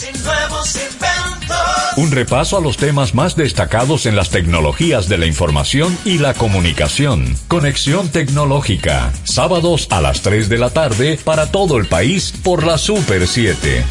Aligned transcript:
y 0.00 0.18
nuevos 0.18 0.76
inventos. 0.76 1.58
Un 1.96 2.10
repaso 2.10 2.56
a 2.56 2.60
los 2.60 2.76
temas 2.76 3.14
más 3.14 3.36
destacados 3.36 4.06
en 4.06 4.16
las 4.16 4.30
tecnologías 4.30 5.08
de 5.08 5.18
la 5.18 5.26
información 5.26 5.96
y 6.04 6.18
la 6.18 6.34
comunicación. 6.34 7.36
Conexión 7.48 8.08
tecnológica. 8.08 9.12
Sábados 9.24 9.88
a 9.90 10.00
las 10.00 10.22
3 10.22 10.48
de 10.48 10.58
la 10.58 10.70
tarde 10.70 11.18
para 11.22 11.50
todo 11.50 11.76
el 11.76 11.86
país 11.86 12.32
por 12.42 12.64
la 12.64 12.78
Super 12.78 13.26
7. 13.26 13.84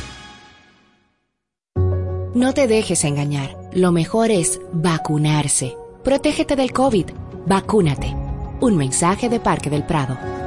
No 2.33 2.53
te 2.53 2.67
dejes 2.67 3.03
engañar. 3.03 3.57
Lo 3.73 3.91
mejor 3.91 4.31
es 4.31 4.59
vacunarse. 4.71 5.75
Protégete 6.03 6.55
del 6.55 6.71
COVID. 6.71 7.07
Vacúnate. 7.45 8.15
Un 8.61 8.77
mensaje 8.77 9.29
de 9.29 9.39
Parque 9.39 9.69
del 9.69 9.83
Prado. 9.83 10.40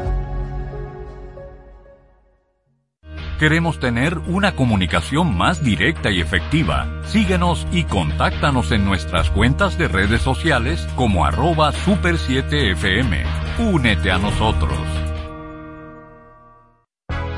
Queremos 3.38 3.80
tener 3.80 4.18
una 4.18 4.54
comunicación 4.54 5.36
más 5.36 5.62
directa 5.62 6.10
y 6.10 6.20
efectiva. 6.20 6.86
Síguenos 7.04 7.66
y 7.72 7.84
contáctanos 7.84 8.70
en 8.72 8.84
nuestras 8.84 9.30
cuentas 9.30 9.76
de 9.76 9.88
redes 9.88 10.22
sociales 10.22 10.86
como 10.94 11.24
arroba 11.24 11.72
super7fm. 11.72 13.24
Únete 13.58 14.10
a 14.10 14.18
nosotros. 14.18 14.78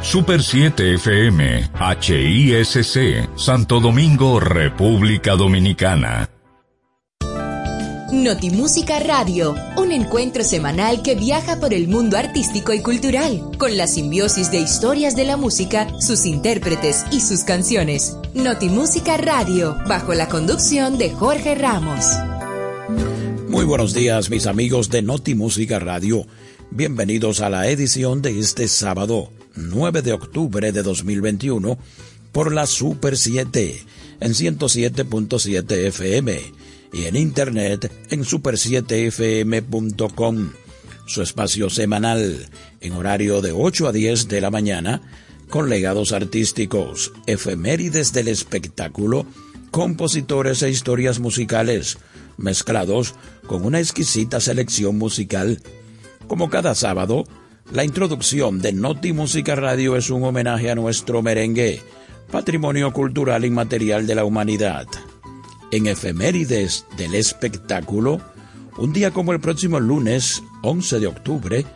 Super 0.02 0.40
7 0.40 0.95
FM, 0.95 1.70
HISC, 2.01 3.28
Santo 3.37 3.80
Domingo, 3.80 4.38
República 4.38 5.34
Dominicana. 5.34 6.35
Notimúsica 8.12 9.01
Radio, 9.01 9.56
un 9.77 9.91
encuentro 9.91 10.45
semanal 10.45 11.02
que 11.02 11.16
viaja 11.16 11.59
por 11.59 11.74
el 11.74 11.88
mundo 11.88 12.16
artístico 12.16 12.73
y 12.73 12.80
cultural, 12.80 13.42
con 13.59 13.77
la 13.77 13.88
simbiosis 13.88 14.52
de 14.52 14.60
historias 14.60 15.16
de 15.16 15.24
la 15.24 15.37
música, 15.37 15.88
sus 15.98 16.24
intérpretes 16.24 17.05
y 17.10 17.20
sus 17.20 17.42
canciones. 17.42 18.16
Notimúsica 18.32 19.16
Radio, 19.16 19.77
bajo 19.88 20.15
la 20.15 20.29
conducción 20.29 20.98
de 20.98 21.10
Jorge 21.10 21.56
Ramos. 21.56 22.04
Muy 23.48 23.65
buenos 23.65 23.93
días, 23.93 24.30
mis 24.30 24.46
amigos 24.46 24.88
de 24.88 25.02
Notimúsica 25.02 25.80
Radio. 25.80 26.29
Bienvenidos 26.70 27.41
a 27.41 27.51
la 27.51 27.68
edición 27.68 28.23
de 28.23 28.38
este 28.38 28.68
sábado, 28.68 29.32
9 29.57 30.02
de 30.02 30.13
octubre 30.13 30.70
de 30.70 30.82
2021, 30.85 31.76
por 32.30 32.54
la 32.54 32.66
Super 32.66 33.16
7, 33.16 33.82
en 34.20 34.32
107.7 34.32 35.73
FM 35.87 36.65
y 36.92 37.04
en 37.04 37.16
internet 37.16 37.90
en 38.10 38.24
super7fm.com. 38.24 40.52
Su 41.06 41.23
espacio 41.23 41.70
semanal 41.70 42.46
en 42.80 42.92
horario 42.92 43.40
de 43.40 43.52
8 43.52 43.87
a 43.88 43.92
10 43.92 44.29
de 44.29 44.40
la 44.40 44.51
mañana 44.51 45.01
con 45.48 45.70
legados 45.70 46.12
artísticos, 46.12 47.12
efemérides 47.26 48.12
del 48.12 48.29
espectáculo, 48.29 49.26
compositores 49.70 50.62
e 50.62 50.70
historias 50.70 51.20
musicales, 51.20 51.98
mezclados 52.37 53.14
con 53.46 53.64
una 53.64 53.79
exquisita 53.79 54.40
selección 54.40 54.98
musical. 54.98 55.62
Como 56.26 56.51
cada 56.51 56.74
sábado, 56.74 57.24
la 57.73 57.84
introducción 57.84 58.60
de 58.60 58.73
Noti 58.73 59.12
Música 59.12 59.54
Radio 59.54 59.96
es 59.96 60.10
un 60.10 60.24
homenaje 60.24 60.68
a 60.70 60.74
nuestro 60.74 61.23
merengue, 61.23 61.80
patrimonio 62.30 62.92
cultural 62.92 63.45
inmaterial 63.45 64.06
de 64.06 64.14
la 64.16 64.25
humanidad 64.25 64.88
en 65.72 65.86
efemérides 65.86 66.86
del 66.97 67.14
espectáculo, 67.14 68.20
un 68.78 68.92
día 68.92 69.10
como 69.10 69.32
el 69.32 69.41
próximo 69.41 69.81
lunes, 69.81 70.42
11 70.62 71.00
de 71.00 71.06
octubre, 71.06 71.66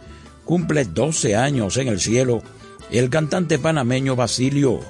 cumple 0.45 0.85
12 0.85 1.37
años 1.37 1.77
en 1.77 1.89
el 1.89 2.01
cielo 2.01 2.43
el 2.91 3.09
cantante 3.09 3.59
panameño 3.59 4.17
Basilio. 4.17 4.81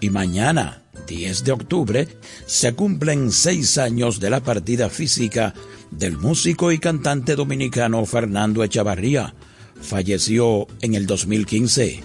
Y 0.00 0.10
mañana, 0.10 0.82
10 1.06 1.44
de 1.44 1.52
octubre, 1.52 2.08
se 2.46 2.74
cumplen 2.74 3.30
seis 3.32 3.78
años 3.78 4.20
de 4.20 4.30
la 4.30 4.40
partida 4.40 4.90
física 4.90 5.54
del 5.90 6.16
músico 6.16 6.72
y 6.72 6.78
cantante 6.78 7.36
dominicano 7.36 8.04
Fernando 8.06 8.62
Echavarría. 8.62 9.34
Falleció 9.80 10.66
en 10.80 10.94
el 10.94 11.06
2015. 11.06 12.02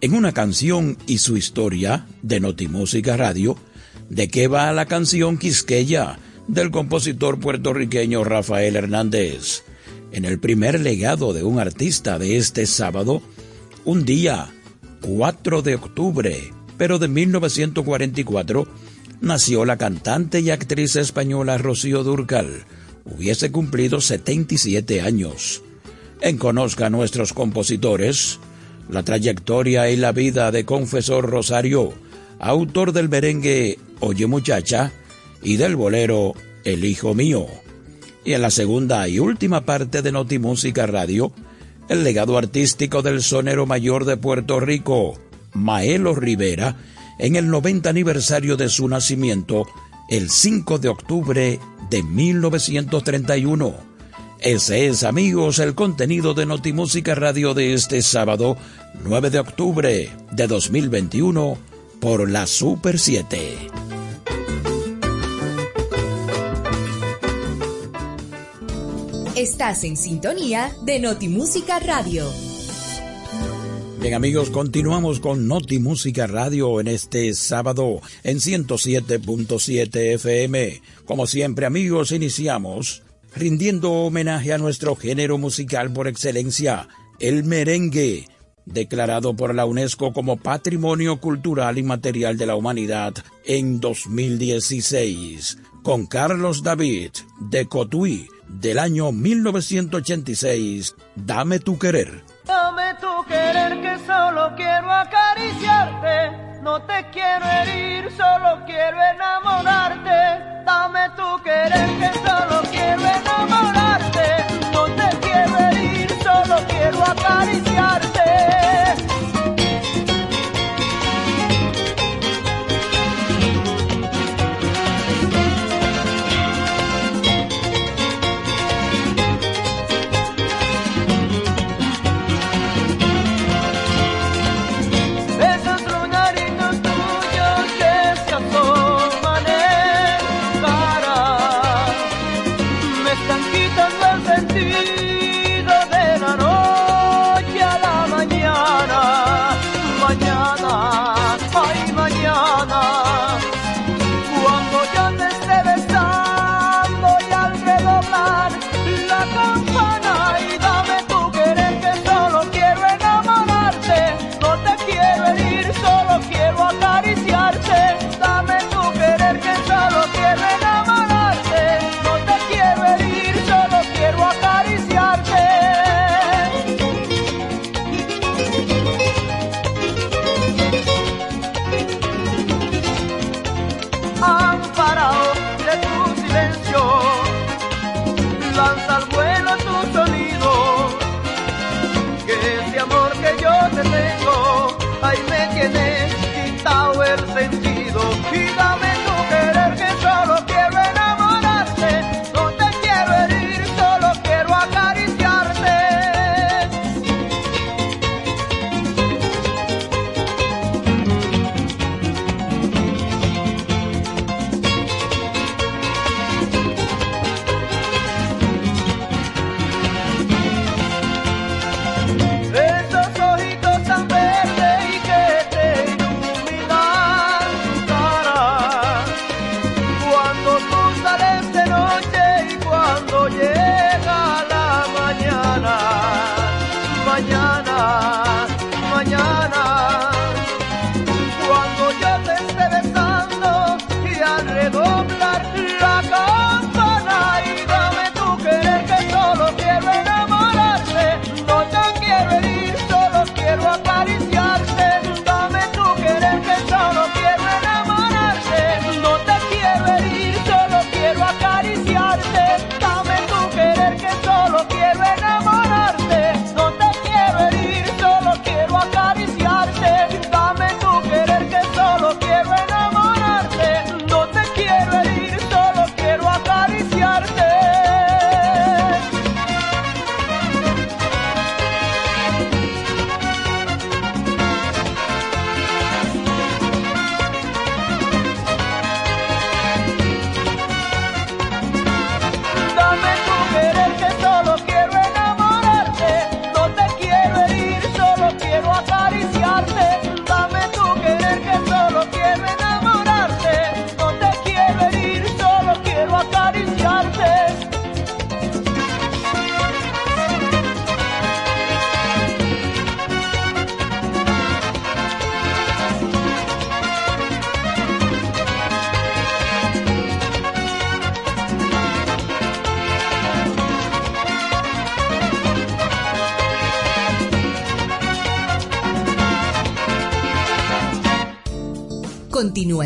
En 0.00 0.14
una 0.14 0.32
canción 0.32 0.96
y 1.06 1.18
su 1.18 1.36
historia 1.36 2.06
de 2.22 2.40
Notimúsica 2.40 3.16
Radio, 3.16 3.56
de 4.10 4.28
qué 4.28 4.48
va 4.48 4.72
la 4.72 4.86
canción 4.86 5.38
Quisqueya 5.38 6.18
del 6.48 6.70
compositor 6.70 7.38
puertorriqueño 7.38 8.24
Rafael 8.24 8.76
Hernández. 8.76 9.62
En 10.12 10.24
el 10.24 10.40
primer 10.40 10.80
legado 10.80 11.32
de 11.32 11.44
un 11.44 11.60
artista 11.60 12.18
de 12.18 12.36
este 12.36 12.66
sábado, 12.66 13.22
un 13.84 14.04
día, 14.04 14.48
4 15.02 15.62
de 15.62 15.76
octubre, 15.76 16.52
pero 16.76 16.98
de 16.98 17.06
1944, 17.06 18.66
nació 19.20 19.64
la 19.64 19.76
cantante 19.76 20.40
y 20.40 20.50
actriz 20.50 20.96
española 20.96 21.56
Rocío 21.56 22.02
Durcal. 22.02 22.64
Hubiese 23.04 23.52
cumplido 23.52 24.00
77 24.00 25.00
años. 25.00 25.62
En 26.20 26.36
Conozca 26.36 26.86
a 26.86 26.90
nuestros 26.90 27.32
compositores, 27.32 28.40
la 28.88 29.04
trayectoria 29.04 29.88
y 29.88 29.96
la 29.96 30.10
vida 30.10 30.50
de 30.50 30.64
Confesor 30.64 31.30
Rosario, 31.30 31.92
autor 32.40 32.92
del 32.92 33.08
merengue 33.08 33.78
Oye 34.00 34.26
muchacha 34.26 34.92
y 35.42 35.56
del 35.56 35.76
bolero 35.76 36.34
El 36.64 36.84
hijo 36.84 37.14
mío. 37.14 37.46
Y 38.24 38.32
en 38.32 38.42
la 38.42 38.50
segunda 38.50 39.08
y 39.08 39.18
última 39.18 39.64
parte 39.64 40.02
de 40.02 40.12
Notimúsica 40.12 40.86
Radio, 40.86 41.32
el 41.88 42.04
legado 42.04 42.38
artístico 42.38 43.02
del 43.02 43.22
sonero 43.22 43.66
mayor 43.66 44.04
de 44.04 44.16
Puerto 44.16 44.60
Rico, 44.60 45.18
Maelo 45.52 46.14
Rivera, 46.14 46.76
en 47.18 47.36
el 47.36 47.48
90 47.48 47.90
aniversario 47.90 48.56
de 48.56 48.68
su 48.68 48.88
nacimiento, 48.88 49.66
el 50.08 50.30
5 50.30 50.78
de 50.78 50.88
octubre 50.88 51.60
de 51.90 52.02
1931. 52.02 53.74
Ese 54.40 54.86
es, 54.86 55.04
amigos, 55.04 55.58
el 55.58 55.74
contenido 55.74 56.32
de 56.32 56.46
Notimúsica 56.46 57.14
Radio 57.14 57.52
de 57.52 57.74
este 57.74 58.00
sábado, 58.00 58.56
9 59.04 59.30
de 59.30 59.38
octubre 59.38 60.10
de 60.32 60.46
2021, 60.46 61.58
por 62.00 62.30
la 62.30 62.46
Super 62.46 62.98
7. 62.98 63.89
Estás 69.40 69.84
en 69.84 69.96
sintonía 69.96 70.70
de 70.82 70.98
Notimúsica 70.98 71.78
Radio. 71.78 72.30
Bien 73.98 74.12
amigos, 74.12 74.50
continuamos 74.50 75.18
con 75.18 75.48
Noti 75.48 75.78
Música 75.78 76.26
Radio 76.26 76.78
en 76.78 76.88
este 76.88 77.32
sábado 77.32 78.02
en 78.22 78.36
107.7 78.36 79.96
FM. 80.16 80.82
Como 81.06 81.26
siempre 81.26 81.64
amigos, 81.64 82.12
iniciamos 82.12 83.02
rindiendo 83.34 83.90
homenaje 83.90 84.52
a 84.52 84.58
nuestro 84.58 84.94
género 84.94 85.38
musical 85.38 85.90
por 85.90 86.06
excelencia, 86.06 86.88
el 87.18 87.42
merengue, 87.44 88.26
declarado 88.66 89.34
por 89.34 89.54
la 89.54 89.64
UNESCO 89.64 90.12
como 90.12 90.36
Patrimonio 90.36 91.18
Cultural 91.18 91.78
y 91.78 91.82
Material 91.82 92.36
de 92.36 92.44
la 92.44 92.56
Humanidad 92.56 93.14
en 93.46 93.80
2016, 93.80 95.56
con 95.82 96.06
Carlos 96.06 96.62
David 96.62 97.12
de 97.38 97.66
Cotuí 97.66 98.28
del 98.48 98.78
año 98.78 99.12
1986, 99.12 100.94
Dame 101.14 101.58
tu 101.60 101.78
querer. 101.78 102.24
Dame 102.44 102.94
tu 103.00 103.24
querer 103.26 103.80
que 103.80 103.98
solo 104.06 104.52
quiero 104.56 104.90
acariciarte, 104.90 106.60
no 106.62 106.82
te 106.82 107.06
quiero 107.12 107.46
herir, 107.46 108.10
solo 108.12 108.64
quiero 108.66 108.98
enamorarte. 109.14 110.64
Dame 110.64 111.10
tu 111.16 111.42
querer 111.42 111.88
que 111.98 112.12
solo 112.18 112.62
quiero 112.70 113.00
enamorarte, 113.00 113.39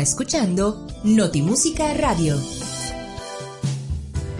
escuchando 0.05 0.85
Notimúsica 1.03 1.91
Radio. 1.95 2.39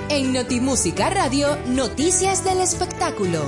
En 0.09 0.31
Notimúsica 0.31 1.09
Radio, 1.09 1.57
noticias 1.69 2.45
del 2.45 2.59
espectáculo. 2.59 3.41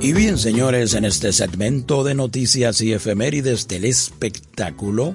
Y 0.00 0.12
bien, 0.12 0.38
señores, 0.38 0.94
en 0.94 1.04
este 1.04 1.32
segmento 1.32 2.02
de 2.02 2.16
noticias 2.16 2.80
y 2.80 2.92
efemérides 2.92 3.68
del 3.68 3.84
espectáculo, 3.84 5.14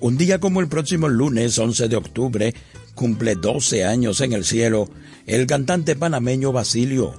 un 0.00 0.18
día 0.18 0.38
como 0.38 0.60
el 0.60 0.68
próximo 0.68 1.08
lunes 1.08 1.58
11 1.58 1.88
de 1.88 1.96
octubre, 1.96 2.54
cumple 2.94 3.36
12 3.36 3.86
años 3.86 4.20
en 4.20 4.34
el 4.34 4.44
cielo 4.44 4.90
el 5.24 5.46
cantante 5.46 5.96
panameño 5.96 6.52
Basilio, 6.52 7.14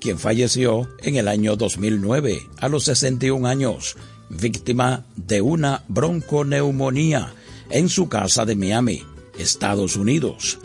quien 0.00 0.18
falleció 0.18 0.88
en 1.02 1.16
el 1.16 1.28
año 1.28 1.54
2009 1.56 2.40
a 2.56 2.68
los 2.70 2.84
61 2.84 3.46
años, 3.46 3.98
víctima 4.28 5.04
de 5.16 5.40
una 5.40 5.82
bronconeumonía 5.88 7.32
en 7.70 7.88
su 7.88 8.08
casa 8.08 8.44
de 8.44 8.56
Miami, 8.56 9.02
Estados 9.38 9.96
Unidos. 9.96 10.58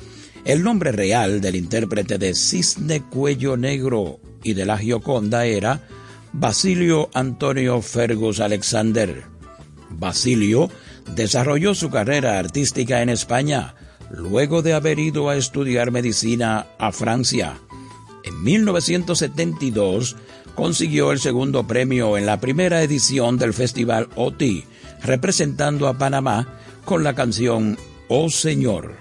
El 0.45 0.63
nombre 0.63 0.91
real 0.91 1.41
del 1.41 1.55
intérprete 1.55 2.17
de 2.17 2.33
Cisne 2.33 3.03
Cuello 3.03 3.57
Negro 3.57 4.19
y 4.43 4.53
de 4.53 4.65
la 4.65 4.77
Gioconda 4.77 5.45
era 5.45 5.87
Basilio 6.33 7.09
Antonio 7.13 7.81
Fergus 7.81 8.39
Alexander. 8.39 9.23
Basilio 9.89 10.69
desarrolló 11.15 11.75
su 11.75 11.89
carrera 11.89 12.39
artística 12.39 13.01
en 13.01 13.09
España 13.09 13.75
luego 14.09 14.61
de 14.61 14.73
haber 14.73 14.99
ido 14.99 15.29
a 15.29 15.35
estudiar 15.35 15.91
medicina 15.91 16.67
a 16.79 16.91
Francia. 16.91 17.59
En 18.23 18.43
1972 18.43 20.15
consiguió 20.55 21.11
el 21.11 21.19
segundo 21.19 21.65
premio 21.65 22.17
en 22.17 22.25
la 22.25 22.39
primera 22.39 22.81
edición 22.83 23.37
del 23.37 23.53
Festival 23.53 24.09
OTI, 24.15 24.65
representando 25.03 25.87
a 25.87 25.97
Panamá 25.97 26.59
con 26.85 27.03
la 27.03 27.13
canción 27.13 27.77
Oh 28.07 28.29
Señor. 28.29 28.95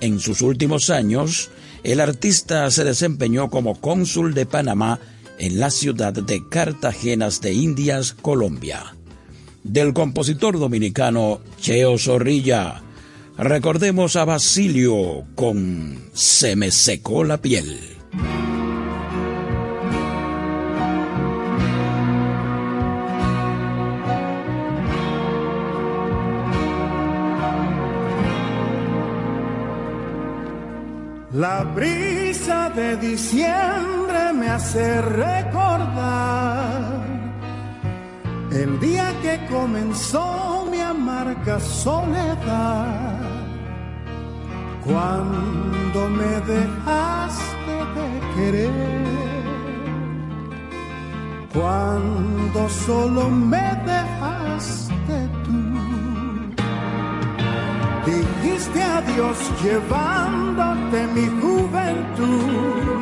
En 0.00 0.18
sus 0.18 0.42
últimos 0.42 0.90
años, 0.90 1.50
el 1.84 2.00
artista 2.00 2.70
se 2.70 2.84
desempeñó 2.84 3.50
como 3.50 3.80
cónsul 3.80 4.34
de 4.34 4.46
Panamá 4.46 5.00
en 5.38 5.58
la 5.58 5.70
ciudad 5.70 6.12
de 6.12 6.48
Cartagenas 6.48 7.40
de 7.40 7.52
Indias, 7.52 8.12
Colombia. 8.12 8.94
Del 9.64 9.92
compositor 9.92 10.58
dominicano 10.58 11.40
Cheo 11.60 11.98
Zorrilla, 11.98 12.82
recordemos 13.36 14.16
a 14.16 14.24
Basilio 14.24 15.24
con 15.34 16.10
Se 16.12 16.56
me 16.56 16.70
secó 16.70 17.24
la 17.24 17.38
piel. 17.38 17.78
La 31.32 31.64
brisa 31.64 32.68
de 32.68 32.94
diciembre 32.98 34.34
me 34.34 34.50
hace 34.50 35.00
recordar 35.00 36.82
el 38.50 38.78
día 38.78 39.14
que 39.22 39.40
comenzó 39.50 40.66
mi 40.70 40.78
amarga 40.78 41.58
soledad. 41.58 43.18
Cuando 44.84 46.08
me 46.10 46.40
dejaste 46.52 47.76
de 47.96 48.08
querer, 48.34 49.02
cuando 51.54 52.68
solo 52.68 53.30
me 53.30 53.74
dejaste 53.86 55.28
tú. 55.44 55.71
Dijiste 58.04 58.82
adiós 58.82 59.38
llevándote 59.62 61.06
mi 61.14 61.26
juventud, 61.40 63.00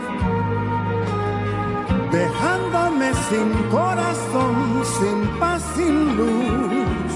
dejándome 2.12 3.10
sin 3.30 3.50
corazón, 3.70 4.82
sin 4.98 5.38
paz, 5.38 5.62
sin 5.74 6.16
luz. 6.18 7.12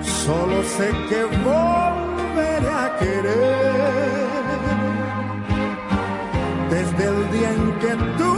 Solo 0.00 0.62
sé 0.62 0.88
que 1.10 1.24
volveré 1.44 2.70
a 2.70 2.96
querer 2.98 4.28
desde 6.70 7.04
el 7.04 7.30
día 7.32 7.50
en 7.52 7.72
que 7.80 7.94
tú 8.16 8.34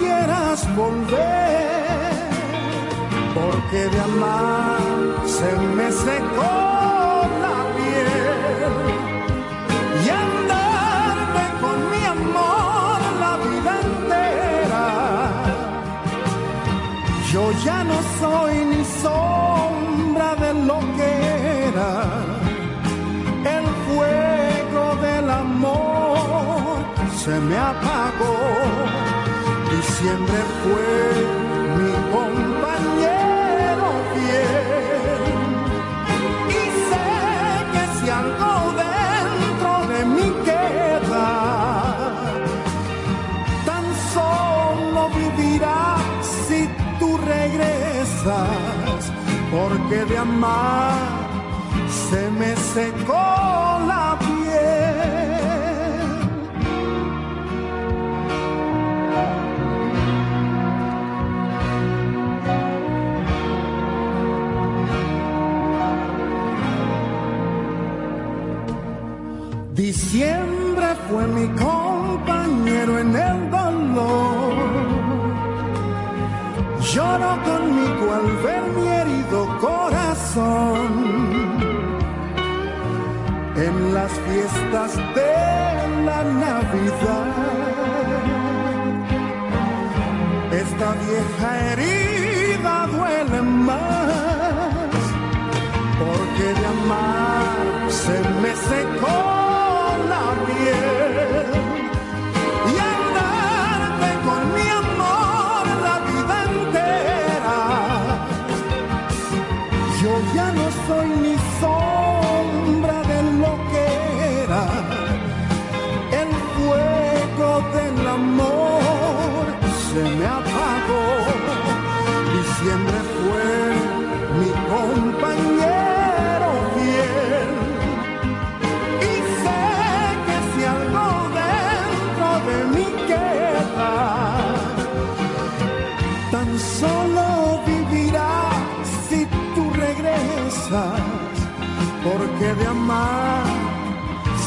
quieras 0.00 0.76
volver, 0.76 2.30
porque 3.32 3.80
de 3.94 4.00
amar 4.00 4.80
se 5.24 5.56
me 5.76 5.92
secó 5.92 6.75
y 10.04 10.08
andarme 10.08 11.44
con 11.62 11.76
mi 11.92 12.02
amor 12.04 12.98
la 13.24 13.32
vida 13.46 13.72
entera. 13.88 14.86
Yo 17.32 17.42
ya 17.64 17.84
no 17.84 17.98
soy 18.20 18.54
ni 18.72 18.82
sombra 19.02 20.34
de 20.36 20.54
lo 20.68 20.78
que 20.96 21.10
era. 21.68 21.92
El 23.56 23.66
fuego 23.86 24.84
del 25.06 25.30
amor 25.30 26.78
se 27.22 27.34
me 27.40 27.56
apagó. 27.56 28.36
Diciembre 29.70 30.40
fue 30.62 30.88
mi 31.76 31.92
compañero. 32.14 33.15
Porque 49.88 50.04
de 50.04 50.18
amar 50.18 50.94
se 51.88 52.30
me 52.30 52.56
secó 52.56 53.12
la 53.86 54.18
piel. 54.18 55.06
Diciembre 69.74 70.86
fue 71.08 71.26
mi 71.28 71.46
compañero 71.48 72.98
en 72.98 73.14
el 73.14 73.50
dolor. 73.50 74.95
Lloro 76.96 77.32
conmigo 77.44 78.04
al 78.18 78.28
ver 78.42 78.62
mi 78.74 78.88
herido 78.88 79.40
corazón 79.60 80.88
en 83.54 83.92
las 83.92 84.12
fiestas 84.26 84.96
de 85.14 85.34
la 86.06 86.24
Navidad. 86.24 87.34
Esta 90.62 90.88
vieja 91.04 91.48
herida 91.66 92.86
duele 92.86 93.42
más, 93.42 95.02
porque 96.00 96.46
de 96.58 96.66
amar 96.76 97.90
se 97.90 98.16
me 98.40 98.52
secó 98.70 99.25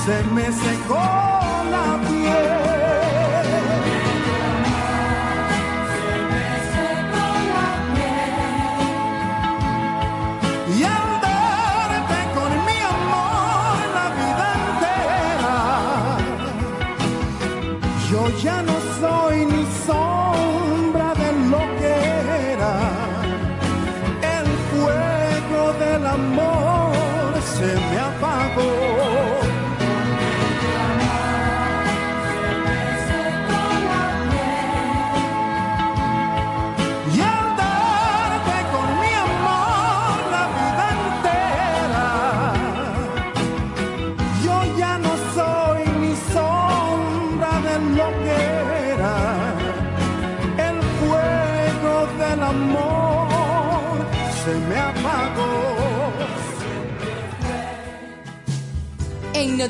se 0.10 0.24
me 0.24 0.52
secó 0.52 1.09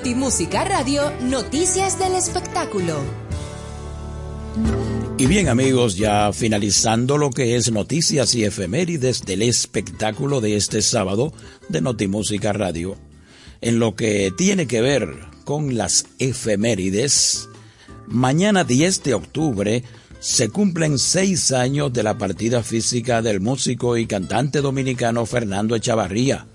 En 0.10 0.16
Notimúsica 0.16 0.64
Radio, 0.64 1.04
Noticias 1.22 2.00
del 2.00 2.16
Espectáculo. 2.16 3.00
Y 5.20 5.28
bien 5.28 5.50
amigos, 5.50 5.98
ya 5.98 6.34
finalizando 6.34 7.20
lo 7.20 7.30
que 7.30 7.56
es 7.56 7.72
noticias 7.72 8.34
y 8.34 8.44
efemérides 8.44 9.24
del 9.24 9.44
espectáculo 9.44 10.42
de 10.42 10.56
este 10.56 10.82
sábado 10.82 11.32
de 11.68 11.82
Notimúsica 11.82 12.54
Radio, 12.54 12.98
en 13.62 13.78
lo 13.78 13.96
que 13.96 14.34
tiene 14.36 14.66
que 14.66 14.82
ver 14.82 15.14
con 15.46 15.78
las 15.78 16.08
efemérides, 16.18 17.48
mañana 18.08 18.64
10 18.64 19.04
de 19.04 19.14
octubre 19.14 19.84
se 20.20 20.50
cumplen 20.50 20.98
seis 20.98 21.52
años 21.52 21.94
de 21.94 22.02
la 22.02 22.18
partida 22.18 22.64
física 22.64 23.22
del 23.22 23.42
músico 23.42 23.96
y 23.96 24.08
cantante 24.08 24.62
dominicano 24.62 25.28
Fernando 25.28 25.76
Echavarría. 25.76 26.48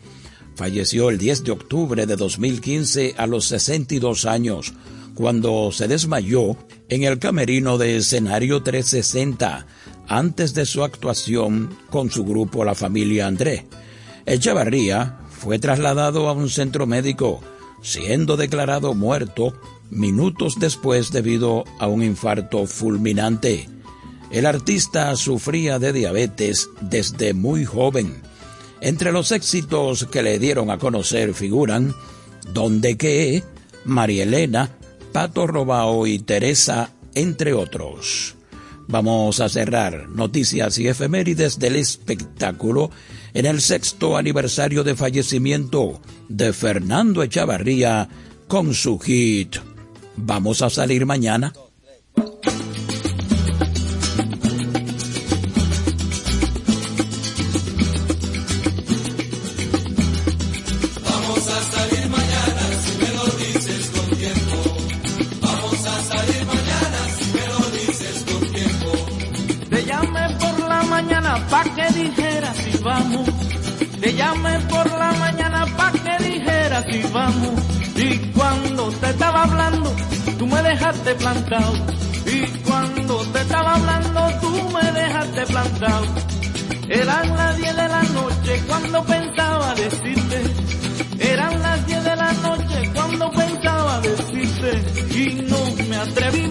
Falleció 0.54 1.10
el 1.10 1.18
10 1.18 1.44
de 1.44 1.50
octubre 1.52 2.06
de 2.06 2.16
2015 2.16 3.14
a 3.16 3.26
los 3.26 3.46
62 3.46 4.24
años, 4.24 4.72
cuando 5.14 5.70
se 5.72 5.88
desmayó 5.88 6.56
en 6.88 7.04
el 7.04 7.18
camerino 7.18 7.78
de 7.78 7.96
escenario 7.96 8.62
360 8.62 9.66
antes 10.06 10.54
de 10.54 10.66
su 10.66 10.84
actuación 10.84 11.76
con 11.90 12.10
su 12.10 12.24
grupo 12.24 12.64
La 12.64 12.74
Familia 12.74 13.26
André. 13.26 13.66
Echavarría 14.26 15.18
fue 15.30 15.58
trasladado 15.58 16.28
a 16.28 16.32
un 16.32 16.48
centro 16.48 16.86
médico, 16.86 17.40
siendo 17.82 18.36
declarado 18.36 18.94
muerto 18.94 19.54
minutos 19.90 20.54
después 20.58 21.12
debido 21.12 21.64
a 21.78 21.86
un 21.86 22.02
infarto 22.02 22.66
fulminante. 22.66 23.68
El 24.30 24.46
artista 24.46 25.14
sufría 25.16 25.78
de 25.78 25.92
diabetes 25.92 26.68
desde 26.80 27.34
muy 27.34 27.64
joven. 27.64 28.22
Entre 28.80 29.12
los 29.12 29.32
éxitos 29.32 30.06
que 30.10 30.22
le 30.22 30.38
dieron 30.38 30.70
a 30.70 30.78
conocer 30.78 31.34
figuran 31.34 31.94
Donde 32.52 32.96
que, 32.96 33.42
María 33.84 34.24
Elena, 34.24 34.70
Pato 35.12 35.46
Robao 35.46 36.06
y 36.06 36.18
Teresa, 36.18 36.90
entre 37.14 37.54
otros. 37.54 38.34
Vamos 38.86 39.40
a 39.40 39.48
cerrar 39.48 40.08
noticias 40.08 40.78
y 40.78 40.88
efemérides 40.88 41.58
del 41.58 41.76
espectáculo 41.76 42.90
en 43.32 43.46
el 43.46 43.62
sexto 43.62 44.16
aniversario 44.16 44.84
de 44.84 44.94
fallecimiento 44.94 46.00
de 46.28 46.52
Fernando 46.52 47.22
Echavarría 47.22 48.08
con 48.46 48.74
su 48.74 48.98
hit 48.98 49.56
Vamos 50.16 50.62
a 50.62 50.70
salir 50.70 51.06
mañana. 51.06 51.52
Y 82.26 82.46
cuando 82.62 83.16
te 83.32 83.40
estaba 83.40 83.74
hablando, 83.74 84.20
tú 84.40 84.70
me 84.70 84.92
dejaste 84.92 85.46
plantado. 85.46 86.06
Eran 86.88 87.36
las 87.36 87.56
10 87.56 87.76
de 87.76 87.88
la 87.88 88.02
noche 88.02 88.62
cuando 88.66 89.04
pensaba 89.04 89.74
decirte. 89.74 90.42
Eran 91.18 91.62
las 91.62 91.86
10 91.86 92.04
de 92.04 92.16
la 92.16 92.32
noche 92.32 92.90
cuando 92.94 93.30
pensaba 93.30 94.00
decirte. 94.00 95.18
Y 95.18 95.34
no 95.48 95.88
me 95.88 95.96
atreví 95.96 96.44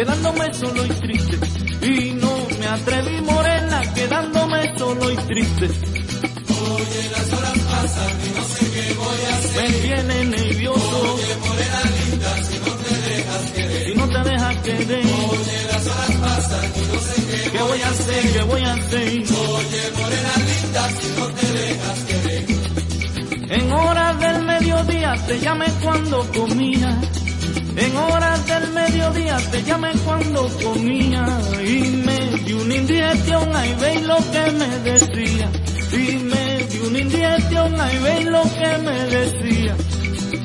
quedándome 0.00 0.54
solo 0.54 0.86
y 0.86 0.88
triste. 0.88 1.38
Y 1.82 2.12
no 2.12 2.46
me 2.58 2.66
atreví 2.66 3.20
morena, 3.20 3.82
quedándome 3.94 4.78
solo 4.78 5.10
y 5.10 5.16
triste. 5.16 5.66
Oye, 5.66 7.10
las 7.12 7.32
horas 7.32 7.58
pasan 7.58 8.12
y 8.24 8.38
no 8.38 8.44
sé 8.44 8.70
qué 8.72 8.94
voy 8.94 9.20
a 9.30 9.36
hacer. 9.36 9.70
Me 9.70 9.78
viene 9.80 10.19
no 16.48 17.00
sé 17.00 17.42
qué, 17.42 17.50
¿Qué 17.50 17.62
voy 17.62 17.82
a 17.82 17.88
hacer? 17.88 18.32
¿Qué 18.32 18.42
voy 18.42 18.62
a 18.62 18.72
hacer? 18.72 19.08
Oye, 19.08 19.82
morena 19.98 20.32
linda, 20.48 20.88
si 21.00 21.08
no 21.18 21.26
te 21.26 21.46
dejas 21.52 21.98
querer. 22.08 22.60
En 23.50 23.72
horas 23.72 24.20
del 24.20 24.44
mediodía 24.44 25.14
te 25.26 25.40
llamé 25.40 25.66
cuando 25.82 26.26
comía. 26.32 27.00
En 27.76 27.96
horas 27.96 28.46
del 28.46 28.72
mediodía 28.72 29.36
te 29.50 29.62
llamé 29.64 29.92
cuando 30.04 30.48
comía. 30.62 31.26
Y 31.66 31.80
me 32.06 32.18
di 32.44 32.52
una 32.52 32.74
indigestión, 32.74 33.56
ahí 33.56 33.76
veis 33.80 34.02
lo 34.06 34.16
que 34.16 34.50
me 34.52 34.78
decía. 34.90 35.50
Y 35.92 36.16
me 36.16 36.64
di 36.66 36.78
una 36.78 36.98
indigestión, 36.98 37.80
ahí 37.80 37.98
veis 37.98 38.26
lo 38.26 38.42
que 38.42 38.78
me 38.78 38.98
decía. 39.06 39.76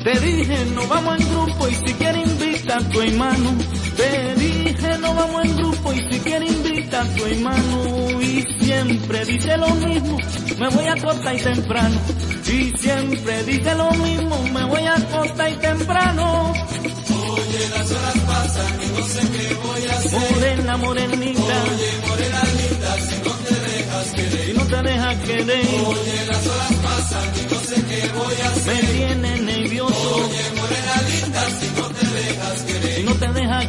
Te 0.04 0.20
dije, 0.20 0.64
no 0.74 0.86
vamos 0.88 1.20
en 1.20 1.30
grupo 1.30 1.68
y 1.68 1.74
si 1.74 1.94
quieres 1.94 2.28
a 2.76 2.80
tu 2.90 3.00
hermano. 3.00 3.50
Te 3.96 4.34
dije, 4.34 4.98
no 5.00 5.14
vamos 5.14 5.44
en 5.44 5.56
grupo 5.56 5.92
y 5.92 6.12
si 6.12 6.20
quieres 6.20 6.52
invita 6.52 7.00
a 7.02 7.04
tu 7.14 7.24
hermano. 7.24 8.20
Y 8.20 8.44
siempre 8.64 9.24
dice 9.24 9.56
lo 9.56 9.68
mismo, 9.70 10.18
me 10.58 10.68
voy 10.68 10.84
a 10.86 10.92
acostar 10.92 11.34
y 11.34 11.38
temprano. 11.40 12.00
Y 12.46 12.76
siempre 12.78 13.44
dice 13.44 13.74
lo 13.74 13.90
mismo, 13.92 14.42
me 14.52 14.64
voy 14.64 14.82
a 14.82 14.94
acostar 14.94 15.50
y 15.50 15.56
temprano. 15.56 16.52
Oye, 16.52 17.68
las 17.70 17.90
horas 17.90 18.18
pasan 18.26 18.82
y 18.82 18.98
no 18.98 19.06
sé 19.06 19.20
qué 19.20 19.54
voy 19.54 19.86
a 19.86 19.98
hacer. 19.98 20.20
Morena, 20.30 20.76
morenita, 20.76 21.40
Oye, 21.42 22.08
morena 22.08 22.42
linda, 22.56 22.96
no 23.24 23.32
te 23.32 23.54
dejas 23.54 24.06
querer. 24.14 24.46
si 24.46 24.52
no 24.52 24.64
te 24.66 24.82
dejas 24.82 25.16
querer, 25.24 25.66
Oye, 25.86 26.26
las 26.26 26.46
horas 26.46 26.72
pasan 26.82 27.28
y 27.36 27.54
no 27.54 27.60
sé 27.60 27.74
qué 27.88 28.08
voy 28.14 28.34
a 28.44 28.48
hacer. 28.50 28.74
me 28.74 28.92
tiene 28.92 29.35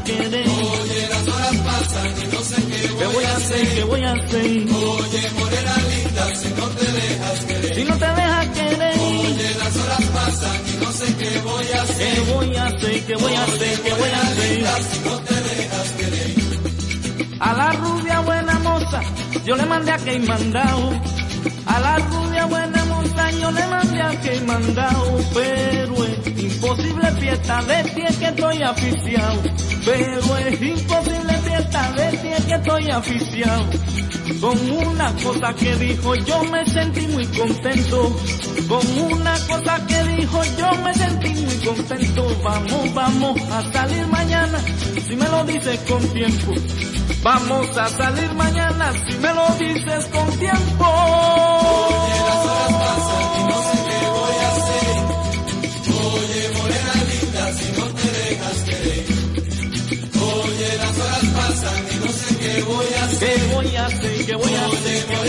Oye, 0.06 1.08
las 1.10 1.28
horas 1.28 1.56
pasan 1.66 2.14
y 2.22 2.36
no 2.36 2.42
sé 2.42 2.56
qué 2.56 2.88
¿qué 2.98 3.06
voy 3.06 3.24
a 3.24 3.36
hacer? 3.36 3.68
¿Qué 3.76 3.84
voy 3.84 4.04
a 4.04 4.14
hacer? 4.14 4.46
Oye, 4.46 5.32
morena 5.40 5.76
linda, 5.90 6.36
si 6.36 6.50
no 6.50 6.68
te 6.68 6.92
dejas 6.92 7.40
querer. 7.46 7.76
Si 7.76 7.84
no 7.84 7.98
te 7.98 8.06
dejas 8.06 8.48
querer, 8.48 9.00
Oye, 9.00 9.56
las 9.58 9.76
horas 9.76 10.04
pasan 10.14 10.62
y 10.68 10.86
no 10.86 10.92
sé 10.92 11.16
qué 11.16 11.40
voy 11.40 11.66
a 11.74 11.82
hacer. 11.82 12.14
¿qué 12.14 12.32
voy 12.32 12.56
a 12.56 12.66
hacer? 12.66 13.06
¿Qué 13.06 13.16
voy 13.16 13.34
a 13.34 13.44
hacer? 13.44 13.82
¿Qué 13.82 13.94
voy 13.94 14.10
a 14.10 14.22
hacer? 14.22 14.68
Si 14.92 15.00
no 15.00 15.18
te 15.20 15.36
dejas 15.36 15.90
querer. 15.98 16.38
A 17.40 17.54
la 17.54 17.72
rubia 17.74 18.20
buena 18.22 18.60
moza, 18.60 19.02
yo 19.46 19.56
le 19.56 19.66
mandé 19.66 19.92
a 19.92 19.98
que 19.98 20.20
mandado. 20.20 20.92
A 21.66 21.80
la 21.80 21.98
rubia 21.98 22.46
buena 22.46 22.86
moza, 22.86 23.32
yo 23.32 23.52
le 23.52 23.68
mandé 23.68 24.02
a 24.02 24.22
que 24.22 24.42
mandado. 24.42 25.20
Pero 25.34 26.06
es 26.06 26.17
imposible 26.40 27.12
fiesta 27.20 27.62
de 27.64 27.84
ti 27.84 28.02
es 28.02 28.18
que 28.18 28.26
estoy 28.26 28.62
aficiado. 28.64 29.42
Pero 29.86 30.38
es 30.38 30.62
imposible 30.62 31.34
fiesta 31.44 31.92
de 31.94 32.18
ti 32.18 32.28
es 32.28 32.46
que 32.46 32.54
estoy 32.54 32.92
aficiado. 32.92 33.66
Con 34.42 34.72
una 34.72 35.14
cosa 35.24 35.54
que 35.56 35.76
dijo 35.78 36.16
yo 36.16 36.44
me 36.46 36.66
sentí 36.66 37.08
muy 37.08 37.26
contento. 37.28 38.16
Con 38.68 39.14
una 39.14 39.34
cosa 39.48 39.86
que 39.88 40.04
dijo 40.04 40.42
yo 40.58 40.72
me 40.84 40.94
sentí 40.94 41.30
muy 41.30 41.56
contento. 41.66 42.28
Vamos, 42.44 42.94
vamos 42.94 43.42
a 43.52 43.72
salir 43.72 44.08
mañana, 44.08 44.60
si 45.08 45.16
me 45.16 45.28
lo 45.30 45.44
dices 45.46 45.80
con 45.82 46.08
tiempo. 46.10 46.54
Vamos 47.24 47.78
a 47.78 47.88
salir 47.90 48.34
mañana 48.34 48.94
si 49.08 49.18
me 49.18 49.34
lo 49.34 49.48
dices 49.58 50.06
con 50.06 50.38
tiempo. 50.38 52.07
Voy 62.64 62.86
a 63.00 63.04
hacer. 63.06 63.36
¿Qué 63.40 63.54
voy 63.54 63.76
a 63.76 63.86
hacer? 63.86 64.26
¿Qué 64.26 64.36
voy 64.36 64.54
a 64.54 64.66
hacer? 64.66 65.06
¿Qué 65.06 65.16
voy 65.16 65.28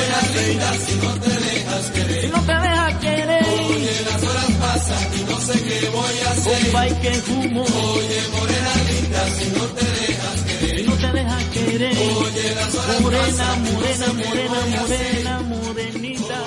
si 0.87 0.95
no 0.97 1.14
te 1.14 1.31
dejas 1.31 1.91
querer. 1.91 2.21
Si 2.23 2.29
no 2.29 2.41
te 2.43 2.53
dejas 2.53 2.95
querer, 2.99 3.47
Oye, 3.69 4.03
las 4.11 4.23
horas 4.23 4.51
pasan 4.61 5.09
y 5.19 5.23
no 5.31 5.41
sé 5.41 5.62
qué 5.62 5.88
voy 5.91 6.19
a 6.27 6.31
hacer. 6.31 7.01
que 7.01 7.33
humo. 7.33 7.62
Oye, 7.62 8.21
morena 8.33 8.73
linda, 8.88 9.31
si 9.38 9.47
no 9.59 9.64
te 9.67 9.85
dejas 9.85 10.41
querer. 10.43 10.79
Si 10.81 10.87
no 10.87 10.95
te 10.97 11.12
dejas 11.12 11.45
querer, 11.45 11.97
Oye, 11.99 12.55
las 12.55 12.75
horas 12.75 13.01
morena, 13.01 13.27
pasan 13.27 13.64
no 13.64 13.73
morena, 13.73 14.07
qué 14.07 14.29
morena, 14.29 14.55
voy 14.55 14.75
a 14.75 14.81
hacer. 14.83 15.25
morena, 15.25 15.41
morenita. 15.41 16.45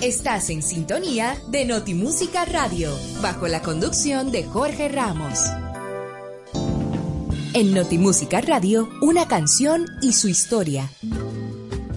Estás 0.00 0.50
en 0.50 0.62
sintonía 0.62 1.36
de 1.48 1.64
Notimúsica 1.64 2.44
Radio, 2.44 2.90
bajo 3.20 3.46
la 3.46 3.62
conducción 3.62 4.32
de 4.32 4.42
Jorge 4.44 4.88
Ramos. 4.88 5.38
En 7.54 7.74
Notimúsica 7.74 8.40
Radio, 8.40 8.88
una 9.02 9.28
canción 9.28 9.84
y 10.00 10.14
su 10.14 10.28
historia. 10.28 10.90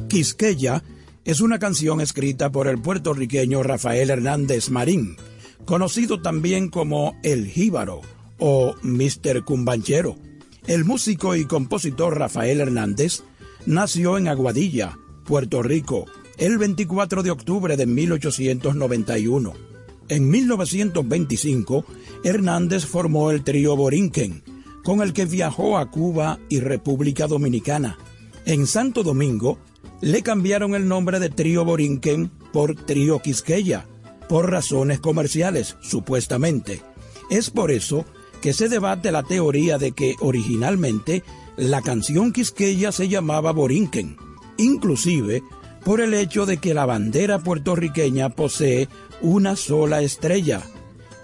Quisqueya 0.10 0.84
es 1.24 1.40
una 1.40 1.60
canción 1.60 2.02
escrita 2.02 2.52
por 2.52 2.68
el 2.68 2.78
puertorriqueño 2.82 3.64
Rafael 3.64 4.10
Hernández 4.10 4.70
Marín, 4.70 5.16
conocido 5.64 6.22
también 6.22 6.68
como 6.68 7.18
El 7.24 7.48
Jíbaro 7.48 8.02
o 8.38 8.76
Mr. 8.82 9.46
Cumbanchero. 9.46 10.18
El 10.68 10.84
músico 10.84 11.38
y 11.38 11.46
compositor 11.46 12.20
Rafael 12.20 12.60
Hernández 12.60 13.24
nació 13.66 14.18
en 14.18 14.28
Aguadilla, 14.28 14.98
Puerto 15.24 15.64
Rico, 15.64 16.06
el 16.38 16.58
24 16.58 17.24
de 17.24 17.32
octubre 17.32 17.78
de 17.78 17.86
1891. 17.86 19.54
En 20.10 20.30
1925, 20.30 21.86
Hernández 22.26 22.86
formó 22.86 23.32
el 23.32 23.46
trío 23.46 23.78
Borinquen, 23.78 24.44
con 24.86 25.02
el 25.02 25.14
que 25.14 25.26
viajó 25.26 25.80
a 25.80 25.90
Cuba 25.90 26.40
y 26.48 26.60
República 26.60 27.26
Dominicana. 27.26 27.98
En 28.46 28.68
Santo 28.68 29.02
Domingo, 29.02 29.58
le 30.00 30.22
cambiaron 30.22 30.76
el 30.76 30.88
nombre 30.88 31.20
de 31.20 31.30
Trío 31.30 31.66
Borinquen 31.66 32.30
por 32.54 32.76
Trío 32.76 33.20
Quisqueya, 33.20 33.88
por 34.30 34.52
razones 34.52 35.00
comerciales, 35.00 35.76
supuestamente. 35.82 36.84
Es 37.32 37.50
por 37.50 37.72
eso 37.72 38.06
que 38.42 38.54
se 38.54 38.70
debate 38.70 39.12
la 39.12 39.24
teoría 39.24 39.80
de 39.80 39.94
que 39.94 40.16
originalmente 40.20 41.24
la 41.58 41.82
canción 41.82 42.32
Quisqueya 42.32 42.92
se 42.92 43.10
llamaba 43.10 43.52
Borinquen, 43.52 44.18
inclusive 44.58 45.42
por 45.84 46.00
el 46.00 46.14
hecho 46.14 46.46
de 46.46 46.58
que 46.58 46.76
la 46.76 46.86
bandera 46.86 47.40
puertorriqueña 47.40 48.30
posee 48.30 48.88
una 49.22 49.56
sola 49.56 50.04
estrella. 50.04 50.62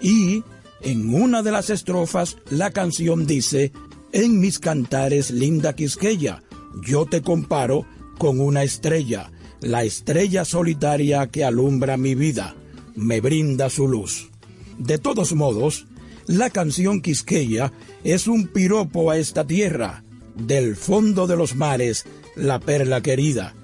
Y 0.00 0.42
en 0.82 1.14
una 1.14 1.42
de 1.42 1.52
las 1.52 1.70
estrofas 1.70 2.36
la 2.50 2.70
canción 2.70 3.26
dice, 3.26 3.72
En 4.12 4.40
mis 4.40 4.58
cantares 4.58 5.30
linda 5.30 5.74
Quisqueya, 5.74 6.42
yo 6.84 7.06
te 7.06 7.22
comparo 7.22 7.86
con 8.18 8.40
una 8.40 8.62
estrella, 8.62 9.30
la 9.60 9.84
estrella 9.84 10.44
solitaria 10.44 11.28
que 11.28 11.44
alumbra 11.44 11.96
mi 11.96 12.14
vida, 12.14 12.54
me 12.94 13.20
brinda 13.20 13.70
su 13.70 13.88
luz. 13.88 14.30
De 14.78 14.98
todos 14.98 15.34
modos, 15.34 15.86
la 16.26 16.50
canción 16.50 17.00
Quisqueya 17.00 17.72
es 18.04 18.26
un 18.26 18.48
piropo 18.48 19.10
a 19.10 19.18
esta 19.18 19.46
tierra, 19.46 20.04
del 20.34 20.76
fondo 20.76 21.26
de 21.26 21.36
los 21.36 21.54
mares, 21.56 22.04
la 22.36 22.58
perla 22.58 23.00
querida. 23.00 23.54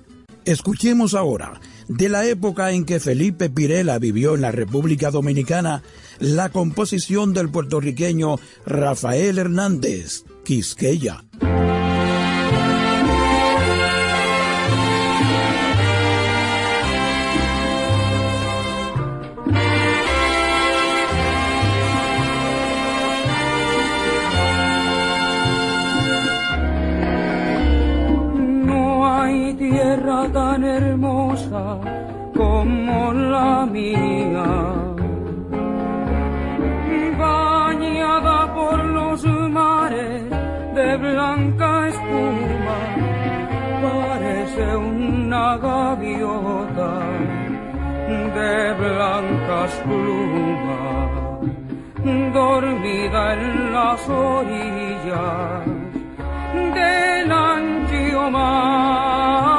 Escuchemos 0.45 1.15
ahora, 1.15 1.61
de 1.89 2.09
la 2.09 2.27
época 2.27 2.73
en 2.73 2.85
que 2.85 3.01
Felipe 3.01 3.51
Pirela 3.51 3.99
vivió 3.99 4.35
en 4.35 4.43
la 4.43 4.53
República 4.53 5.11
Dominicana, 5.11 5.83
la 6.21 6.51
composición 6.51 7.33
del 7.33 7.51
puertorriqueño 7.51 8.37
Rafael 8.67 9.39
Hernández, 9.39 10.25
Quisqueya. 10.45 11.28
Como 32.39 33.13
la 33.13 33.67
mía, 33.67 34.47
bañada 37.19 38.55
por 38.55 38.79
los 38.85 39.25
mares 39.59 40.23
de 40.77 40.97
blanca 40.99 41.89
espuma, 41.89 42.79
parece 43.83 44.77
una 44.77 45.57
gaviota 45.57 46.93
de 48.37 48.55
blancas 48.83 49.73
plumas. 49.85 51.11
dormida 52.33 53.35
en 53.35 53.73
las 53.73 54.09
orillas 54.09 55.67
del 56.77 57.33
ancho 57.33 58.31
mar. 58.31 59.58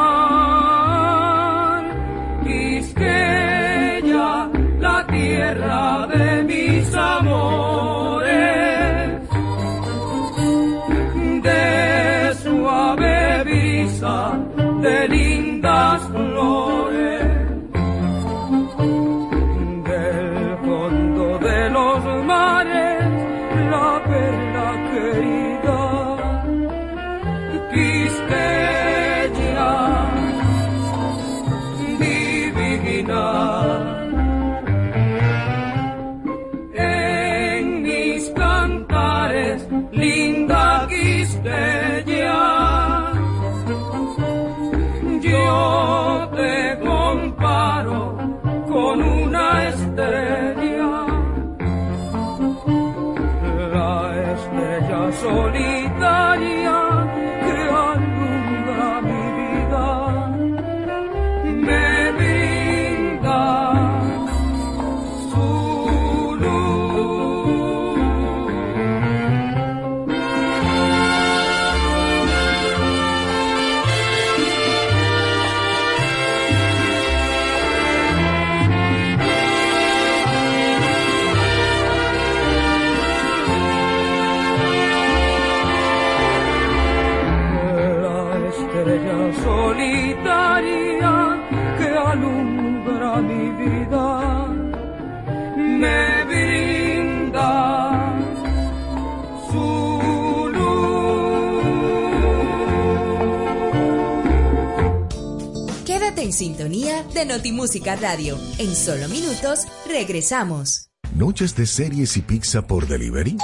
De 107.19 107.25
Notimúsica 107.25 107.97
Radio. 107.97 108.37
En 108.59 108.73
solo 108.73 109.09
minutos 109.09 109.65
regresamos. 109.85 110.89
¿Noches 111.13 111.53
de 111.53 111.65
series 111.65 112.15
y 112.15 112.21
pizza 112.21 112.61
por 112.65 112.87
delivery? 112.87 113.35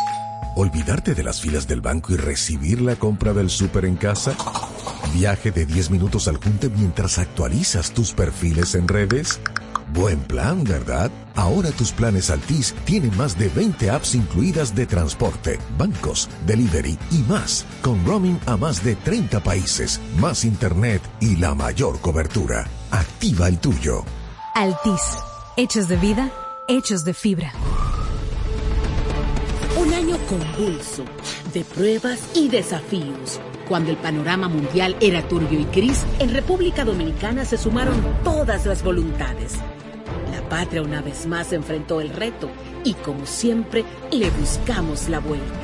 ¿Olvidarte 0.55 1.13
de 1.13 1.23
las 1.23 1.41
filas 1.41 1.67
del 1.67 1.81
banco 1.81 2.13
y 2.13 2.15
recibir 2.15 2.79
la 2.79 2.95
compra 2.95 3.33
del 3.33 3.49
súper 3.49 3.83
en 3.83 3.97
casa? 3.97 4.33
¿Viaje 5.13 5.51
de 5.51 5.65
10 5.65 5.89
minutos 5.89 6.29
al 6.29 6.37
junte 6.37 6.69
mientras 6.69 7.17
actualizas 7.17 7.91
tus 7.91 8.13
perfiles 8.13 8.75
en 8.75 8.87
redes? 8.87 9.41
Buen 9.93 10.19
plan, 10.21 10.63
¿verdad? 10.63 11.11
Ahora 11.35 11.71
tus 11.71 11.91
planes 11.91 12.29
Altis 12.29 12.73
tienen 12.85 13.15
más 13.17 13.37
de 13.37 13.49
20 13.49 13.89
apps 13.89 14.15
incluidas 14.15 14.73
de 14.73 14.85
transporte, 14.85 15.59
bancos, 15.77 16.29
delivery 16.47 16.97
y 17.11 17.17
más, 17.27 17.65
con 17.81 18.05
roaming 18.05 18.39
a 18.45 18.55
más 18.55 18.85
de 18.85 18.95
30 18.95 19.41
países, 19.41 19.99
más 20.17 20.45
internet 20.45 21.01
y 21.19 21.35
la 21.35 21.53
mayor 21.55 21.99
cobertura. 21.99 22.69
Activa 22.95 23.49
el 23.49 23.59
tuyo. 23.59 24.05
Altis. 24.53 25.17
Hechos 25.57 25.89
de 25.89 25.97
vida, 25.97 26.31
hechos 26.69 27.03
de 27.03 27.13
fibra. 27.13 27.51
Un 29.77 29.93
año 29.93 30.17
convulso 30.29 31.03
de 31.53 31.65
pruebas 31.65 32.29
y 32.33 32.47
desafíos. 32.47 33.41
Cuando 33.67 33.91
el 33.91 33.97
panorama 33.97 34.47
mundial 34.47 34.95
era 35.01 35.27
turbio 35.27 35.59
y 35.59 35.65
gris, 35.65 36.05
en 36.19 36.33
República 36.33 36.85
Dominicana 36.85 37.43
se 37.43 37.57
sumaron 37.57 38.01
todas 38.23 38.65
las 38.65 38.81
voluntades. 38.81 39.55
La 40.31 40.47
patria 40.47 40.81
una 40.81 41.01
vez 41.01 41.25
más 41.25 41.51
enfrentó 41.51 41.99
el 41.99 42.11
reto 42.11 42.49
y 42.85 42.93
como 42.93 43.25
siempre 43.25 43.83
le 44.09 44.29
buscamos 44.29 45.09
la 45.09 45.19
vuelta. 45.19 45.59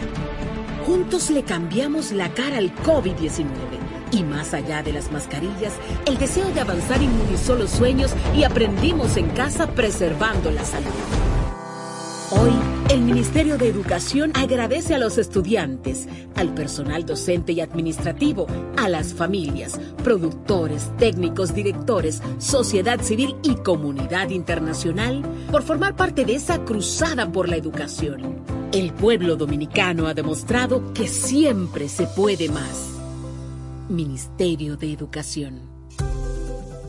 Juntos 0.86 1.30
le 1.30 1.44
cambiamos 1.44 2.12
la 2.12 2.34
cara 2.34 2.58
al 2.58 2.76
COVID-19 2.84 3.91
y 4.12 4.24
más 4.24 4.54
allá 4.54 4.84
de 4.84 4.94
las 4.94 5.12
mascarillas, 5.12 5.74
el 6.06 6.18
deseo 6.18 6.50
de 6.52 6.62
avanzar 6.62 7.02
inmunizó 7.02 7.56
los 7.56 7.72
sueños 7.72 8.12
y 8.36 8.44
aprendimos 8.44 9.18
en 9.18 9.30
casa 9.30 9.68
preservando 9.68 10.52
la 10.52 10.66
salud. 10.66 10.90
Hoy, 12.34 12.54
el 12.90 13.02
Ministerio 13.02 13.58
de 13.58 13.68
Educación 13.68 14.32
agradece 14.36 14.96
a 14.96 14.98
los 14.98 15.18
estudiantes, 15.18 16.08
al 16.36 16.54
personal 16.54 17.06
docente 17.06 17.52
y 17.52 17.60
administrativo, 17.60 18.48
a 18.78 18.88
las 18.88 19.14
familias, 19.14 19.78
productores, 20.02 20.90
técnicos, 20.98 21.54
directores, 21.54 22.22
sociedad 22.38 23.02
civil 23.02 23.36
y 23.44 23.56
comunidad 23.56 24.30
internacional 24.30 25.24
por 25.52 25.64
formar 25.64 25.98
parte 25.98 26.24
de 26.24 26.36
esa 26.36 26.64
cruzada 26.64 27.30
por 27.30 27.50
la 27.50 27.58
educación. 27.58 28.44
El 28.72 28.94
pueblo 28.94 29.36
dominicano 29.36 30.08
ha 30.08 30.14
demostrado 30.14 30.94
que 30.94 31.10
siempre 31.10 31.90
se 31.90 32.08
puede 32.08 32.48
más. 32.48 32.91
Ministerio 33.92 34.78
de 34.78 34.94
Educación. 34.94 35.71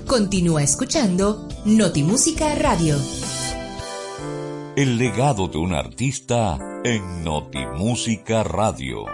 Continúa 0.08 0.64
escuchando 0.64 1.48
Notimúsica 1.66 2.56
Radio. 2.56 2.98
El 4.76 4.98
legado 4.98 5.48
de 5.48 5.58
un 5.58 5.74
artista 5.74 6.60
en 6.84 7.24
Notimúsica 7.24 8.44
Radio. 8.44 9.06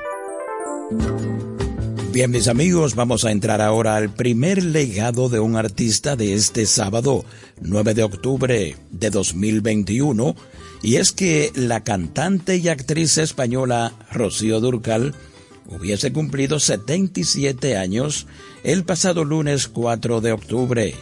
Bien, 2.13 2.29
mis 2.29 2.49
amigos, 2.49 2.95
vamos 2.95 3.23
a 3.23 3.31
entrar 3.31 3.61
ahora 3.61 3.95
al 3.95 4.13
primer 4.13 4.61
legado 4.65 5.29
de 5.29 5.39
un 5.39 5.55
artista 5.55 6.17
de 6.17 6.33
este 6.33 6.65
sábado, 6.65 7.23
9 7.61 7.93
de 7.93 8.03
octubre 8.03 8.75
de 8.91 9.09
2021, 9.09 10.35
y 10.83 10.97
es 10.97 11.13
que 11.13 11.53
la 11.55 11.85
cantante 11.85 12.57
y 12.57 12.67
actriz 12.67 13.17
española 13.17 13.93
Rocío 14.11 14.59
Durcal 14.59 15.15
hubiese 15.67 16.11
cumplido 16.11 16.59
77 16.59 17.77
años 17.77 18.27
el 18.65 18.83
pasado 18.83 19.23
lunes 19.23 19.69
4 19.69 20.19
de 20.19 20.33
octubre. 20.33 20.93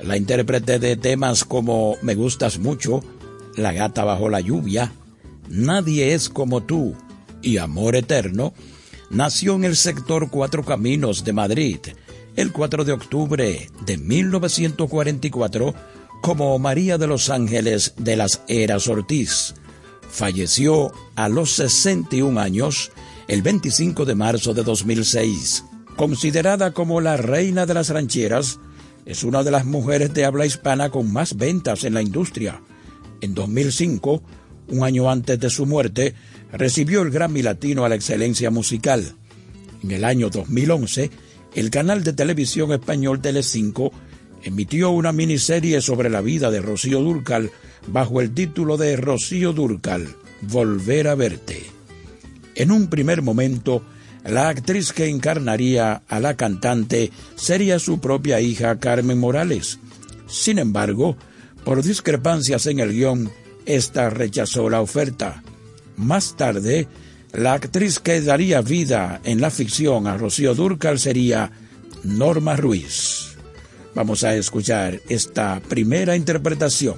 La 0.00 0.18
intérprete 0.18 0.78
de 0.78 0.98
temas 0.98 1.44
como 1.44 1.96
Me 2.02 2.14
gustas 2.14 2.58
mucho, 2.58 3.02
La 3.56 3.72
gata 3.72 4.04
bajo 4.04 4.28
la 4.28 4.40
lluvia, 4.40 4.92
Nadie 5.48 6.12
es 6.12 6.28
como 6.28 6.62
tú 6.62 6.94
y 7.40 7.56
Amor 7.56 7.96
eterno, 7.96 8.52
nació 9.12 9.54
en 9.54 9.64
el 9.64 9.76
sector 9.76 10.30
Cuatro 10.30 10.64
Caminos 10.64 11.22
de 11.22 11.32
Madrid 11.32 11.78
el 12.34 12.50
4 12.50 12.84
de 12.84 12.92
octubre 12.92 13.68
de 13.84 13.98
1944 13.98 15.74
como 16.22 16.58
María 16.58 16.96
de 16.98 17.06
los 17.06 17.28
Ángeles 17.28 17.94
de 17.98 18.16
las 18.16 18.42
Eras 18.48 18.88
Ortiz. 18.88 19.54
Falleció 20.08 20.92
a 21.14 21.28
los 21.28 21.52
61 21.52 22.40
años 22.40 22.90
el 23.28 23.42
25 23.42 24.04
de 24.04 24.14
marzo 24.14 24.54
de 24.54 24.62
2006. 24.62 25.64
Considerada 25.96 26.72
como 26.72 27.00
la 27.00 27.18
reina 27.18 27.66
de 27.66 27.74
las 27.74 27.90
rancheras, 27.90 28.60
es 29.04 29.24
una 29.24 29.42
de 29.42 29.50
las 29.50 29.66
mujeres 29.66 30.14
de 30.14 30.24
habla 30.24 30.46
hispana 30.46 30.90
con 30.90 31.12
más 31.12 31.36
ventas 31.36 31.84
en 31.84 31.94
la 31.94 32.02
industria. 32.02 32.62
En 33.20 33.34
2005, 33.34 34.22
un 34.68 34.84
año 34.84 35.10
antes 35.10 35.38
de 35.38 35.50
su 35.50 35.66
muerte, 35.66 36.14
recibió 36.52 37.02
el 37.02 37.10
Grammy 37.10 37.42
Latino 37.42 37.84
a 37.84 37.88
la 37.88 37.94
excelencia 37.94 38.50
musical. 38.50 39.14
En 39.82 39.90
el 39.90 40.04
año 40.04 40.30
2011, 40.30 41.10
el 41.54 41.70
canal 41.70 42.04
de 42.04 42.12
televisión 42.12 42.72
español 42.72 43.20
Telecinco 43.20 43.92
emitió 44.42 44.90
una 44.90 45.12
miniserie 45.12 45.80
sobre 45.80 46.10
la 46.10 46.20
vida 46.20 46.50
de 46.50 46.60
Rocío 46.60 47.00
Durcal 47.00 47.50
bajo 47.86 48.20
el 48.20 48.32
título 48.32 48.76
de 48.76 48.96
Rocío 48.96 49.52
Durcal, 49.52 50.08
Volver 50.42 51.08
a 51.08 51.14
verte. 51.14 51.62
En 52.54 52.70
un 52.70 52.88
primer 52.88 53.22
momento, 53.22 53.82
la 54.24 54.48
actriz 54.48 54.92
que 54.92 55.08
encarnaría 55.08 56.02
a 56.08 56.20
la 56.20 56.36
cantante 56.36 57.10
sería 57.34 57.78
su 57.78 58.00
propia 58.00 58.40
hija 58.40 58.78
Carmen 58.78 59.18
Morales. 59.18 59.78
Sin 60.26 60.58
embargo, 60.58 61.16
por 61.64 61.82
discrepancias 61.82 62.66
en 62.66 62.80
el 62.80 62.92
guion, 62.92 63.30
esta 63.66 64.10
rechazó 64.10 64.68
la 64.68 64.80
oferta. 64.80 65.42
Más 65.96 66.36
tarde, 66.36 66.88
la 67.32 67.54
actriz 67.54 67.98
que 67.98 68.20
daría 68.20 68.60
vida 68.60 69.20
en 69.24 69.40
la 69.40 69.50
ficción 69.50 70.06
a 70.06 70.16
Rocío 70.16 70.54
Durcal 70.54 70.98
sería 70.98 71.50
Norma 72.04 72.56
Ruiz. 72.56 73.36
Vamos 73.94 74.24
a 74.24 74.34
escuchar 74.34 75.00
esta 75.08 75.60
primera 75.68 76.16
interpretación 76.16 76.96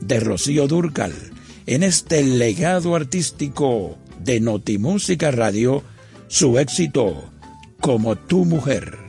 de 0.00 0.20
Rocío 0.20 0.66
Durcal 0.66 1.12
en 1.66 1.82
este 1.82 2.22
legado 2.22 2.96
artístico 2.96 3.98
de 4.18 4.40
Notimúsica 4.40 5.30
Radio, 5.30 5.82
su 6.28 6.58
éxito 6.58 7.30
como 7.80 8.16
tu 8.16 8.44
mujer. 8.44 9.01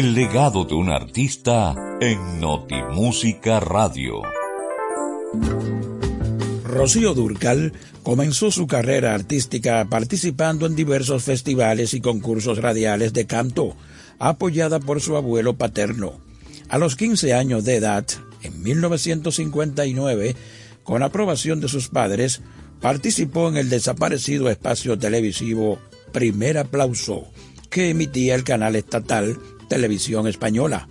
El 0.00 0.14
legado 0.14 0.64
de 0.64 0.72
un 0.72 0.88
artista 0.88 1.74
en 2.00 2.40
Notimúsica 2.40 3.60
Radio. 3.60 4.22
Rocío 6.64 7.12
Durcal 7.12 7.74
comenzó 8.02 8.50
su 8.50 8.66
carrera 8.66 9.14
artística 9.14 9.84
participando 9.90 10.64
en 10.64 10.74
diversos 10.74 11.24
festivales 11.24 11.92
y 11.92 12.00
concursos 12.00 12.56
radiales 12.56 13.12
de 13.12 13.26
canto, 13.26 13.76
apoyada 14.18 14.80
por 14.80 15.02
su 15.02 15.18
abuelo 15.18 15.58
paterno. 15.58 16.14
A 16.70 16.78
los 16.78 16.96
15 16.96 17.34
años 17.34 17.66
de 17.66 17.76
edad, 17.76 18.06
en 18.40 18.62
1959, 18.62 20.34
con 20.82 21.02
aprobación 21.02 21.60
de 21.60 21.68
sus 21.68 21.90
padres, 21.90 22.40
participó 22.80 23.50
en 23.50 23.58
el 23.58 23.68
desaparecido 23.68 24.48
espacio 24.48 24.98
televisivo 24.98 25.78
Primer 26.10 26.56
Aplauso, 26.56 27.26
que 27.68 27.90
emitía 27.90 28.34
el 28.34 28.44
canal 28.44 28.76
estatal 28.76 29.38
Televisión 29.70 30.26
Española. 30.26 30.88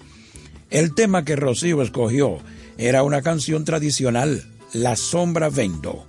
El 0.72 0.96
tema 0.96 1.26
que 1.26 1.36
Rocío 1.36 1.84
escogió 1.84 2.38
era 2.78 3.04
una 3.04 3.22
canción 3.22 3.65
tradicional, 3.65 4.46
La 4.74 4.96
Sombra 4.96 5.50
Vendo. 5.50 6.08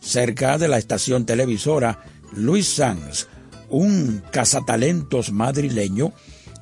Cerca 0.00 0.58
de 0.58 0.66
la 0.66 0.78
estación 0.78 1.24
televisora, 1.24 2.04
Luis 2.32 2.66
Sanz, 2.66 3.28
un 3.70 4.22
cazatalentos 4.32 5.30
madrileño, 5.32 6.12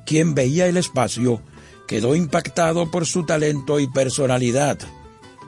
quien 0.05 0.35
veía 0.35 0.67
el 0.67 0.77
espacio, 0.77 1.41
quedó 1.87 2.15
impactado 2.15 2.91
por 2.91 3.07
su 3.07 3.25
talento 3.25 3.79
y 3.79 3.87
personalidad. 3.87 4.77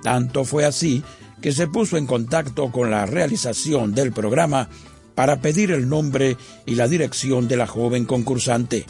Tanto 0.02 0.44
fue 0.44 0.66
así 0.66 1.04
que 1.40 1.52
se 1.52 1.68
puso 1.68 1.98
en 1.98 2.08
contacto 2.08 2.72
con 2.72 2.90
la 2.90 3.06
realización 3.06 3.94
del 3.94 4.12
programa 4.12 4.70
para 5.14 5.40
pedir 5.40 5.72
el 5.72 5.88
nombre 5.88 6.36
y 6.66 6.76
la 6.76 6.88
dirección 6.88 7.48
de 7.48 7.58
la 7.58 7.68
joven 7.68 8.06
concursante. 8.06 8.86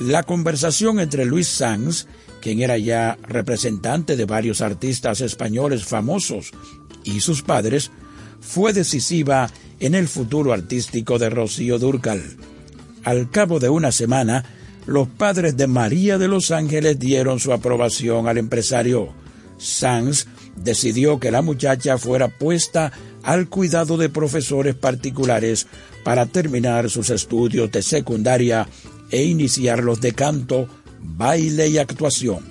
La 0.00 0.22
conversación 0.22 1.00
entre 1.00 1.24
Luis 1.24 1.48
Sanz, 1.48 2.06
quien 2.40 2.60
era 2.60 2.78
ya 2.78 3.18
representante 3.26 4.16
de 4.16 4.26
varios 4.26 4.60
artistas 4.60 5.20
españoles 5.20 5.84
famosos, 5.84 6.52
y 7.02 7.20
sus 7.20 7.42
padres, 7.42 7.90
fue 8.40 8.72
decisiva 8.72 9.50
en 9.80 9.96
el 9.96 10.06
futuro 10.06 10.52
artístico 10.52 11.18
de 11.18 11.30
Rocío 11.30 11.78
Durcal. 11.78 12.22
Al 13.02 13.30
cabo 13.30 13.58
de 13.58 13.68
una 13.70 13.90
semana, 13.90 14.44
los 14.86 15.08
padres 15.08 15.56
de 15.56 15.66
María 15.66 16.16
de 16.16 16.28
los 16.28 16.50
Ángeles 16.50 16.98
dieron 16.98 17.40
su 17.40 17.52
aprobación 17.52 18.28
al 18.28 18.38
empresario. 18.38 19.12
Sanz 19.58 20.26
decidió 20.56 21.18
que 21.18 21.32
la 21.32 21.42
muchacha 21.42 21.98
fuera 21.98 22.28
puesta 22.28 22.92
al 23.24 23.48
cuidado 23.48 23.96
de 23.96 24.08
profesores 24.08 24.76
particulares 24.76 25.66
para 26.04 26.26
terminar 26.26 26.88
sus 26.88 27.10
estudios 27.10 27.70
de 27.72 27.82
secundaria 27.82 28.68
e 29.10 29.24
iniciar 29.24 29.82
los 29.82 30.00
de 30.00 30.12
canto, 30.12 30.68
baile 31.00 31.68
y 31.68 31.78
actuación. 31.78 32.44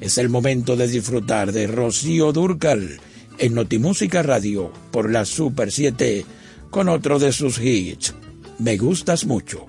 Es 0.00 0.18
el 0.18 0.28
momento 0.28 0.76
de 0.76 0.88
disfrutar 0.88 1.52
de 1.52 1.66
Rocío 1.66 2.32
Durcal 2.32 3.00
en 3.38 3.54
Notimúsica 3.54 4.22
Radio 4.22 4.72
por 4.90 5.10
la 5.10 5.24
Super 5.24 5.70
7 5.70 6.24
con 6.70 6.88
otro 6.88 7.18
de 7.18 7.32
sus 7.32 7.58
hits. 7.60 8.14
Me 8.58 8.76
gustas 8.76 9.26
mucho. 9.26 9.66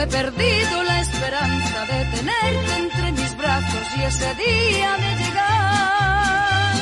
He 0.00 0.06
perdido 0.06 0.82
la 0.82 1.00
esperanza 1.00 1.84
de 1.84 2.04
tenerte 2.16 2.76
entre 2.78 3.12
mis 3.12 3.36
brazos 3.36 3.86
y 3.98 4.02
ese 4.02 4.34
día 4.34 4.96
de 4.96 5.16
llegar. 5.22 6.74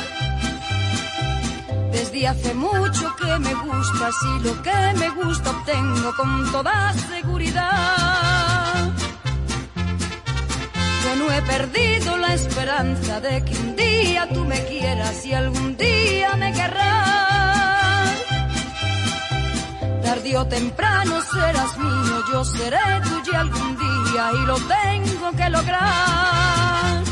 Desde 1.91 2.27
hace 2.27 2.53
mucho 2.53 3.15
que 3.17 3.39
me 3.39 3.53
gustas 3.53 4.15
y 4.23 4.43
lo 4.43 4.61
que 4.61 4.93
me 4.99 5.09
gusta 5.09 5.49
obtengo 5.49 6.13
con 6.15 6.51
toda 6.51 6.93
seguridad. 6.93 8.89
Yo 11.03 11.15
no 11.17 11.33
he 11.33 11.41
perdido 11.41 12.17
la 12.17 12.33
esperanza 12.35 13.19
de 13.19 13.43
que 13.43 13.57
un 13.57 13.75
día 13.75 14.29
tú 14.33 14.45
me 14.45 14.63
quieras 14.65 15.25
y 15.25 15.33
algún 15.33 15.75
día 15.75 16.35
me 16.37 16.53
querrás 16.53 17.19
tarde 20.09 20.37
o 20.37 20.45
temprano 20.47 21.21
serás 21.21 21.77
mío, 21.77 21.98
yo 22.31 22.43
seré 22.43 22.77
tuya 23.03 23.39
algún 23.41 23.77
día 23.77 24.31
y 24.33 24.45
lo 24.45 24.55
tengo 24.55 25.31
que 25.37 25.49
lograr. 25.49 27.03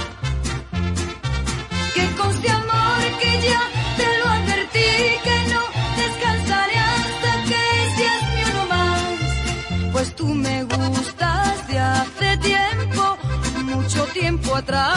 Que 1.94 2.16
con 2.16 2.30
este 2.32 2.50
amor 2.50 3.00
que 3.22 3.42
ya 3.48 3.62
te 3.98 4.08
lo 4.20 4.26
advertí, 4.38 4.90
que 5.26 5.38
no 5.54 5.62
descansaré 6.02 6.78
hasta 6.78 7.32
que 7.50 7.64
seas 7.96 8.22
mi 8.34 8.42
uno 8.52 8.64
más. 8.74 9.92
Pues 9.92 10.16
tú 10.16 10.28
me 10.28 10.64
gustas 10.64 11.68
de 11.68 11.80
hace 11.80 12.38
tiempo, 12.38 13.18
mucho 13.64 14.04
tiempo 14.14 14.56
atrás. 14.56 14.88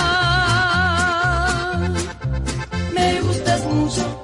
Me 2.95 3.21
gustas 3.21 3.65
mucho 3.65 4.20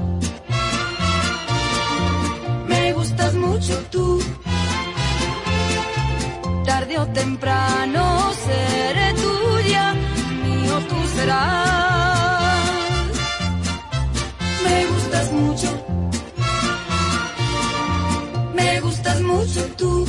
temprano 7.12 8.32
seré 8.46 9.14
tuya, 9.14 9.94
mío 10.44 10.78
tú 10.88 10.96
serás. 11.16 12.70
Me 14.64 14.86
gustas 14.86 15.32
mucho. 15.32 15.68
Me 18.54 18.80
gustas 18.80 19.20
mucho 19.22 19.61
tú. 19.76 20.07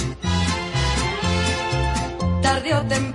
Tarde 2.41 2.73
o 2.75 2.81
temprano 2.83 3.06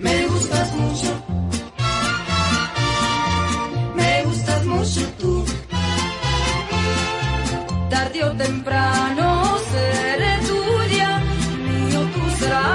Me 0.00 0.26
gustas 0.26 0.72
mucho. 0.74 1.10
Me 3.94 4.22
gustas 4.24 4.64
mucho 4.66 5.00
tú. 5.20 5.44
Tarde 7.88 8.24
o 8.24 8.32
temprano 8.36 9.58
seré 9.70 10.38
tuya, 10.48 11.22
mío 11.66 12.00
tú 12.12 12.22
serás. 12.40 12.66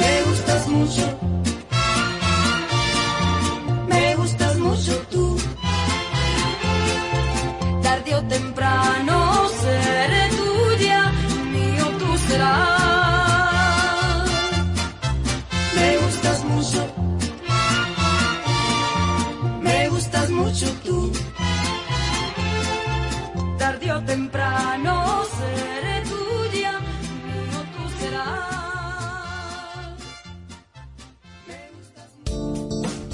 Me 0.00 0.12
gustas 0.28 0.66
mucho. 0.68 1.04
Me 3.86 4.14
gustas 4.16 4.56
mucho 4.56 4.94
tú. 5.10 5.36
Tarde 7.82 8.14
o 8.14 8.22
temprano 8.22 9.09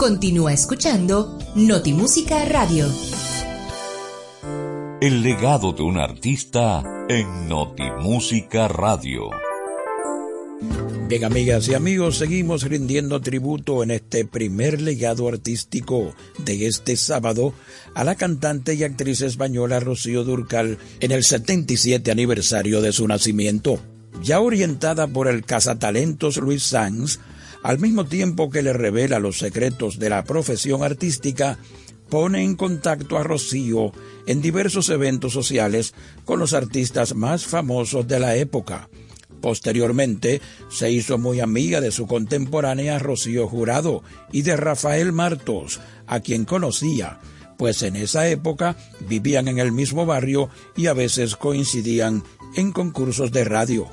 Continúa 0.07 0.52
escuchando 0.52 1.36
Notimúsica 1.57 2.44
Radio. 2.44 2.86
El 5.00 5.24
legado 5.24 5.72
de 5.72 5.82
un 5.82 5.98
artista 5.98 6.84
en 7.09 7.48
Notimúsica 7.48 8.68
Radio. 8.68 9.30
Bien, 11.09 11.24
amigas 11.24 11.66
y 11.66 11.74
amigos, 11.74 12.18
seguimos 12.18 12.62
rindiendo 12.62 13.20
tributo 13.20 13.82
en 13.82 13.90
este 13.90 14.24
primer 14.24 14.80
legado 14.80 15.26
artístico 15.26 16.14
de 16.38 16.68
este 16.68 16.96
sábado 16.96 17.52
a 17.94 18.04
la 18.04 18.14
cantante 18.14 18.74
y 18.74 18.84
actriz 18.84 19.22
española 19.22 19.80
Rocío 19.80 20.22
Durcal 20.22 20.78
en 21.00 21.11
el 21.11 21.24
77 21.24 22.12
aniversario 22.12 22.80
de 22.80 22.92
su 22.92 23.09
nacimiento. 23.09 23.80
Ya 24.22 24.38
orientada 24.38 25.09
por 25.09 25.26
el 25.26 25.44
cazatalentos 25.44 26.36
Luis 26.36 26.62
Sanz, 26.62 27.18
al 27.66 27.78
mismo 27.78 28.06
tiempo 28.06 28.48
que 28.48 28.62
le 28.62 28.72
revela 28.72 29.18
los 29.18 29.38
secretos 29.38 29.98
de 29.98 30.08
la 30.08 30.24
profesión 30.24 30.82
artística, 30.82 31.58
pone 32.08 32.42
en 32.44 32.54
contacto 32.54 33.18
a 33.18 33.24
Rocío 33.24 33.92
en 34.26 34.40
diversos 34.40 34.88
eventos 34.88 35.32
sociales 35.32 35.92
con 36.24 36.38
los 36.38 36.54
artistas 36.54 37.14
más 37.14 37.44
famosos 37.44 38.06
de 38.06 38.20
la 38.20 38.36
época 38.36 38.88
Posteriormente 39.40 40.40
se 40.70 40.90
hizo 40.90 41.18
muy 41.18 41.40
amiga 41.40 41.80
de 41.80 41.92
su 41.92 42.06
contemporánea 42.06 42.98
Rocío 42.98 43.48
Jurado 43.48 44.02
y 44.32 44.42
de 44.42 44.56
Rafael 44.56 45.12
Martos, 45.12 45.80
a 46.06 46.20
quien 46.20 46.44
conocía, 46.44 47.20
pues 47.58 47.82
en 47.82 47.96
esa 47.96 48.28
época 48.28 48.76
vivían 49.08 49.48
en 49.48 49.58
el 49.58 49.72
mismo 49.72 50.06
barrio 50.06 50.50
y 50.76 50.86
a 50.86 50.94
veces 50.94 51.36
coincidían 51.36 52.22
en 52.54 52.72
concursos 52.72 53.30
de 53.32 53.44
radio. 53.44 53.88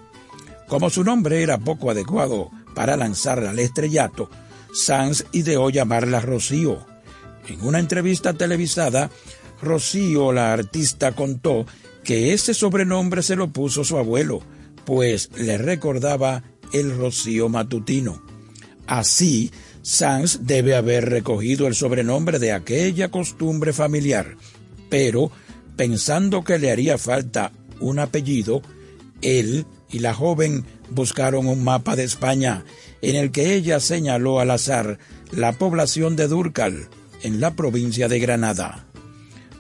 Como 0.68 0.90
su 0.90 1.04
nombre 1.04 1.44
era 1.44 1.58
poco 1.58 1.92
adecuado 1.92 2.50
para 2.74 2.98
lanzarla 2.98 3.52
al 3.52 3.60
estrellato, 3.60 4.30
Sanz 4.74 5.26
ideó 5.32 5.70
llamarla 5.70 6.20
Rocío. 6.20 6.86
En 7.48 7.62
una 7.62 7.80
entrevista 7.80 8.34
televisada, 8.34 9.10
Rocío, 9.62 10.32
la 10.32 10.54
artista, 10.54 11.12
contó 11.14 11.66
que 12.04 12.34
ese 12.34 12.54
sobrenombre 12.54 13.24
se 13.24 13.36
lo 13.36 13.50
puso 13.50 13.84
su 13.84 13.98
abuelo, 13.98 14.42
pues 14.86 15.30
le 15.36 15.58
recordaba 15.58 16.44
el 16.74 16.98
rocío 16.98 17.50
matutino. 17.50 18.22
Así, 18.88 19.52
Sanz 19.82 20.40
debe 20.42 20.76
haber 20.76 21.10
recogido 21.10 21.68
el 21.68 21.76
sobrenombre 21.76 22.40
de 22.40 22.52
aquella 22.52 23.10
costumbre 23.10 23.74
familiar, 23.74 24.36
pero 24.90 25.32
pensando 25.76 26.44
que 26.44 26.60
le 26.60 26.72
haría 26.72 26.98
falta 26.98 27.52
un 27.80 28.00
apellido, 28.00 28.62
él 29.22 29.66
y 29.94 30.00
la 30.00 30.14
joven 30.14 30.66
buscaron 30.90 31.48
un 31.48 31.64
mapa 31.64 31.96
de 31.96 32.04
España 32.04 32.66
en 33.02 33.16
el 33.16 33.32
que 33.32 33.54
ella 33.54 33.80
señaló 33.80 34.40
al 34.40 34.50
azar 34.52 34.98
la 35.32 35.54
población 35.54 36.16
de 36.16 36.28
Durcal, 36.28 36.90
en 37.22 37.40
la 37.40 37.56
provincia 37.56 38.08
de 38.08 38.20
Granada. 38.20 38.86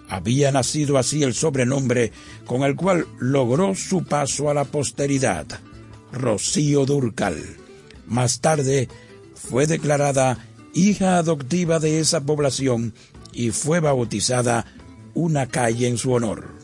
Había 0.09 0.51
nacido 0.51 0.97
así 0.97 1.23
el 1.23 1.33
sobrenombre 1.33 2.11
con 2.45 2.63
el 2.63 2.75
cual 2.75 3.07
logró 3.19 3.75
su 3.75 4.03
paso 4.03 4.49
a 4.49 4.53
la 4.53 4.65
posteridad, 4.65 5.45
Rocío 6.11 6.85
Durcal. 6.85 7.37
Más 8.07 8.41
tarde 8.41 8.89
fue 9.35 9.67
declarada 9.67 10.45
hija 10.73 11.17
adoptiva 11.17 11.79
de 11.79 11.99
esa 11.99 12.21
población 12.21 12.93
y 13.31 13.51
fue 13.51 13.79
bautizada 13.79 14.65
una 15.13 15.45
calle 15.47 15.87
en 15.87 15.97
su 15.97 16.11
honor. 16.11 16.62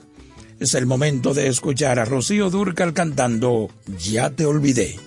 Es 0.60 0.74
el 0.74 0.86
momento 0.86 1.34
de 1.34 1.48
escuchar 1.48 2.00
a 2.00 2.06
Rocío 2.06 2.50
Durcal 2.50 2.94
cantando 2.94 3.70
Ya 3.98 4.30
te 4.30 4.46
olvidé. 4.46 4.98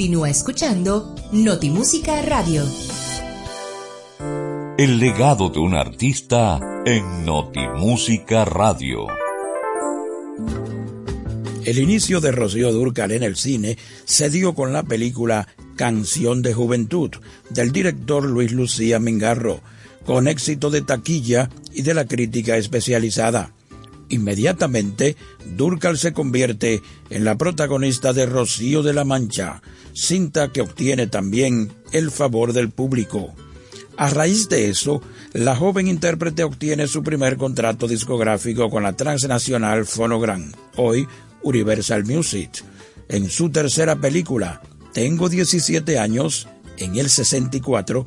Continúa 0.00 0.30
escuchando 0.30 1.14
Notimúsica 1.30 2.22
Radio. 2.22 2.64
El 4.78 4.98
legado 4.98 5.50
de 5.50 5.58
un 5.58 5.74
artista 5.74 6.58
en 6.86 7.26
Notimúsica 7.26 8.46
Radio. 8.46 9.08
El 11.66 11.78
inicio 11.78 12.22
de 12.22 12.32
Rocío 12.32 12.72
Durcal 12.72 13.12
en 13.12 13.22
el 13.22 13.36
cine 13.36 13.76
se 14.06 14.30
dio 14.30 14.54
con 14.54 14.72
la 14.72 14.84
película 14.84 15.48
Canción 15.76 16.40
de 16.40 16.54
Juventud 16.54 17.10
del 17.50 17.70
director 17.70 18.24
Luis 18.24 18.52
Lucía 18.52 19.00
Mingarro, 19.00 19.60
con 20.06 20.28
éxito 20.28 20.70
de 20.70 20.80
taquilla 20.80 21.50
y 21.74 21.82
de 21.82 21.92
la 21.92 22.06
crítica 22.06 22.56
especializada. 22.56 23.52
Inmediatamente, 24.10 25.16
Durcal 25.56 25.96
se 25.96 26.12
convierte 26.12 26.82
en 27.10 27.24
la 27.24 27.38
protagonista 27.38 28.12
de 28.12 28.26
Rocío 28.26 28.82
de 28.82 28.92
la 28.92 29.04
Mancha, 29.04 29.62
cinta 29.94 30.52
que 30.52 30.60
obtiene 30.60 31.06
también 31.06 31.72
el 31.92 32.10
favor 32.10 32.52
del 32.52 32.70
público. 32.70 33.34
A 33.96 34.10
raíz 34.10 34.48
de 34.48 34.68
eso, 34.68 35.00
la 35.32 35.54
joven 35.54 35.86
intérprete 35.86 36.42
obtiene 36.42 36.88
su 36.88 37.02
primer 37.02 37.36
contrato 37.36 37.86
discográfico 37.86 38.68
con 38.68 38.82
la 38.82 38.94
transnacional 38.94 39.86
Phonogram, 39.86 40.52
hoy 40.76 41.06
Universal 41.42 42.04
Music. 42.04 42.64
En 43.08 43.30
su 43.30 43.50
tercera 43.50 43.96
película, 43.96 44.60
Tengo 44.92 45.28
17 45.28 46.00
años, 46.00 46.48
en 46.76 46.96
el 46.96 47.08
64, 47.10 48.04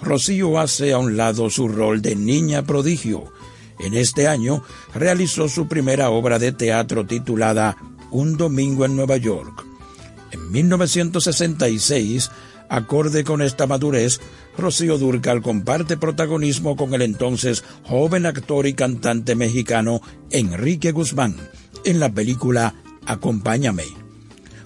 Rocío 0.00 0.60
hace 0.60 0.92
a 0.92 0.98
un 0.98 1.16
lado 1.16 1.50
su 1.50 1.66
rol 1.66 2.00
de 2.02 2.14
niña 2.14 2.62
prodigio 2.62 3.32
en 3.80 3.94
este 3.94 4.28
año 4.28 4.62
realizó 4.94 5.48
su 5.48 5.66
primera 5.68 6.10
obra 6.10 6.38
de 6.38 6.52
teatro 6.52 7.06
titulada 7.06 7.76
Un 8.10 8.36
domingo 8.36 8.84
en 8.84 8.96
Nueva 8.96 9.16
York. 9.16 9.64
En 10.30 10.50
1966, 10.50 12.30
acorde 12.68 13.24
con 13.24 13.42
esta 13.42 13.66
madurez, 13.66 14.20
Rocío 14.56 14.98
Durcal 14.98 15.42
comparte 15.42 15.96
protagonismo 15.96 16.76
con 16.76 16.94
el 16.94 17.02
entonces 17.02 17.64
joven 17.84 18.26
actor 18.26 18.66
y 18.66 18.74
cantante 18.74 19.34
mexicano 19.34 20.00
Enrique 20.30 20.92
Guzmán 20.92 21.36
en 21.84 22.00
la 22.00 22.12
película 22.12 22.74
Acompáñame. 23.06 23.84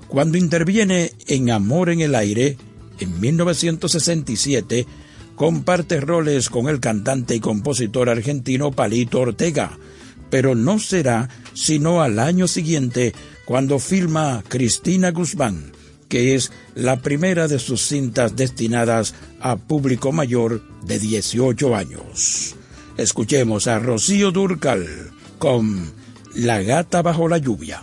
Cuando 0.09 0.37
interviene 0.39 1.13
en 1.27 1.51
Amor 1.51 1.91
en 1.91 2.01
el 2.01 2.15
Aire, 2.15 2.57
en 2.99 3.21
1967, 3.21 4.87
comparte 5.37 6.01
roles 6.01 6.51
con 6.51 6.69
el 6.69 6.81
cantante 6.81 7.35
y 7.35 7.41
compositor 7.41 8.09
argentino 8.09 8.73
Palito 8.73 9.21
Ortega, 9.21 9.79
pero 10.31 10.55
no 10.55 10.79
será 10.79 11.29
sino 11.55 12.03
al 12.03 12.19
año 12.19 12.49
siguiente 12.49 13.15
cuando 13.45 13.79
filma 13.79 14.43
Cristina 14.49 15.11
Guzmán, 15.11 15.73
que 16.09 16.35
es 16.35 16.53
la 16.75 17.01
primera 17.01 17.49
de 17.49 17.59
sus 17.59 17.83
cintas 17.83 18.37
destinadas 18.37 19.15
a 19.41 19.57
público 19.57 20.13
mayor 20.13 20.63
de 20.85 20.99
18 20.99 21.75
años. 21.77 22.57
Escuchemos 22.97 23.67
a 23.67 23.79
Rocío 23.79 24.31
Durcal 24.31 24.87
con 25.39 25.93
La 26.35 26.63
gata 26.63 27.03
bajo 27.03 27.29
la 27.29 27.39
lluvia. 27.39 27.83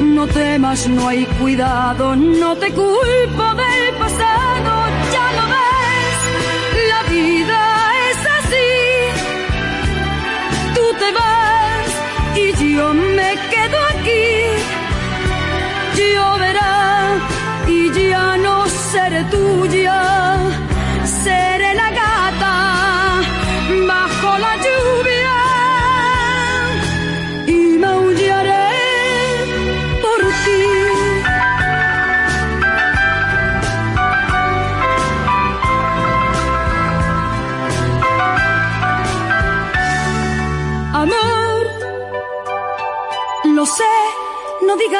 no 0.00 0.26
temas, 0.26 0.88
no 0.88 1.08
hay 1.08 1.24
cuidado, 1.40 2.16
no 2.16 2.56
te 2.56 2.72
culpo 2.72 3.54
del 3.54 3.83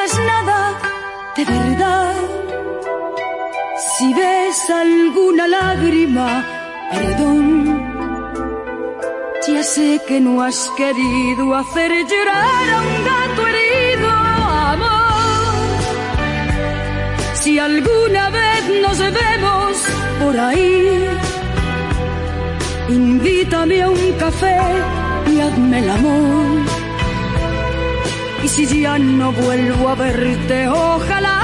digas 0.04 0.18
nada 0.26 0.78
de 1.36 1.44
verdad. 1.44 2.14
Si 3.96 4.14
ves 4.14 4.70
alguna 4.70 5.46
lágrima, 5.46 6.44
perdón. 6.90 7.82
Ya 9.46 9.62
sé 9.62 10.00
que 10.06 10.20
no 10.20 10.42
has 10.42 10.70
querido 10.76 11.54
hacer 11.54 11.90
llorar 12.06 12.66
a 12.74 12.80
un 12.80 13.04
gato 13.04 13.46
herido, 13.46 14.10
amor. 14.72 15.64
Si 17.34 17.58
alguna 17.58 18.30
vez 18.30 18.62
nos 18.82 18.98
vemos 18.98 19.72
por 20.22 20.38
ahí, 20.38 21.08
invítame 22.88 23.82
a 23.82 23.88
un 23.90 24.12
café 24.12 24.58
y 25.30 25.40
hazme 25.40 25.78
el 25.78 25.90
amor. 25.90 26.73
Y 28.44 28.48
si 28.48 28.82
ya 28.82 28.98
no 28.98 29.32
vuelvo 29.32 29.88
a 29.88 29.94
verte, 29.94 30.68
ojalá 30.68 31.43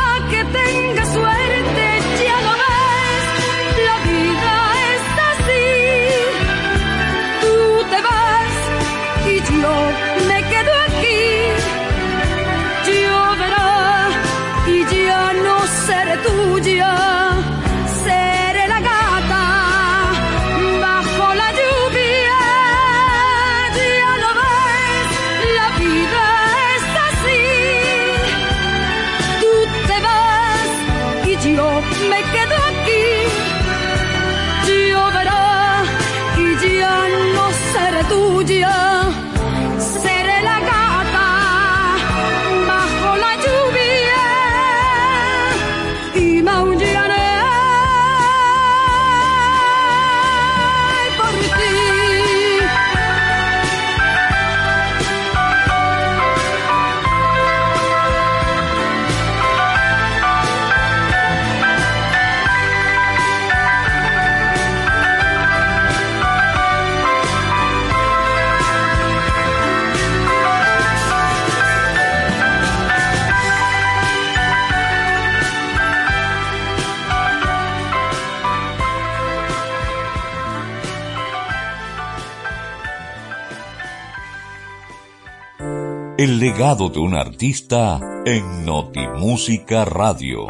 El 86.21 86.39
legado 86.39 86.91
de 86.91 86.99
un 86.99 87.15
artista 87.15 87.99
en 88.27 88.67
Notimúsica 88.67 89.87
Radio. 89.87 90.49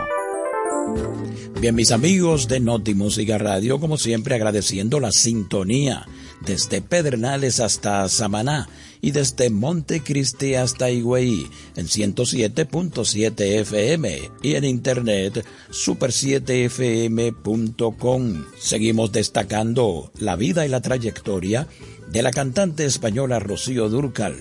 Bien, 1.60 1.76
mis 1.76 1.92
amigos 1.92 2.48
de 2.48 2.58
Noti 2.58 2.94
Música 2.94 3.38
Radio, 3.38 3.78
como 3.78 3.96
siempre 3.96 4.34
agradeciendo 4.34 4.98
la 4.98 5.12
sintonía 5.12 6.08
desde 6.40 6.82
Pedernales 6.82 7.60
hasta 7.60 8.08
Samaná 8.08 8.68
y 9.00 9.12
desde 9.12 9.48
Montecristi 9.48 10.56
hasta 10.56 10.90
Higüey 10.90 11.46
en 11.76 11.86
107.7 11.86 13.40
FM 13.60 14.28
y 14.42 14.56
en 14.56 14.64
internet 14.64 15.46
super7fm.com. 15.70 18.44
Seguimos 18.58 19.12
destacando 19.12 20.10
la 20.18 20.34
vida 20.34 20.66
y 20.66 20.68
la 20.68 20.80
trayectoria 20.80 21.68
de 22.10 22.22
la 22.22 22.32
cantante 22.32 22.86
española 22.86 23.38
Rocío 23.38 23.88
Durcal 23.88 24.34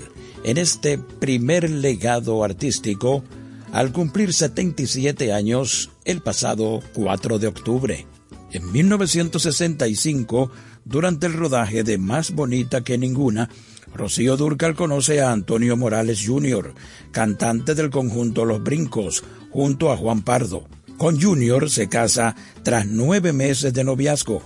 en 0.43 0.57
este 0.57 0.97
primer 0.97 1.69
legado 1.69 2.43
artístico 2.43 3.23
al 3.71 3.91
cumplir 3.91 4.33
77 4.33 5.33
años 5.33 5.91
el 6.05 6.21
pasado 6.21 6.81
4 6.93 7.39
de 7.39 7.47
octubre. 7.47 8.07
En 8.51 8.71
1965, 8.71 10.51
durante 10.85 11.27
el 11.27 11.33
rodaje 11.33 11.83
de 11.83 11.97
Más 11.97 12.31
Bonita 12.31 12.83
que 12.83 12.97
Ninguna, 12.97 13.49
Rocío 13.93 14.37
Durcal 14.37 14.75
conoce 14.75 15.21
a 15.21 15.31
Antonio 15.31 15.77
Morales 15.77 16.23
Jr., 16.25 16.73
cantante 17.11 17.75
del 17.75 17.89
conjunto 17.89 18.45
Los 18.45 18.63
Brincos, 18.63 19.23
junto 19.51 19.91
a 19.91 19.97
Juan 19.97 20.21
Pardo. 20.21 20.67
Con 20.97 21.21
Junior 21.21 21.69
se 21.69 21.87
casa 21.89 22.35
tras 22.63 22.85
nueve 22.87 23.33
meses 23.33 23.73
de 23.73 23.83
noviazgo. 23.83 24.41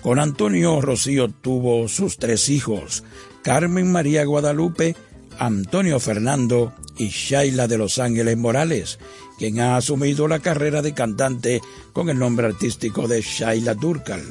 Con 0.00 0.18
Antonio 0.18 0.80
Rocío 0.80 1.28
tuvo 1.28 1.86
sus 1.88 2.16
tres 2.16 2.48
hijos, 2.48 3.04
Carmen 3.42 3.92
María 3.92 4.24
Guadalupe, 4.24 4.96
Antonio 5.40 5.98
Fernando 6.00 6.74
y 6.98 7.08
Shaila 7.08 7.66
de 7.66 7.78
Los 7.78 7.98
Ángeles 7.98 8.36
Morales, 8.36 8.98
quien 9.38 9.58
ha 9.58 9.76
asumido 9.76 10.28
la 10.28 10.40
carrera 10.40 10.82
de 10.82 10.92
cantante 10.92 11.62
con 11.94 12.10
el 12.10 12.18
nombre 12.18 12.46
artístico 12.46 13.08
de 13.08 13.22
Shaila 13.22 13.74
Durcal. 13.74 14.22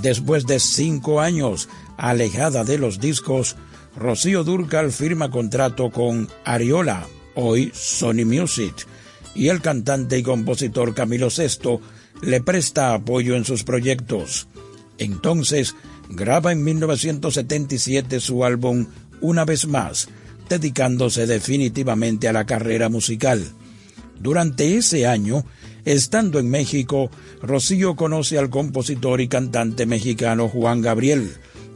Después 0.00 0.46
de 0.46 0.58
cinco 0.58 1.20
años 1.20 1.68
alejada 1.98 2.64
de 2.64 2.78
los 2.78 3.00
discos, 3.00 3.56
Rocío 3.94 4.42
Durcal 4.42 4.92
firma 4.92 5.30
contrato 5.30 5.90
con 5.90 6.26
Ariola, 6.46 7.06
hoy 7.34 7.70
Sony 7.74 8.24
Music, 8.24 8.86
y 9.34 9.48
el 9.48 9.60
cantante 9.60 10.18
y 10.18 10.22
compositor 10.22 10.94
Camilo 10.94 11.28
Sesto 11.28 11.82
le 12.22 12.40
presta 12.40 12.94
apoyo 12.94 13.36
en 13.36 13.44
sus 13.44 13.62
proyectos. 13.62 14.48
Entonces, 14.96 15.74
graba 16.08 16.50
en 16.50 16.64
1977 16.64 18.20
su 18.20 18.42
álbum 18.42 18.86
Una 19.20 19.44
vez 19.44 19.66
más, 19.66 20.08
dedicándose 20.50 21.26
definitivamente 21.26 22.28
a 22.28 22.32
la 22.32 22.44
carrera 22.44 22.90
musical. 22.90 23.42
Durante 24.18 24.76
ese 24.76 25.06
año, 25.06 25.46
estando 25.86 26.38
en 26.38 26.50
México, 26.50 27.10
Rocío 27.40 27.96
conoce 27.96 28.36
al 28.36 28.50
compositor 28.50 29.20
y 29.22 29.28
cantante 29.28 29.86
mexicano 29.86 30.48
Juan 30.48 30.82
Gabriel, 30.82 31.30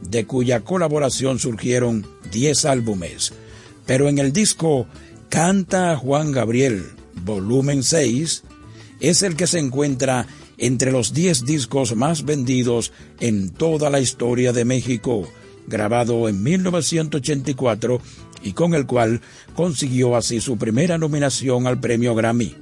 de 0.07 0.25
cuya 0.25 0.59
colaboración 0.59 1.39
surgieron 1.39 2.05
10 2.31 2.65
álbumes. 2.65 3.33
Pero 3.87 4.09
en 4.09 4.19
el 4.19 4.33
disco 4.33 4.85
Canta 5.29 5.95
Juan 5.95 6.31
Gabriel, 6.31 6.83
volumen 7.23 7.81
6, 7.81 8.43
es 8.99 9.23
el 9.23 9.35
que 9.35 9.47
se 9.47 9.59
encuentra 9.59 10.27
entre 10.57 10.91
los 10.91 11.13
10 11.13 11.45
discos 11.45 11.95
más 11.95 12.25
vendidos 12.25 12.91
en 13.19 13.49
toda 13.49 13.89
la 13.89 13.99
historia 13.99 14.53
de 14.53 14.65
México, 14.65 15.27
grabado 15.67 16.29
en 16.29 16.43
1984 16.43 17.99
y 18.45 18.53
con 18.53 18.73
el 18.73 18.85
cual 18.85 19.19
consiguió 19.55 20.15
así 20.15 20.39
su 20.39 20.57
primera 20.57 20.97
nominación 20.97 21.67
al 21.67 21.79
premio 21.79 22.15
Grammy. 22.15 22.55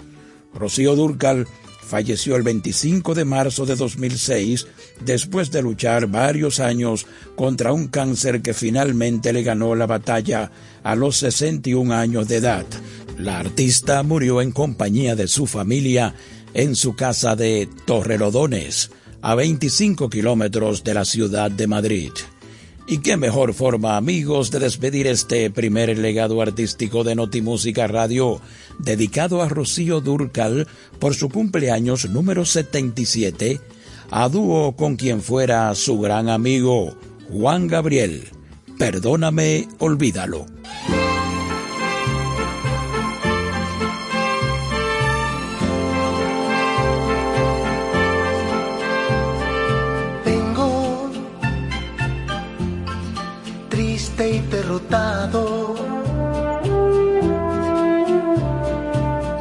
Rocío 0.55 0.95
Durcal 0.95 1.45
falleció 1.85 2.37
el 2.37 2.43
25 2.43 3.13
de 3.13 3.25
marzo 3.25 3.65
de 3.65 3.75
2006 3.75 4.65
después 5.05 5.51
de 5.51 5.61
luchar 5.61 6.07
varios 6.07 6.59
años 6.59 7.05
contra 7.35 7.73
un 7.73 7.87
cáncer 7.87 8.41
que 8.41 8.53
finalmente 8.53 9.33
le 9.33 9.43
ganó 9.43 9.75
la 9.75 9.85
batalla 9.85 10.49
a 10.83 10.95
los 10.95 11.17
61 11.17 11.93
años 11.93 12.27
de 12.27 12.37
edad. 12.37 12.65
La 13.19 13.39
artista 13.39 14.01
murió 14.03 14.41
en 14.41 14.51
compañía 14.51 15.15
de 15.15 15.27
su 15.27 15.45
familia 15.45 16.15
en 16.53 16.75
su 16.75 16.95
casa 16.95 17.35
de 17.35 17.67
Torrelodones, 17.85 18.91
a 19.21 19.35
25 19.35 20.09
kilómetros 20.09 20.83
de 20.83 20.93
la 20.93 21.05
ciudad 21.05 21.51
de 21.51 21.67
Madrid. 21.67 22.11
Y 22.85 22.97
qué 22.97 23.15
mejor 23.15 23.53
forma, 23.53 23.95
amigos, 23.95 24.51
de 24.51 24.59
despedir 24.59 25.07
este 25.07 25.49
primer 25.49 25.97
legado 25.97 26.41
artístico 26.41 27.03
de 27.03 27.15
Notimúsica 27.15 27.87
Radio, 27.87 28.41
dedicado 28.77 29.41
a 29.41 29.47
Rocío 29.47 30.01
Durcal 30.01 30.67
por 30.99 31.15
su 31.15 31.29
cumpleaños 31.29 32.09
número 32.09 32.45
77, 32.45 33.61
a 34.11 34.27
dúo 34.27 34.75
con 34.75 34.97
quien 34.97 35.21
fuera 35.21 35.73
su 35.75 35.99
gran 35.99 36.27
amigo, 36.27 36.95
Juan 37.31 37.67
Gabriel. 37.67 38.27
Perdóname, 38.77 39.67
olvídalo. 39.79 40.45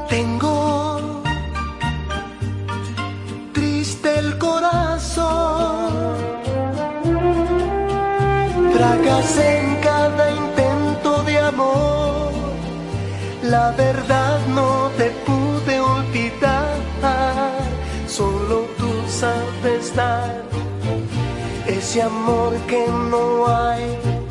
Tengo 0.09 1.23
triste 3.53 4.19
el 4.19 4.39
corazón. 4.39 5.93
Fracasé 8.73 9.59
en 9.61 9.77
cada 9.83 10.31
intento 10.31 11.23
de 11.25 11.39
amor. 11.39 12.33
La 13.43 13.73
verdad 13.73 14.39
no 14.49 14.91
te 14.97 15.11
pude 15.27 15.79
olvidar. 15.79 16.73
Solo 18.07 18.65
tú 18.79 18.91
sabes 19.09 19.95
dar 19.95 20.43
ese 21.67 22.01
amor 22.01 22.55
que 22.67 22.87
no 23.11 23.47
hay 23.47 24.22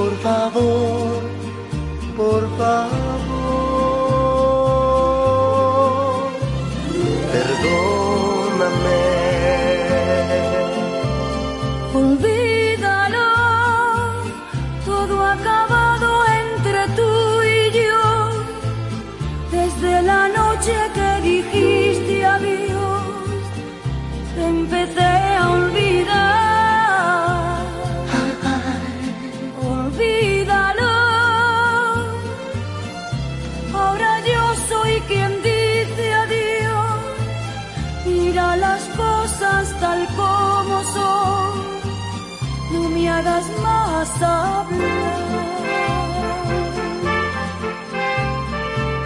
por 0.00 0.16
favor, 0.22 1.22
por 2.16 2.42
favor, 2.56 3.69
más 43.62 44.22
hablar. 44.22 45.30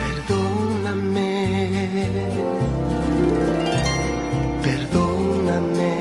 Perdóname, 0.02 1.32
perdóname. 4.62 5.94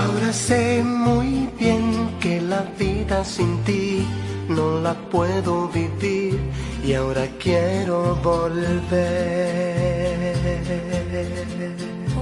Ahora 0.00 0.32
sé 0.32 0.82
muy 0.82 1.48
bien 1.58 1.84
que 2.20 2.40
la 2.40 2.62
vida 2.78 3.24
sin 3.24 3.58
ti 3.64 4.06
no 4.48 4.80
la 4.80 4.94
puedo 5.10 5.68
vivir 5.68 6.38
y 6.84 6.92
ahora 6.94 7.26
quiero 7.38 8.16
volver. 8.16 8.94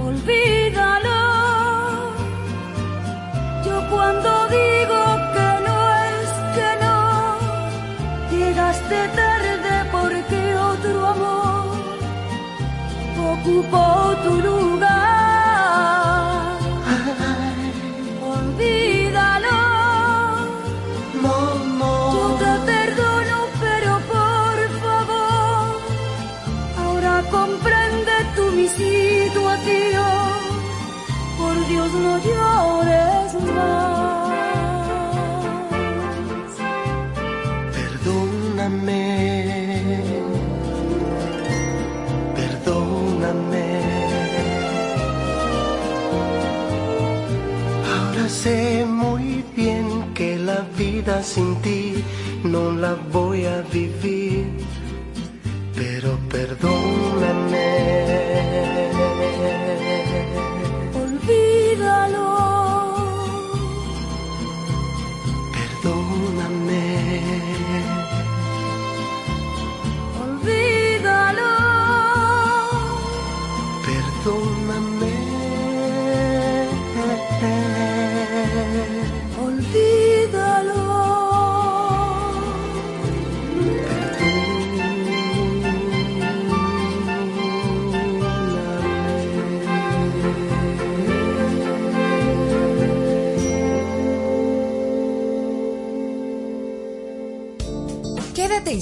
Olvídalo. 0.05 1.22
Cuando 4.03 4.47
digo 4.49 5.01
que 5.33 5.49
no 5.65 5.77
es 6.11 6.29
que 6.55 6.69
no, 6.83 7.37
llegaste 8.31 9.07
tarde 9.15 9.73
porque 9.93 10.57
otro 10.57 11.07
amor 11.07 11.77
ocupó 13.33 14.13
tu 14.25 14.41
lugar. 14.41 15.22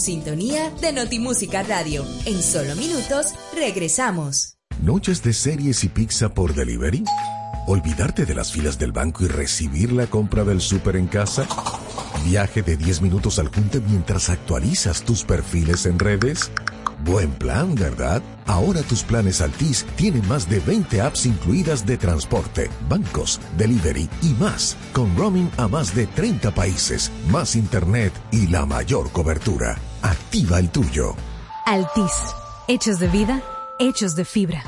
Sintonía 0.01 0.71
de 0.81 0.91
Notimúsica 0.91 1.63
Radio. 1.63 2.05
En 2.25 2.41
solo 2.41 2.75
minutos 2.75 3.27
regresamos. 3.55 4.57
¿Noches 4.81 5.21
de 5.21 5.33
series 5.33 5.83
y 5.83 5.89
pizza 5.89 6.33
por 6.33 6.55
delivery? 6.55 7.03
¿Olvidarte 7.67 8.25
de 8.25 8.33
las 8.33 8.51
filas 8.51 8.79
del 8.79 8.91
banco 8.91 9.23
y 9.23 9.27
recibir 9.27 9.91
la 9.91 10.07
compra 10.07 10.43
del 10.43 10.59
súper 10.59 10.95
en 10.95 11.07
casa? 11.07 11.47
¿Viaje 12.25 12.63
de 12.63 12.77
10 12.77 13.01
minutos 13.01 13.37
al 13.37 13.49
junte 13.49 13.79
mientras 13.79 14.29
actualizas 14.29 15.03
tus 15.03 15.23
perfiles 15.23 15.85
en 15.85 15.99
redes? 15.99 16.51
Buen 17.05 17.31
plan, 17.31 17.75
¿verdad? 17.75 18.21
Ahora 18.45 18.81
tus 18.81 19.03
planes 19.03 19.41
Altis 19.41 19.85
tienen 19.95 20.27
más 20.27 20.49
de 20.49 20.59
20 20.59 21.01
apps 21.01 21.25
incluidas 21.25 21.85
de 21.85 21.97
transporte, 21.97 22.69
bancos, 22.89 23.39
delivery 23.57 24.09
y 24.21 24.33
más, 24.39 24.77
con 24.93 25.15
roaming 25.15 25.49
a 25.57 25.67
más 25.67 25.95
de 25.95 26.07
30 26.07 26.51
países, 26.53 27.11
más 27.29 27.55
internet 27.55 28.13
y 28.31 28.47
la 28.47 28.65
mayor 28.65 29.11
cobertura. 29.11 29.77
Activa 30.31 30.59
el 30.59 30.69
tuyo. 30.69 31.13
Altis. 31.65 32.33
Hechos 32.69 32.99
de 32.99 33.09
vida, 33.09 33.41
hechos 33.79 34.15
de 34.15 34.23
fibra. 34.23 34.63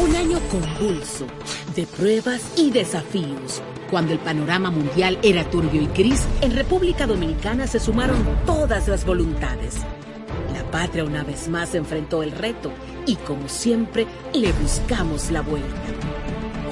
Un 0.00 0.14
año 0.14 0.38
convulso, 0.48 1.26
de 1.74 1.84
pruebas 1.84 2.40
y 2.56 2.70
desafíos. 2.70 3.60
Cuando 3.90 4.12
el 4.12 4.20
panorama 4.20 4.70
mundial 4.70 5.18
era 5.24 5.42
turbio 5.50 5.82
y 5.82 5.88
gris, 5.88 6.24
en 6.40 6.54
República 6.54 7.08
Dominicana 7.08 7.66
se 7.66 7.80
sumaron 7.80 8.24
todas 8.46 8.86
las 8.86 9.04
voluntades. 9.04 9.74
La 10.54 10.62
patria 10.70 11.02
una 11.02 11.24
vez 11.24 11.48
más 11.48 11.74
enfrentó 11.74 12.22
el 12.22 12.30
reto 12.30 12.70
y 13.06 13.16
como 13.16 13.48
siempre 13.48 14.06
le 14.32 14.52
buscamos 14.52 15.32
la 15.32 15.40
vuelta. 15.40 15.82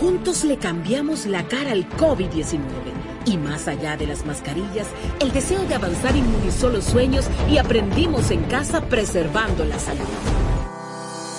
Juntos 0.01 0.45
le 0.45 0.57
cambiamos 0.57 1.27
la 1.27 1.49
cara 1.49 1.73
al 1.73 1.89
COVID-19 1.97 2.80
y 3.27 3.37
más 3.37 3.69
allá 3.69 3.97
de 3.97 4.07
las 4.07 4.25
mascarillas, 4.25 4.87
el 5.21 5.33
deseo 5.33 5.65
de 5.65 5.75
avanzar 5.75 6.17
inmunizó 6.17 6.69
los 6.71 6.85
sueños 6.85 7.27
y 7.51 7.59
aprendimos 7.59 8.31
en 8.31 8.43
casa 8.45 8.81
preservando 8.83 9.65
la 9.65 9.79
salud. 9.79 10.07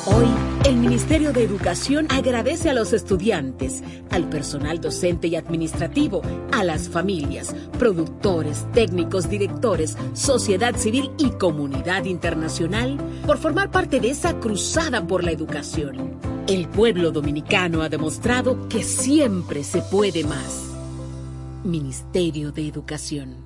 Hoy, 0.08 0.26
el 0.66 0.78
Ministerio 0.78 1.32
de 1.32 1.44
Educación 1.44 2.08
agradece 2.10 2.72
a 2.72 2.74
los 2.74 2.92
estudiantes, 2.92 3.84
al 4.10 4.30
personal 4.30 4.82
docente 4.82 5.28
y 5.28 5.36
administrativo, 5.36 6.24
a 6.52 6.64
las 6.64 6.90
familias, 6.90 7.56
productores, 7.78 8.66
técnicos, 8.74 9.30
directores, 9.30 9.96
sociedad 10.14 10.76
civil 10.76 11.12
y 11.20 11.30
comunidad 11.32 12.06
internacional 12.06 12.98
por 13.28 13.38
formar 13.38 13.70
parte 13.70 14.00
de 14.00 14.10
esa 14.10 14.40
cruzada 14.40 15.06
por 15.06 15.24
la 15.24 15.32
educación. 15.32 16.20
El 16.48 16.68
pueblo 16.68 17.12
dominicano 17.12 17.84
ha 17.84 17.90
demostrado 17.90 18.68
que 18.70 18.84
siempre 18.84 19.64
se 19.64 19.84
puede 19.84 20.24
más. 20.24 20.71
Ministerio 21.64 22.52
de 22.52 22.68
Educación. 22.68 23.46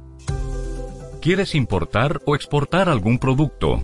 ¿Quieres 1.22 1.54
importar 1.54 2.22
o 2.26 2.36
exportar 2.36 2.88
algún 2.88 3.20
producto? 3.20 3.84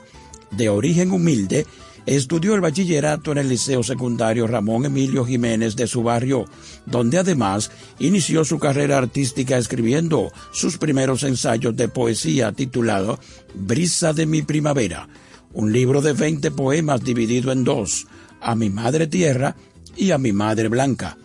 de 0.51 0.69
origen 0.69 1.11
humilde 1.11 1.67
Estudió 2.05 2.55
el 2.55 2.61
bachillerato 2.61 3.31
en 3.31 3.39
el 3.39 3.49
Liceo 3.49 3.83
Secundario 3.83 4.47
Ramón 4.47 4.85
Emilio 4.85 5.25
Jiménez 5.25 5.75
de 5.75 5.85
su 5.85 6.01
barrio, 6.01 6.45
donde 6.85 7.17
además 7.17 7.71
inició 7.99 8.45
su 8.45 8.57
carrera 8.57 8.97
artística 8.97 9.57
escribiendo 9.57 10.31
sus 10.51 10.77
primeros 10.77 11.23
ensayos 11.23 11.75
de 11.75 11.87
poesía 11.87 12.51
titulado 12.51 13.19
Brisa 13.53 14.13
de 14.13 14.25
mi 14.25 14.41
primavera, 14.41 15.07
un 15.53 15.71
libro 15.71 16.01
de 16.01 16.13
20 16.13 16.51
poemas 16.51 17.03
dividido 17.03 17.51
en 17.51 17.63
dos, 17.63 18.07
A 18.41 18.55
mi 18.55 18.69
madre 18.69 19.07
tierra 19.07 19.55
y 19.95 20.11
A 20.11 20.17
mi 20.17 20.31
madre 20.31 20.69
blanca. 20.69 21.17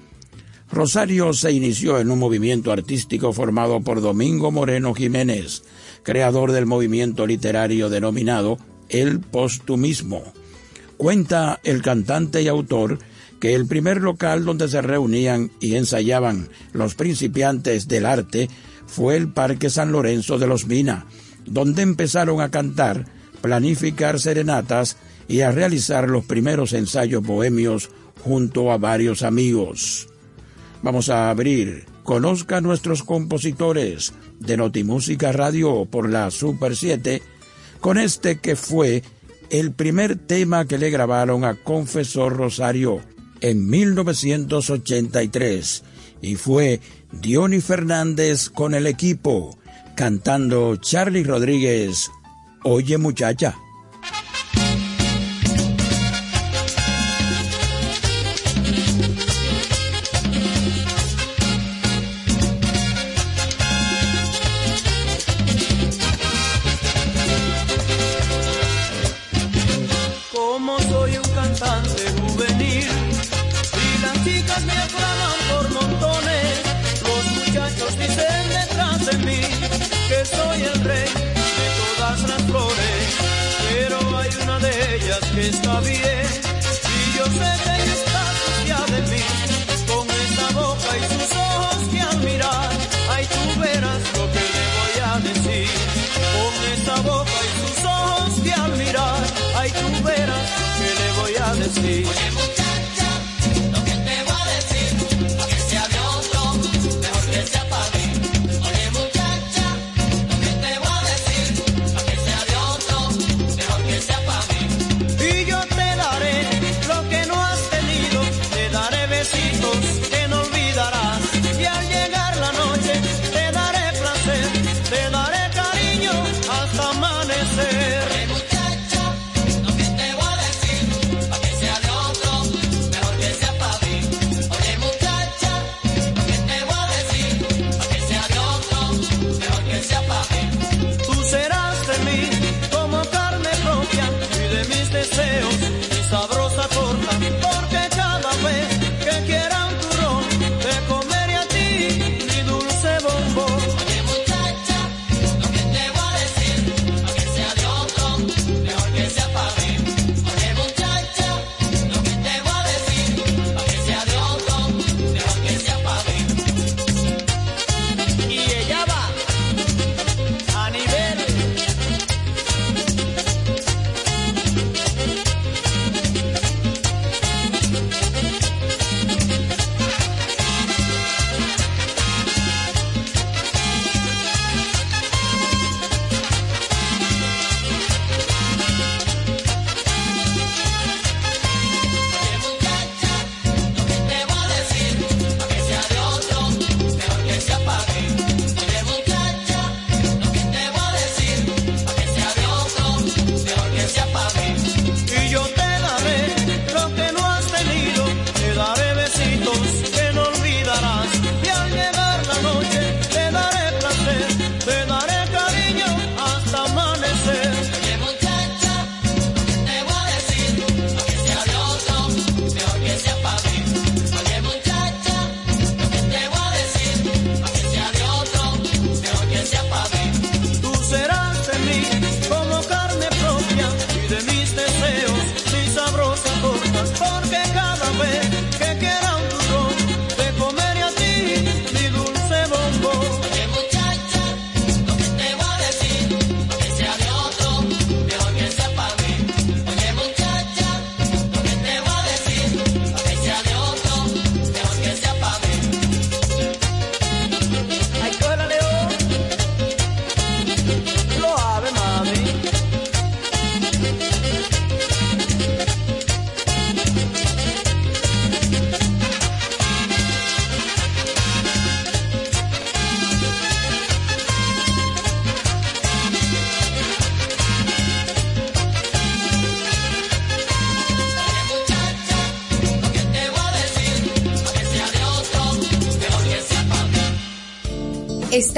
Rosario 0.70 1.32
se 1.32 1.52
inició 1.52 2.00
en 2.00 2.10
un 2.10 2.18
movimiento 2.18 2.72
artístico 2.72 3.32
formado 3.32 3.80
por 3.80 4.00
Domingo 4.00 4.50
Moreno 4.50 4.92
Jiménez, 4.92 5.62
creador 6.02 6.50
del 6.50 6.66
movimiento 6.66 7.26
literario 7.26 7.88
denominado 7.88 8.58
el 8.88 9.20
postumismo 9.20 10.24
Cuenta 10.96 11.60
el 11.64 11.82
cantante 11.82 12.42
y 12.42 12.48
autor 12.48 12.98
que 13.40 13.54
el 13.54 13.66
primer 13.66 14.00
local 14.00 14.44
donde 14.44 14.68
se 14.68 14.80
reunían 14.80 15.50
y 15.60 15.74
ensayaban 15.76 16.48
los 16.72 16.94
principiantes 16.94 17.88
del 17.88 18.06
arte 18.06 18.48
fue 18.86 19.16
el 19.16 19.28
Parque 19.28 19.70
San 19.70 19.92
Lorenzo 19.92 20.38
de 20.38 20.46
los 20.46 20.66
Mina, 20.66 21.06
donde 21.44 21.82
empezaron 21.82 22.40
a 22.40 22.50
cantar, 22.50 23.06
planificar 23.40 24.20
serenatas 24.20 24.96
y 25.28 25.40
a 25.40 25.50
realizar 25.50 26.08
los 26.08 26.24
primeros 26.24 26.72
ensayos 26.72 27.22
bohemios 27.22 27.90
junto 28.22 28.70
a 28.70 28.78
varios 28.78 29.22
amigos. 29.22 30.08
Vamos 30.82 31.08
a 31.08 31.30
abrir 31.30 31.86
Conozca 32.04 32.58
a 32.58 32.60
nuestros 32.60 33.02
compositores 33.02 34.12
de 34.38 34.58
Notimúsica 34.58 35.32
Radio 35.32 35.86
por 35.86 36.10
la 36.10 36.30
Super 36.30 36.76
7 36.76 37.22
con 37.80 37.96
este 37.96 38.40
que 38.40 38.56
fue 38.56 39.02
el 39.50 39.72
primer 39.72 40.16
tema 40.16 40.66
que 40.66 40.78
le 40.78 40.90
grabaron 40.90 41.44
a 41.44 41.54
Confesor 41.54 42.36
Rosario 42.36 43.00
en 43.40 43.68
1983 43.68 45.82
y 46.22 46.36
fue 46.36 46.80
Diony 47.12 47.60
Fernández 47.60 48.48
con 48.50 48.74
el 48.74 48.86
equipo 48.86 49.58
cantando 49.94 50.76
Charlie 50.76 51.24
Rodríguez, 51.24 52.10
Oye 52.66 52.96
muchacha. 52.96 53.58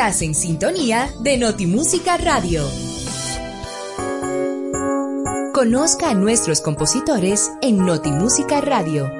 Estás 0.06 0.22
en 0.22 0.36
sintonía 0.36 1.10
de 1.24 1.36
Notimúsica 1.36 2.16
Radio. 2.16 2.62
Conozca 5.52 6.10
a 6.10 6.14
nuestros 6.14 6.60
compositores 6.60 7.50
en 7.60 7.78
Notimúsica 7.78 8.60
Radio. 8.60 9.10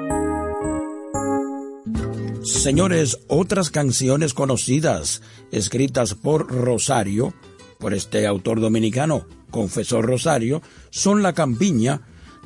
Señores, 2.45 3.19
otras 3.27 3.71
canciones 3.71 4.33
conocidas, 4.33 5.23
escritas 5.51 6.15
por 6.15 6.47
Rosario, 6.47 7.35
por 7.81 7.93
este 7.93 8.25
autor 8.25 8.61
dominicano, 8.61 9.27
Confesor 9.51 10.07
Rosario, 10.07 10.63
son 10.91 11.21
La 11.21 11.33
Campiña, 11.33 12.03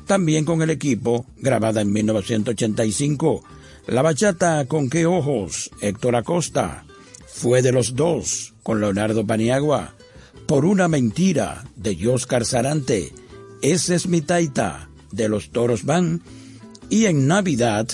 también 0.07 0.45
con 0.45 0.63
el 0.63 0.71
equipo, 0.71 1.27
grabada 1.37 1.81
en 1.81 1.93
1985. 1.93 3.43
La 3.85 4.01
bachata 4.01 4.65
con 4.65 4.89
qué 4.89 5.05
ojos, 5.05 5.69
Héctor 5.79 6.15
Acosta 6.15 6.85
fue 7.33 7.61
de 7.61 7.71
los 7.71 7.95
dos 7.95 8.53
con 8.63 8.81
Leonardo 8.81 9.25
Paniagua. 9.25 9.95
Por 10.47 10.65
una 10.65 10.87
mentira 10.87 11.63
de 11.75 11.95
Yoscar 11.95 12.45
Sarante, 12.45 13.11
ese 13.61 13.95
es 13.95 14.07
mi 14.07 14.21
taita 14.21 14.89
de 15.11 15.29
los 15.29 15.51
Toros 15.51 15.85
Van. 15.85 16.21
Y 16.89 17.05
en 17.05 17.27
Navidad, 17.27 17.87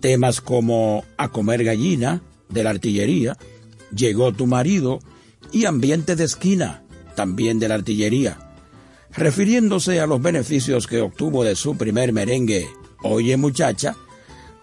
temas 0.00 0.40
como 0.40 1.04
A 1.16 1.30
comer 1.30 1.64
gallina 1.64 2.22
de 2.48 2.62
la 2.62 2.70
artillería, 2.70 3.36
Llegó 3.94 4.32
tu 4.32 4.46
marido 4.46 4.98
y 5.52 5.66
Ambiente 5.66 6.16
de 6.16 6.24
esquina, 6.24 6.82
también 7.14 7.58
de 7.58 7.68
la 7.68 7.76
artillería. 7.76 8.38
Refiriéndose 9.12 10.00
a 10.00 10.06
los 10.06 10.20
beneficios 10.20 10.88
que 10.88 11.00
obtuvo 11.00 11.44
de 11.44 11.54
su 11.54 11.76
primer 11.76 12.12
merengue, 12.12 12.66
Oye 13.02 13.36
muchacha, 13.36 13.96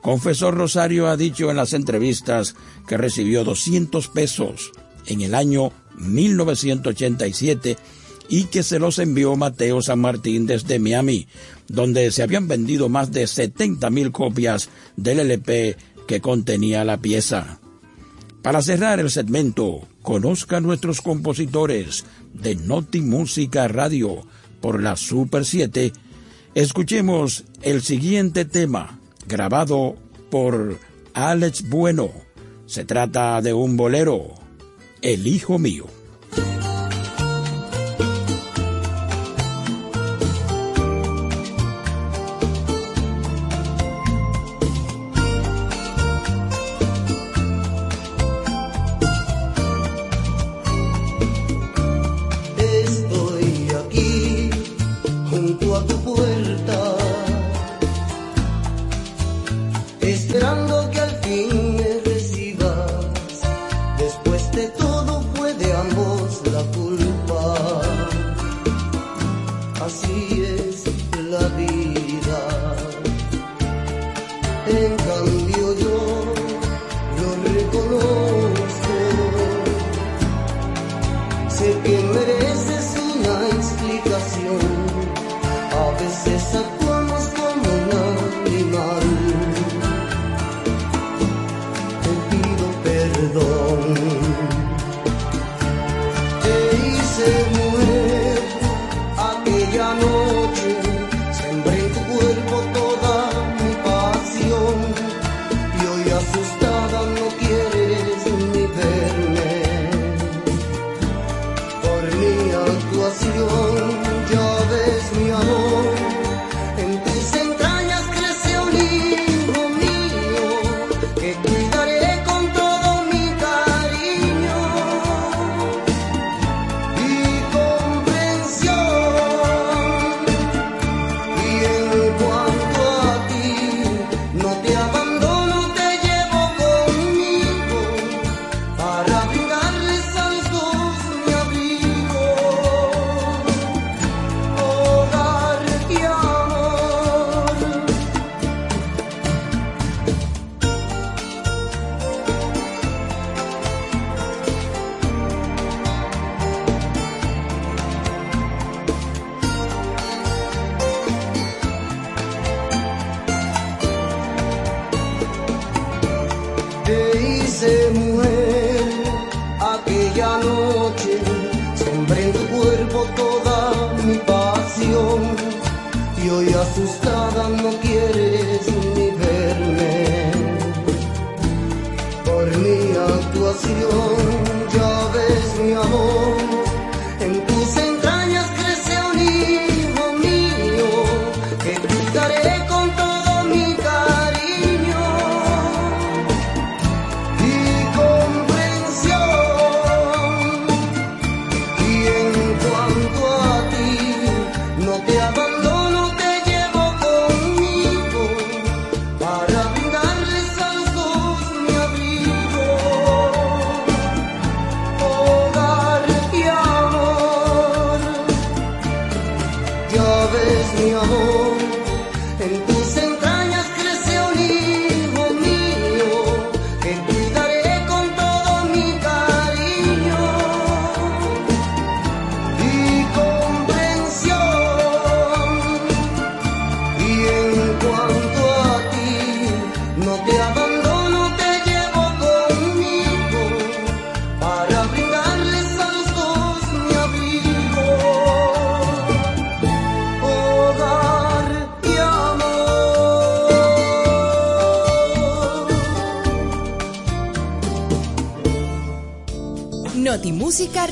Confesor 0.01 0.55
Rosario 0.55 1.07
ha 1.07 1.17
dicho 1.17 1.51
en 1.51 1.57
las 1.57 1.73
entrevistas 1.73 2.55
que 2.87 2.97
recibió 2.97 3.43
200 3.43 4.07
pesos 4.07 4.71
en 5.05 5.21
el 5.21 5.35
año 5.35 5.71
1987 5.97 7.77
y 8.29 8.45
que 8.45 8.63
se 8.63 8.79
los 8.79 8.97
envió 8.97 9.35
Mateo 9.35 9.81
San 9.81 9.99
Martín 9.99 10.47
desde 10.47 10.79
Miami, 10.79 11.27
donde 11.67 12.11
se 12.11 12.23
habían 12.23 12.47
vendido 12.47 12.89
más 12.89 13.11
de 13.11 13.27
70 13.27 13.89
mil 13.89 14.11
copias 14.11 14.69
del 14.95 15.19
LP 15.19 15.77
que 16.07 16.21
contenía 16.21 16.83
la 16.83 16.97
pieza. 16.97 17.59
Para 18.41 18.61
cerrar 18.63 18.99
el 18.99 19.11
segmento, 19.11 19.87
conozca 20.01 20.57
a 20.57 20.61
nuestros 20.61 21.01
compositores 21.01 22.05
de 22.33 22.55
Noti 22.55 23.01
Música 23.01 23.67
Radio 23.67 24.25
por 24.61 24.81
la 24.81 24.95
Super 24.95 25.45
7. 25.45 25.93
Escuchemos 26.55 27.43
el 27.61 27.83
siguiente 27.83 28.45
tema 28.45 29.00
grabado 29.27 29.95
por 30.29 30.77
Alex 31.13 31.69
Bueno. 31.69 32.11
Se 32.65 32.85
trata 32.85 33.41
de 33.41 33.53
un 33.53 33.75
bolero, 33.75 34.29
El 35.01 35.27
Hijo 35.27 35.59
Mío. 35.59 35.85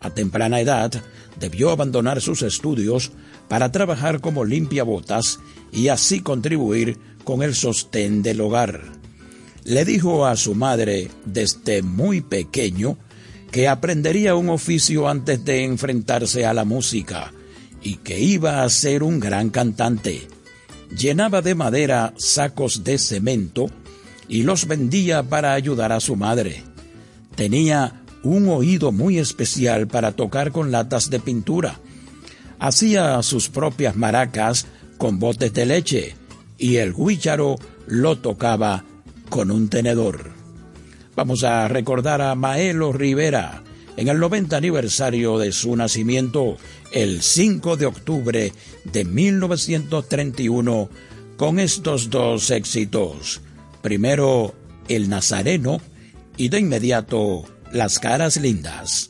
A 0.01 0.11
temprana 0.11 0.61
edad, 0.61 0.93
debió 1.39 1.71
abandonar 1.71 2.21
sus 2.21 2.43
estudios 2.43 3.13
para 3.49 3.71
trabajar 3.71 4.21
como 4.21 4.45
limpiabotas 4.45 5.39
y 5.73 5.89
así 5.89 6.21
contribuir 6.21 6.99
con 7.25 7.43
el 7.43 7.55
sostén 7.55 8.23
del 8.23 8.41
hogar. 8.41 8.83
Le 9.65 9.85
dijo 9.85 10.27
a 10.27 10.37
su 10.37 10.55
madre 10.55 11.11
desde 11.27 11.83
muy 11.83 12.23
pequeño 12.23 12.97
que 13.51 13.69
aprendería 13.69 14.35
un 14.35 14.49
oficio 14.49 15.09
antes 15.09 15.45
de 15.45 15.65
enfrentarse 15.65 16.47
a 16.47 16.55
la 16.55 16.65
música 16.65 17.33
y 17.83 17.97
que 17.97 18.19
iba 18.19 18.63
a 18.63 18.69
ser 18.69 19.03
un 19.03 19.21
gran 19.21 19.51
cantante. 19.51 20.29
Llenaba 20.97 21.43
de 21.43 21.55
madera 21.55 22.15
sacos 22.17 22.85
de 22.85 22.99
cemento 22.99 23.71
y 24.29 24.45
los 24.45 24.67
vendía 24.67 25.23
para 25.25 25.53
ayudar 25.55 25.93
a 25.93 26.01
su 26.01 26.17
madre. 26.17 26.63
Tenía 27.35 28.00
un 28.23 28.49
oído 28.49 28.93
muy 28.93 29.19
especial 29.19 29.87
para 29.87 30.13
tocar 30.13 30.53
con 30.53 30.71
latas 30.71 31.11
de 31.11 31.21
pintura. 31.21 31.81
Hacía 32.59 33.23
sus 33.23 33.49
propias 33.49 33.97
maracas 33.97 34.67
con 34.99 35.19
botes 35.19 35.53
de 35.55 35.67
leche 35.67 36.15
y 36.59 36.77
el 36.77 36.95
guícharo 36.95 37.57
lo 37.87 38.19
tocaba 38.19 38.85
con 39.31 39.51
un 39.51 39.69
tenedor. 39.69 40.31
Vamos 41.17 41.45
a 41.45 41.69
recordar 41.69 42.21
a 42.21 42.35
Maelo 42.35 42.93
Rivera 42.93 43.63
en 43.97 44.09
el 44.09 44.19
90 44.19 44.57
aniversario 44.57 45.39
de 45.39 45.53
su 45.53 45.75
nacimiento, 45.77 46.57
el 46.93 47.23
5 47.23 47.77
de 47.77 47.87
octubre 47.87 48.53
de 48.85 49.05
1931, 49.05 50.89
con 51.37 51.59
estos 51.59 52.11
dos 52.11 52.51
éxitos. 52.51 53.41
Primero, 53.83 54.55
El 54.89 55.09
Nazareno 55.09 55.81
y 56.37 56.49
de 56.49 56.61
inmediato, 56.61 57.45
Las 57.73 58.01
Caras 58.01 58.37
Lindas. 58.37 59.09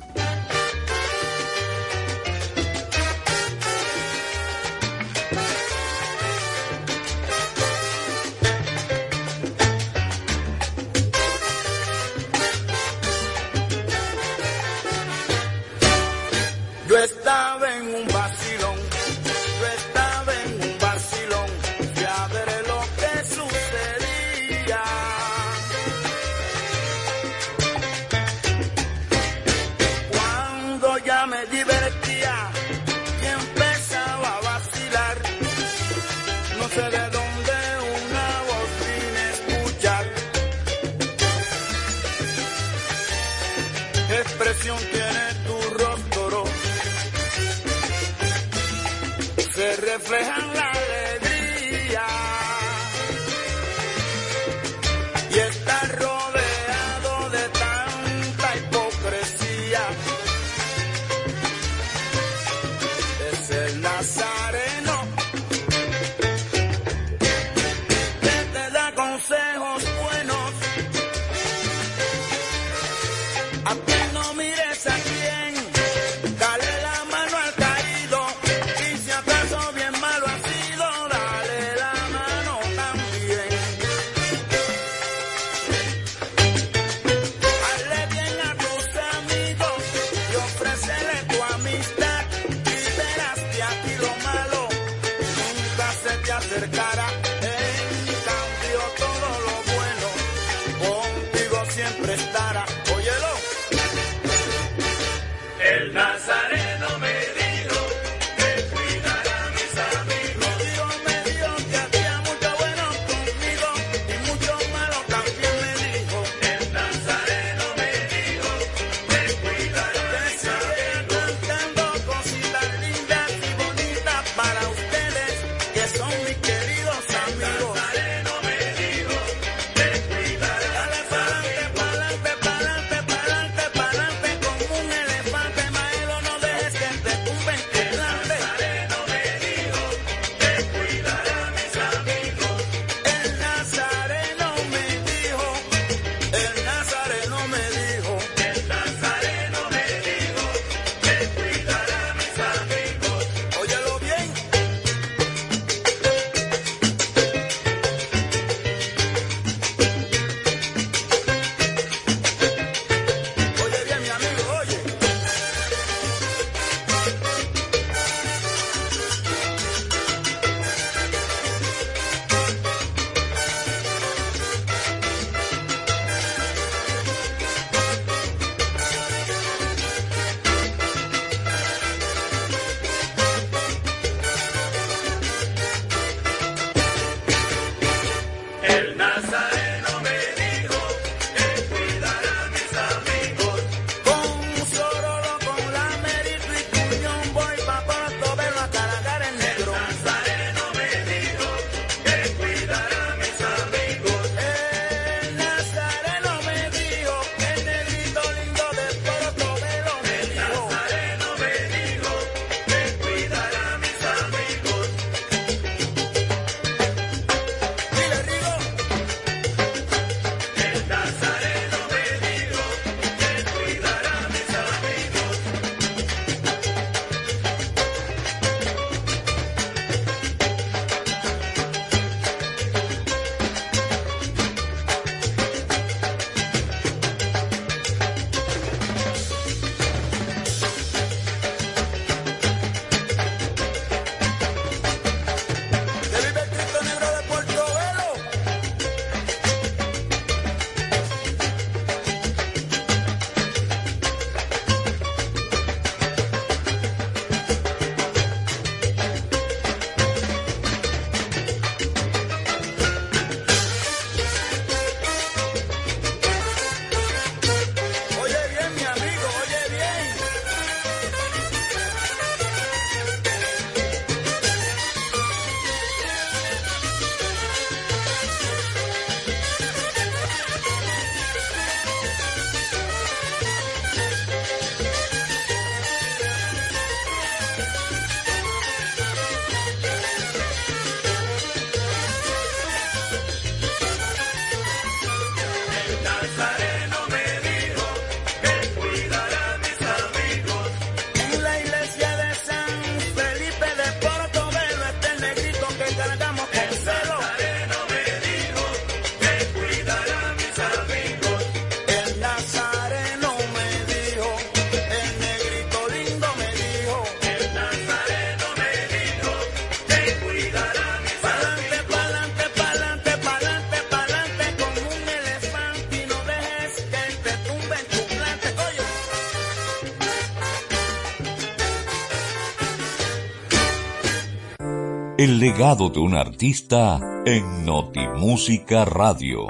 El 335.20 335.38
legado 335.38 335.90
de 335.90 336.00
un 336.00 336.14
artista 336.14 336.98
en 337.26 337.66
Notimúsica 337.66 338.86
Radio. 338.86 339.48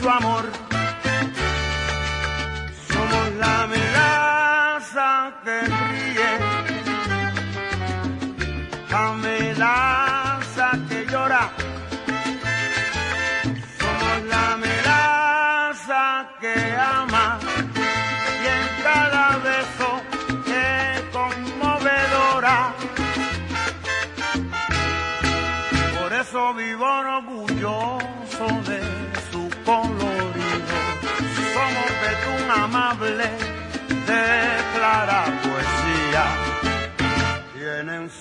drama. 0.00 0.29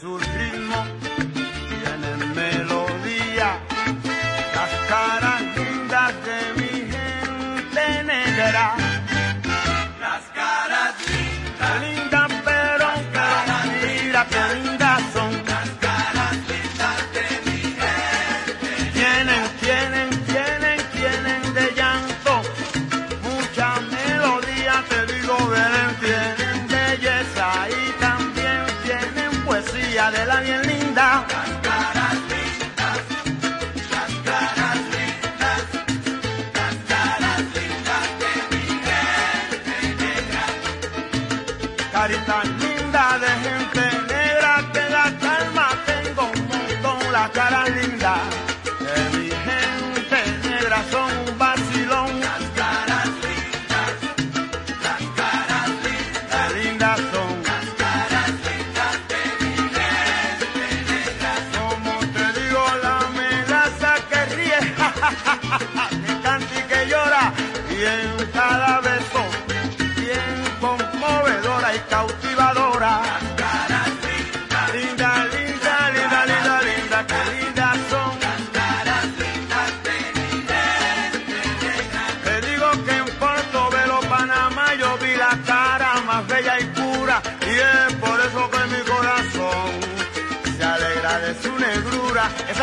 azul 0.02 0.39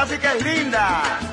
así 0.06 0.18
que 0.18 0.26
es 0.26 0.44
linda. 0.44 1.25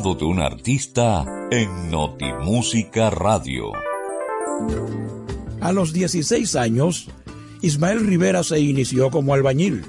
De 0.00 0.24
un 0.24 0.40
artista 0.40 1.26
en 1.50 1.90
Notimúsica 1.90 3.10
Radio. 3.10 3.72
A 5.60 5.70
los 5.72 5.92
16 5.92 6.56
años, 6.56 7.08
Ismael 7.60 8.06
Rivera 8.06 8.42
se 8.42 8.58
inició 8.58 9.10
como 9.10 9.34
albañil, 9.34 9.84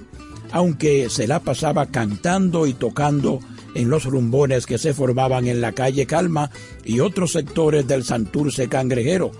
aunque 0.51 1.09
se 1.09 1.25
la 1.25 1.39
pasaba 1.39 1.85
cantando 1.85 2.67
y 2.67 2.73
tocando 2.73 3.39
en 3.75 3.89
los 3.89 4.03
rumbones 4.03 4.65
que 4.65 4.77
se 4.77 4.93
formaban 4.93 5.47
en 5.47 5.61
la 5.61 5.71
calle 5.71 6.05
Calma 6.05 6.51
y 6.83 6.99
otros 6.99 7.31
sectores 7.31 7.87
del 7.87 8.03
Santurce 8.03 8.67
Cangrejero, 8.67 9.31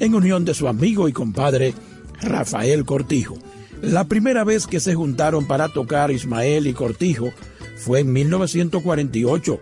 en 0.00 0.14
unión 0.14 0.44
de 0.44 0.52
su 0.52 0.68
amigo 0.68 1.08
y 1.08 1.14
compadre 1.14 1.72
Rafael 2.20 2.84
Cortijo. 2.84 3.38
La 3.80 4.04
primera 4.04 4.44
vez 4.44 4.66
que 4.66 4.80
se 4.80 4.94
juntaron 4.94 5.46
para 5.46 5.70
tocar 5.70 6.10
Ismael 6.10 6.66
y 6.66 6.74
Cortijo 6.74 7.30
fue 7.76 8.00
en 8.00 8.12
1948 8.12 9.60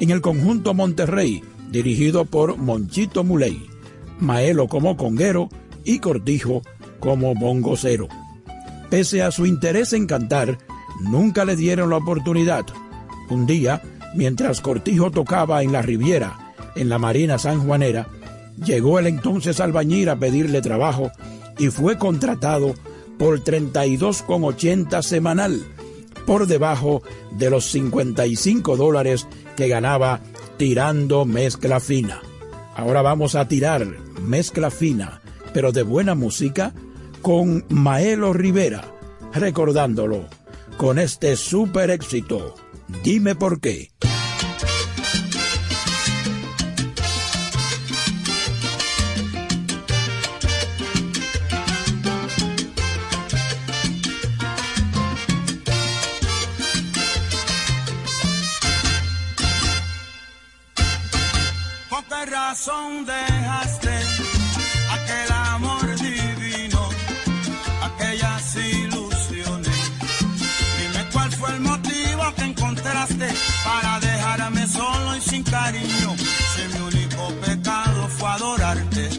en 0.00 0.10
el 0.10 0.20
conjunto 0.20 0.74
Monterrey, 0.74 1.42
dirigido 1.70 2.24
por 2.24 2.56
Monchito 2.56 3.24
Muley, 3.24 3.68
Maelo 4.20 4.68
como 4.68 4.96
conguero 4.96 5.48
y 5.84 5.98
Cortijo 5.98 6.62
como 7.00 7.34
bongocero. 7.34 8.08
Pese 8.90 9.22
a 9.22 9.30
su 9.30 9.46
interés 9.46 9.92
en 9.92 10.06
cantar, 10.06 10.58
nunca 11.00 11.44
le 11.44 11.56
dieron 11.56 11.90
la 11.90 11.96
oportunidad. 11.96 12.66
Un 13.28 13.46
día, 13.46 13.82
mientras 14.14 14.60
Cortijo 14.60 15.10
tocaba 15.10 15.62
en 15.62 15.72
la 15.72 15.82
Riviera, 15.82 16.54
en 16.74 16.88
la 16.88 16.98
Marina 16.98 17.38
Sanjuanera, 17.38 18.08
llegó 18.64 18.98
el 18.98 19.06
entonces 19.06 19.60
albañil 19.60 20.08
a 20.08 20.16
pedirle 20.16 20.62
trabajo 20.62 21.10
y 21.58 21.68
fue 21.68 21.98
contratado 21.98 22.74
por 23.18 23.42
32,80 23.42 25.02
semanal, 25.02 25.60
por 26.26 26.46
debajo 26.46 27.02
de 27.32 27.50
los 27.50 27.66
55 27.70 28.76
dólares 28.76 29.26
que 29.58 29.66
ganaba 29.66 30.20
tirando 30.56 31.24
mezcla 31.24 31.80
fina. 31.80 32.22
Ahora 32.76 33.02
vamos 33.02 33.34
a 33.34 33.48
tirar 33.48 33.84
mezcla 34.20 34.70
fina, 34.70 35.20
pero 35.52 35.72
de 35.72 35.82
buena 35.82 36.14
música, 36.14 36.72
con 37.22 37.64
Maelo 37.68 38.32
Rivera, 38.32 38.84
recordándolo 39.34 40.26
con 40.76 41.00
este 41.00 41.34
super 41.34 41.90
éxito. 41.90 42.54
Dime 43.02 43.34
por 43.34 43.60
qué. 43.60 43.90
Cariño. 75.50 76.16
Si 76.54 76.62
mi 76.72 76.80
único 76.80 77.28
pecado 77.44 78.08
fue 78.08 78.30
adorarte. 78.30 79.10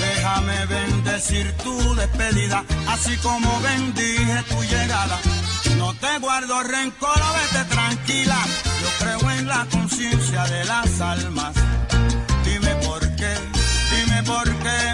Déjame 0.00 0.66
bendecir 0.66 1.52
tu 1.58 1.94
despedida, 1.94 2.64
así 2.88 3.16
como 3.18 3.60
bendije 3.60 4.42
tu 4.48 4.62
llegada. 4.62 5.18
No 5.78 5.94
te 5.94 6.18
guardo 6.18 6.62
rencor, 6.62 7.20
vete 7.36 7.64
tranquila. 7.74 8.38
Yo 8.82 8.88
creo 8.98 9.30
en 9.30 9.46
la 9.46 9.66
conciencia 9.70 10.44
de 10.44 10.64
las 10.64 11.00
almas. 11.00 11.54
Dime 12.44 12.74
por 12.86 13.00
qué, 13.16 13.34
dime 13.94 14.22
por 14.22 14.44
qué 14.44 14.85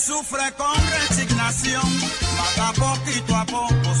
sufre 0.00 0.52
con 0.56 0.74
resignación, 0.90 1.82
mata 2.36 2.72
poquito 2.72 3.36
a 3.36 3.44
poco 3.46 3.93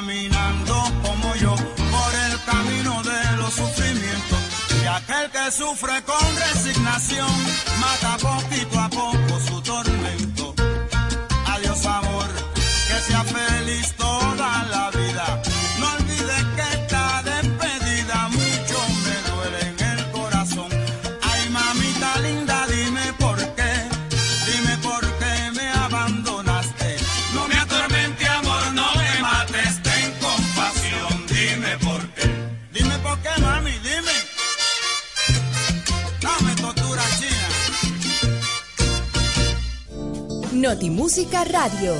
caminando 0.00 0.74
como 1.02 1.34
yo 1.34 1.54
por 1.54 2.14
el 2.26 2.44
camino 2.46 3.02
de 3.02 3.36
los 3.36 3.52
sufrimientos. 3.52 4.38
Y 4.82 4.86
aquel 4.86 5.30
que 5.30 5.50
sufre 5.50 6.02
con 6.04 6.36
resignación 6.36 7.30
mata 7.78 8.16
poquito 8.16 8.79
Notimúsica 40.60 41.42
Radio. 41.44 41.94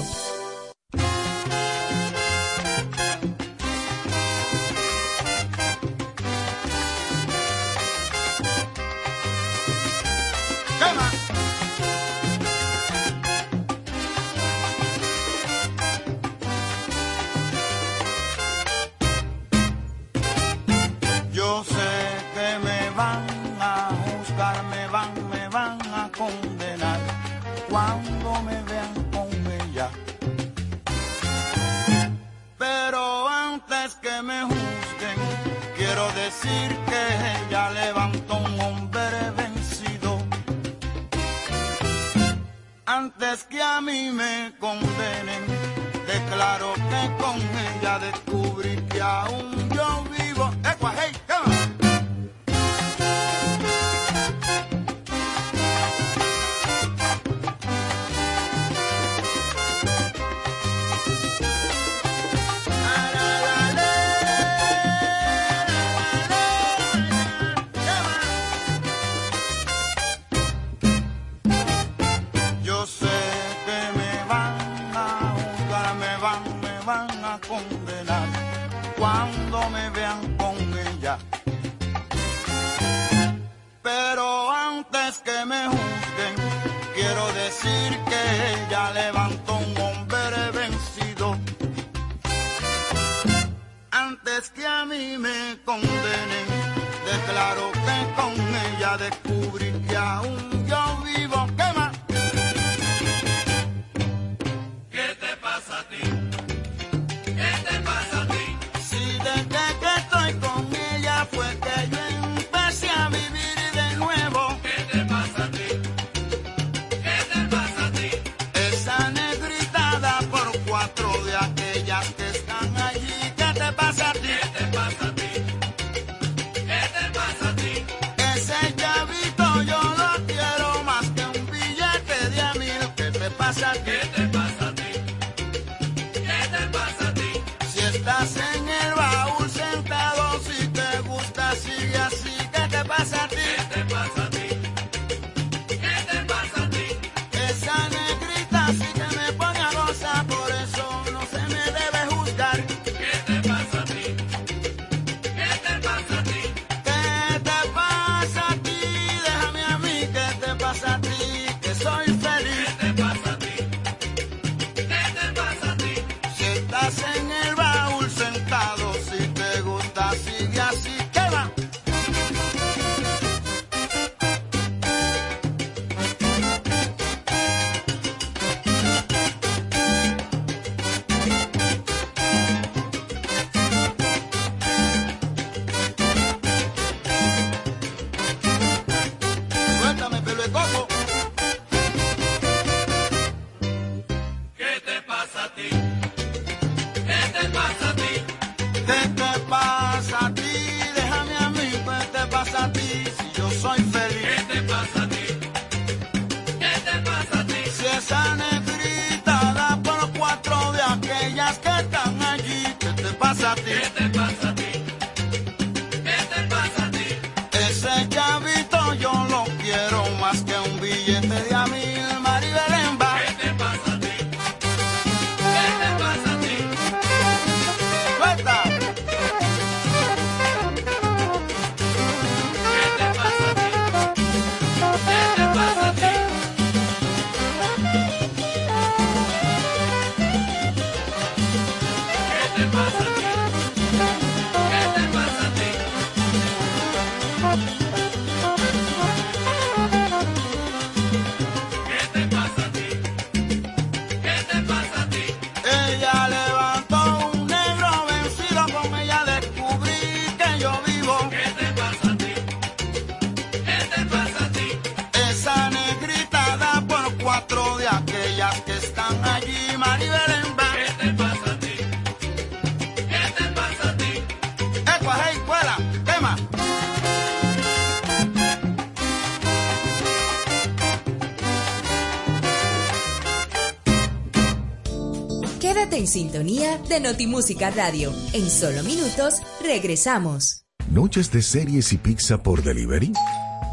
Quédate 285.81 285.97
en 285.97 286.09
sintonía 286.09 286.77
de 286.90 287.01
Notimúsica 287.01 287.70
Radio. 287.70 288.12
En 288.35 288.51
solo 288.51 288.82
minutos 288.82 289.36
regresamos. 289.65 290.66
¿Noches 290.90 291.32
de 291.32 291.40
series 291.40 291.94
y 291.94 291.97
pizza 291.97 292.43
por 292.43 292.62
delivery? 292.62 293.15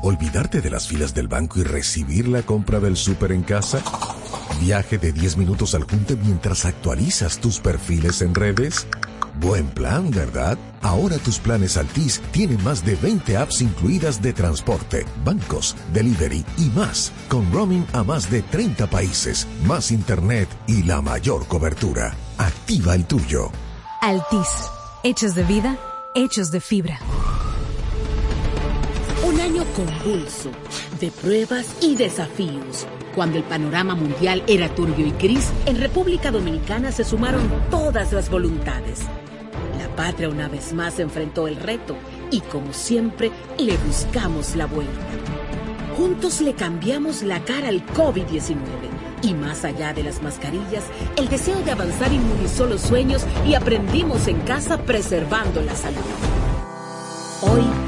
¿Olvidarte 0.03 0.61
de 0.61 0.69
las 0.69 0.87
filas 0.87 1.13
del 1.13 1.27
banco 1.27 1.59
y 1.59 1.63
recibir 1.63 2.29
la 2.29 2.43
compra 2.43 2.79
del 2.79 2.95
súper 2.95 3.33
en 3.33 3.43
casa? 3.43 3.83
¿Viaje 4.61 4.97
de 4.97 5.11
10 5.11 5.35
minutos 5.35 5.75
al 5.75 5.83
junte 5.83 6.15
mientras 6.15 6.63
actualizas 6.63 7.39
tus 7.39 7.59
perfiles 7.59 8.21
en 8.21 8.33
redes? 8.35 8.87
Buen 9.39 9.67
plan, 9.69 10.09
¿verdad? 10.09 10.57
Ahora 10.81 11.17
tus 11.17 11.37
planes 11.37 11.77
Altis 11.77 12.21
tienen 12.31 12.63
más 12.63 12.83
de 12.83 12.95
20 12.95 13.37
apps 13.37 13.61
incluidas 13.61 14.21
de 14.21 14.33
transporte, 14.33 15.05
bancos, 15.23 15.75
delivery 15.93 16.43
y 16.57 16.69
más, 16.75 17.11
con 17.29 17.51
roaming 17.51 17.85
a 17.93 18.03
más 18.03 18.31
de 18.31 18.41
30 18.41 18.87
países, 18.87 19.47
más 19.65 19.91
internet 19.91 20.49
y 20.65 20.83
la 20.83 21.01
mayor 21.01 21.45
cobertura. 21.47 22.15
Activa 22.37 22.95
el 22.95 23.05
tuyo. 23.05 23.51
Altis. 24.01 24.71
Hechos 25.03 25.35
de 25.35 25.43
vida, 25.43 25.77
hechos 26.15 26.49
de 26.49 26.59
fibra. 26.59 26.99
Un 29.23 29.39
año 29.39 29.63
convulso 29.75 30.49
de 30.99 31.11
pruebas 31.11 31.75
y 31.81 31.95
desafíos. 31.95 32.87
Cuando 33.13 33.37
el 33.37 33.43
panorama 33.43 33.93
mundial 33.93 34.43
era 34.47 34.73
turbio 34.73 35.05
y 35.05 35.11
gris, 35.11 35.51
en 35.65 35.79
República 35.79 36.31
Dominicana 36.31 36.91
se 36.91 37.03
sumaron 37.03 37.47
todas 37.69 38.13
las 38.13 38.29
voluntades. 38.29 39.05
Patria 39.97 40.29
una 40.29 40.47
vez 40.47 40.71
más 40.71 40.99
enfrentó 40.99 41.47
el 41.49 41.57
reto 41.57 41.97
y 42.31 42.39
como 42.39 42.71
siempre 42.71 43.31
le 43.57 43.75
buscamos 43.77 44.55
la 44.55 44.67
vuelta. 44.67 44.93
Juntos 45.97 46.39
le 46.39 46.53
cambiamos 46.53 47.23
la 47.23 47.43
cara 47.43 47.67
al 47.67 47.85
COVID-19 47.87 48.55
y 49.23 49.33
más 49.33 49.65
allá 49.65 49.93
de 49.93 50.03
las 50.03 50.21
mascarillas, 50.21 50.83
el 51.17 51.27
deseo 51.27 51.59
de 51.63 51.71
avanzar 51.71 52.13
inmunizó 52.13 52.67
los 52.67 52.81
sueños 52.81 53.25
y 53.45 53.55
aprendimos 53.55 54.27
en 54.27 54.39
casa 54.41 54.77
preservando 54.77 55.61
la 55.61 55.75
salud. 55.75 55.97
Hoy, 57.41 57.63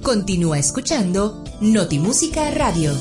Continúa 0.03 0.59
escuchando 0.59 1.45
Notimúsica 1.61 2.51
Radio. 2.51 2.93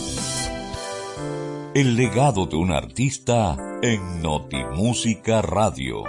El 1.75 1.97
legado 1.97 2.45
de 2.45 2.55
un 2.55 2.71
artista 2.71 3.57
en 3.81 4.21
Notimúsica 4.21 5.41
Radio. 5.41 6.05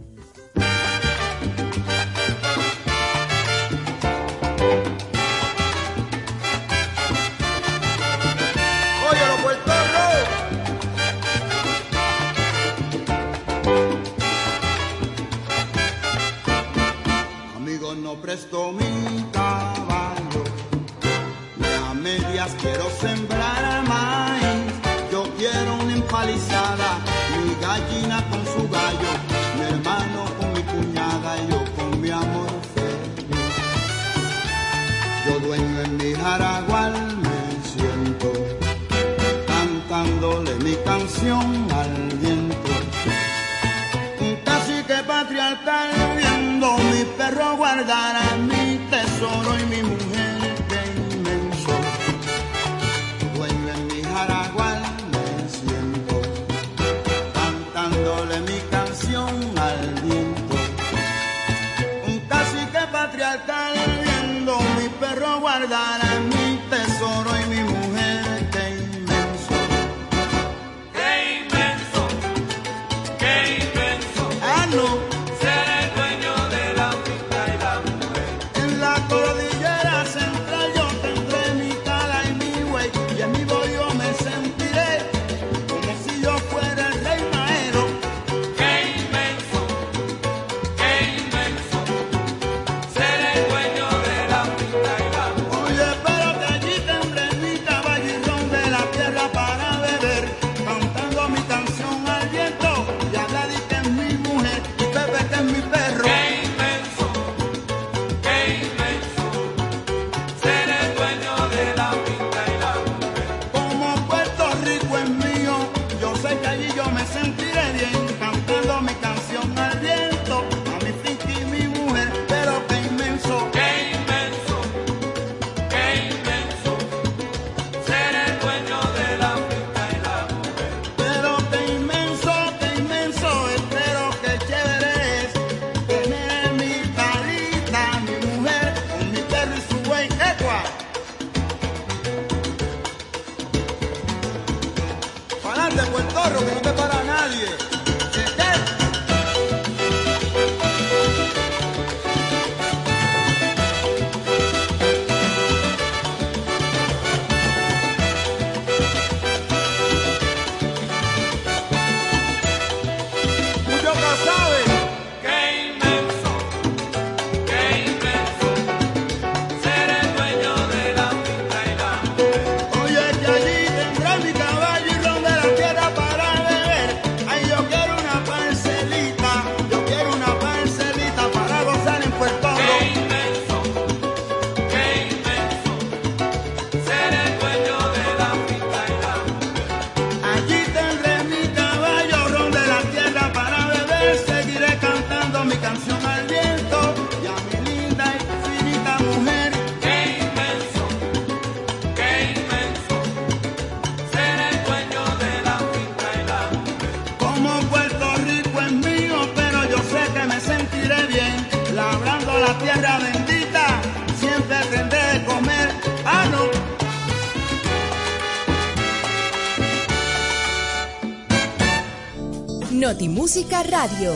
Música 223.30 223.62
Radio. 223.62 224.12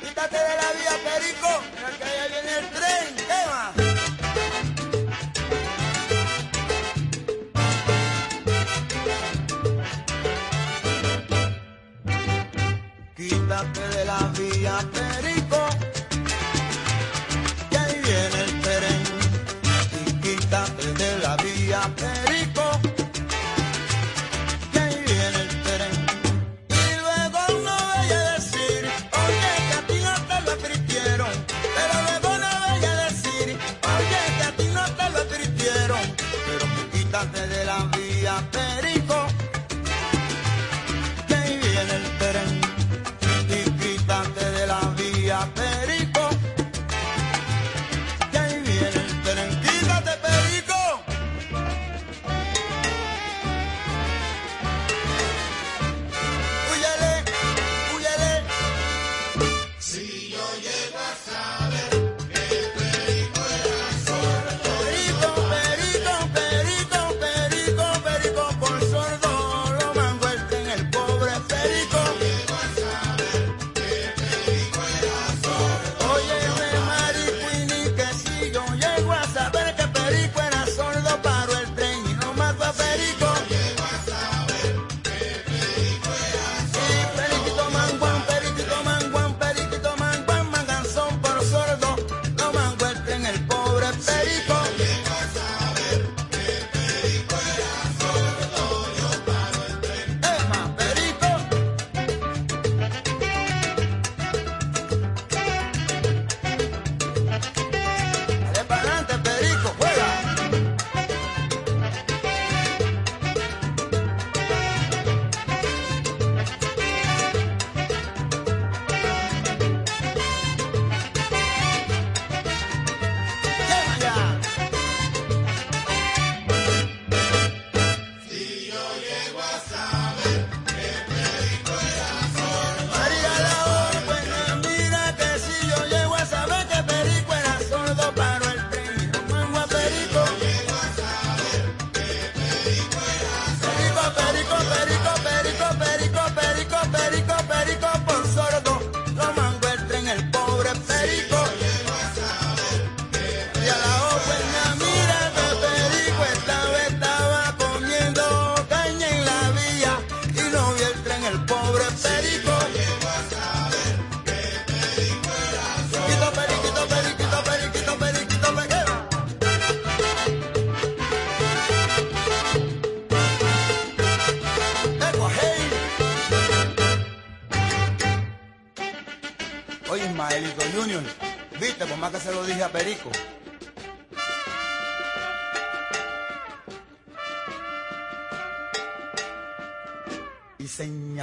Quítate 0.00 0.38
de 0.38 0.54
la 0.56 0.72
vía, 0.72 0.94
Perico, 1.04 1.52
que 1.98 2.04
allá 2.04 2.26
viene 2.32 2.52
el 2.60 2.66
tren, 2.70 3.06
tema. 3.28 3.62
Quítate 13.14 13.84
de 13.96 14.04
la 14.06 14.20
vía, 14.34 14.78
Perico. 14.90 15.27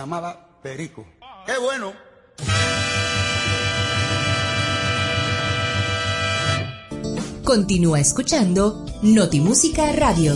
Llamaba 0.06 0.60
Perico. 0.62 1.04
¡Qué 1.48 1.54
bueno! 1.60 1.92
Continúa 7.44 8.00
escuchando 8.00 8.86
Notimúsica 9.02 9.92
Radio. 9.94 10.36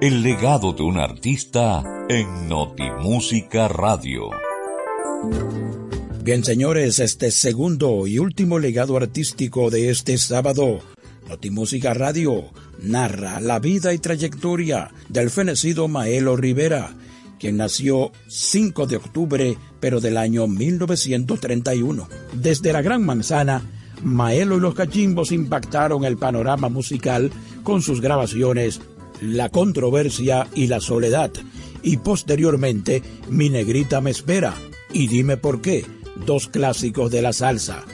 El 0.00 0.22
legado 0.22 0.72
de 0.72 0.84
un 0.84 0.98
artista 0.98 1.82
en 2.08 2.48
Notimúsica 2.48 3.66
Radio. 3.66 4.30
Bien, 6.22 6.44
señores, 6.44 7.00
este 7.00 7.32
segundo 7.32 8.06
y 8.06 8.20
último 8.20 8.60
legado 8.60 8.96
artístico 8.96 9.70
de 9.70 9.90
este 9.90 10.16
sábado, 10.16 10.78
Notimúsica 11.28 11.92
Radio, 11.92 12.52
narra 12.80 13.40
la 13.40 13.58
vida 13.58 13.92
y 13.92 13.98
trayectoria 13.98 14.92
del 15.08 15.30
fenecido 15.30 15.88
Maelo 15.88 16.36
Rivera, 16.36 16.94
quien 17.38 17.56
nació 17.56 18.12
5 18.26 18.86
de 18.86 18.96
octubre, 18.96 19.58
pero 19.80 20.00
del 20.00 20.16
año 20.16 20.46
1931. 20.46 22.08
Desde 22.32 22.72
la 22.72 22.82
Gran 22.82 23.04
Manzana, 23.04 23.62
Maelo 24.02 24.56
y 24.56 24.60
los 24.60 24.74
Cachimbos 24.74 25.32
impactaron 25.32 26.04
el 26.04 26.16
panorama 26.16 26.68
musical 26.68 27.30
con 27.62 27.82
sus 27.82 28.00
grabaciones 28.00 28.80
La 29.20 29.48
controversia 29.48 30.46
y 30.54 30.68
la 30.68 30.80
soledad, 30.80 31.32
y 31.82 31.96
posteriormente 31.96 33.02
Mi 33.28 33.50
negrita 33.50 34.00
me 34.00 34.10
espera 34.10 34.54
y 34.92 35.08
Dime 35.08 35.36
por 35.36 35.60
qué, 35.60 35.84
dos 36.26 36.48
clásicos 36.48 37.10
de 37.10 37.22
la 37.22 37.32
salsa. 37.32 37.84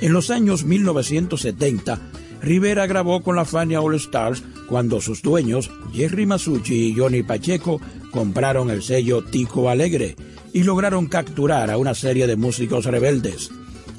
En 0.00 0.12
los 0.12 0.30
años 0.30 0.64
1970, 0.64 2.00
Rivera 2.40 2.86
grabó 2.86 3.22
con 3.22 3.36
la 3.36 3.44
Fania 3.44 3.80
All 3.80 3.94
Stars 3.94 4.42
cuando 4.68 5.00
sus 5.00 5.22
dueños, 5.22 5.70
Jerry 5.92 6.26
Masucci 6.26 6.88
y 6.88 6.94
Johnny 6.96 7.22
Pacheco, 7.22 7.80
compraron 8.12 8.70
el 8.70 8.82
sello 8.82 9.24
Tico 9.24 9.68
Alegre 9.68 10.14
y 10.52 10.62
lograron 10.62 11.06
capturar 11.06 11.70
a 11.70 11.78
una 11.78 11.94
serie 11.94 12.28
de 12.28 12.36
músicos 12.36 12.84
rebeldes. 12.84 13.50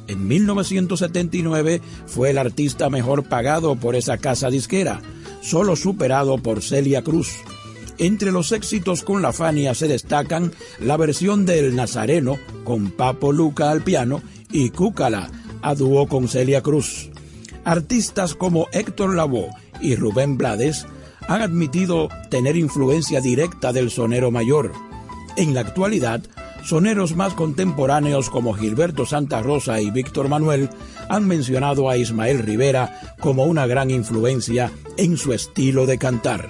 En 0.07 0.27
1979 0.27 1.81
fue 2.05 2.29
el 2.29 2.37
artista 2.37 2.89
mejor 2.89 3.23
pagado 3.23 3.75
por 3.75 3.95
esa 3.95 4.17
casa 4.17 4.49
disquera, 4.49 5.01
solo 5.41 5.75
superado 5.75 6.37
por 6.37 6.61
Celia 6.61 7.01
Cruz. 7.01 7.29
Entre 7.97 8.31
los 8.31 8.51
éxitos 8.51 9.03
con 9.03 9.21
la 9.21 9.33
Fania 9.33 9.73
se 9.75 9.87
destacan 9.87 10.51
la 10.79 10.97
versión 10.97 11.45
del 11.45 11.75
Nazareno 11.75 12.37
con 12.63 12.91
Papo 12.91 13.31
Luca 13.31 13.71
al 13.71 13.83
piano 13.83 14.21
y 14.51 14.69
Cúcala 14.69 15.29
a 15.61 15.75
dúo 15.75 16.07
con 16.07 16.27
Celia 16.27 16.61
Cruz. 16.61 17.09
Artistas 17.63 18.35
como 18.35 18.67
Héctor 18.73 19.15
Lavoe 19.15 19.49
y 19.79 19.95
Rubén 19.95 20.37
Blades 20.37 20.85
han 21.27 21.41
admitido 21.41 22.09
tener 22.29 22.55
influencia 22.55 23.21
directa 23.21 23.73
del 23.73 23.89
sonero 23.91 24.31
mayor. 24.31 24.71
En 25.35 25.53
la 25.53 25.61
actualidad, 25.61 26.21
soneros 26.63 27.15
más 27.15 27.33
contemporáneos 27.33 28.29
como 28.29 28.53
Gilberto 28.53 29.05
Santa 29.05 29.41
Rosa 29.41 29.81
y 29.81 29.91
Víctor 29.91 30.29
Manuel 30.29 30.69
han 31.09 31.27
mencionado 31.27 31.89
a 31.89 31.97
Ismael 31.97 32.39
Rivera 32.39 33.15
como 33.19 33.45
una 33.45 33.65
gran 33.65 33.89
influencia 33.89 34.71
en 34.97 35.17
su 35.17 35.33
estilo 35.33 35.85
de 35.85 35.97
cantar. 35.97 36.49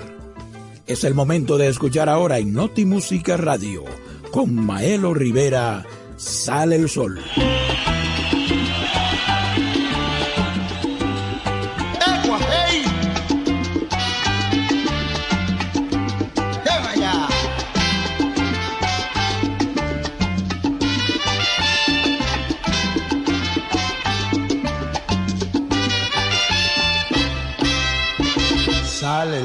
Es 0.86 1.04
el 1.04 1.14
momento 1.14 1.58
de 1.58 1.68
escuchar 1.68 2.10
ahora 2.10 2.40
en 2.40 2.54
Noti 2.54 2.86
Música 2.86 3.38
Radio 3.38 3.84
con 4.32 4.54
Maelo 4.54 5.14
Rivera, 5.14 5.86
Sale 6.18 6.76
el 6.76 6.90
Sol. 6.90 7.20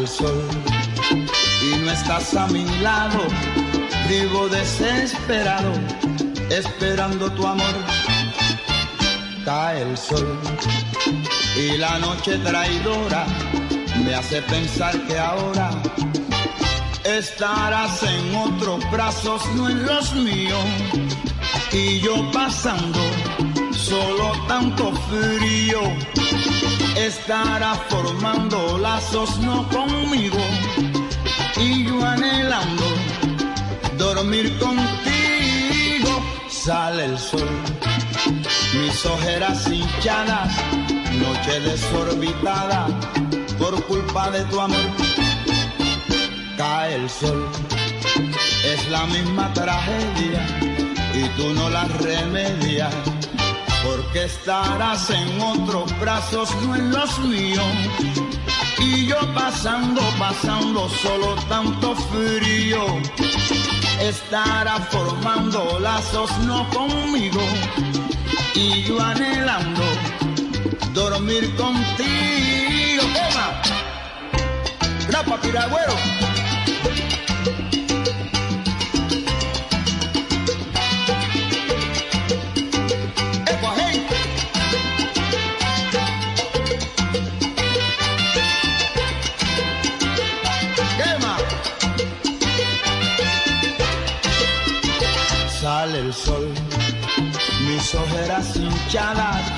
Sol 0.09 0.49
y 1.63 1.77
no 1.83 1.91
estás 1.91 2.35
a 2.35 2.47
mi 2.49 2.65
lado, 2.81 3.21
vivo 4.09 4.49
desesperado, 4.49 5.73
esperando 6.51 7.31
tu 7.33 7.47
amor. 7.47 7.75
Cae 9.45 9.83
el 9.83 9.97
sol 9.97 10.39
y 11.57 11.77
la 11.77 11.99
noche 11.99 12.39
traidora 12.39 13.27
me 14.05 14.15
hace 14.15 14.41
pensar 14.43 14.99
que 15.07 15.19
ahora 15.19 15.71
estarás 17.05 18.03
en 18.03 18.37
otros 18.37 18.91
brazos, 18.91 19.43
no 19.55 19.69
en 19.69 19.85
los 19.85 20.15
míos, 20.15 20.65
y 21.73 22.01
yo 22.01 22.31
pasando 22.33 23.01
solo 23.73 24.33
tanto 24.47 24.93
frío. 25.09 25.81
Estará 27.07 27.75
formando 27.89 28.77
lazos 28.79 29.39
no 29.39 29.69
conmigo 29.69 30.39
y 31.57 31.85
yo 31.87 32.05
anhelando 32.05 32.85
dormir 33.97 34.59
contigo. 34.59 36.11
Sale 36.51 37.05
el 37.05 37.19
sol, 37.19 37.49
mis 38.75 39.07
ojeras 39.07 39.67
hinchadas, 39.69 40.53
noche 41.13 41.61
desorbitada 41.61 42.89
por 43.59 43.81
culpa 43.85 44.31
de 44.33 44.45
tu 44.47 44.61
amor. 44.61 44.91
Cae 46.57 46.97
el 46.97 47.09
sol, 47.09 47.49
es 48.65 48.89
la 48.91 49.07
misma 49.07 49.53
tragedia 49.53 50.45
y 51.15 51.29
tú 51.41 51.55
no 51.55 51.71
la 51.71 51.85
remedias. 51.85 52.93
Porque 53.85 54.25
estarás 54.25 55.11
en 55.11 55.41
otros 55.41 55.99
brazos, 56.01 56.55
no 56.63 56.75
en 56.75 56.91
los 56.91 57.19
míos. 57.21 57.65
Y 58.79 59.07
yo 59.07 59.17
pasando, 59.35 60.01
pasando 60.19 60.89
solo 60.89 61.35
tanto 61.49 61.95
frío. 61.95 62.85
Estará 64.01 64.77
formando 64.91 65.79
lazos 65.81 66.31
no 66.47 66.69
conmigo. 66.71 67.43
Y 68.55 68.85
yo 68.85 69.01
anhelando 69.01 69.83
dormir 70.93 71.55
contigo. 71.57 73.03
¡Ema! 73.03 73.63
¡Grapa, 75.09 75.41
piragüero! 75.41 76.28
Ojeras 98.89 99.43
hinchadas, 99.49 99.53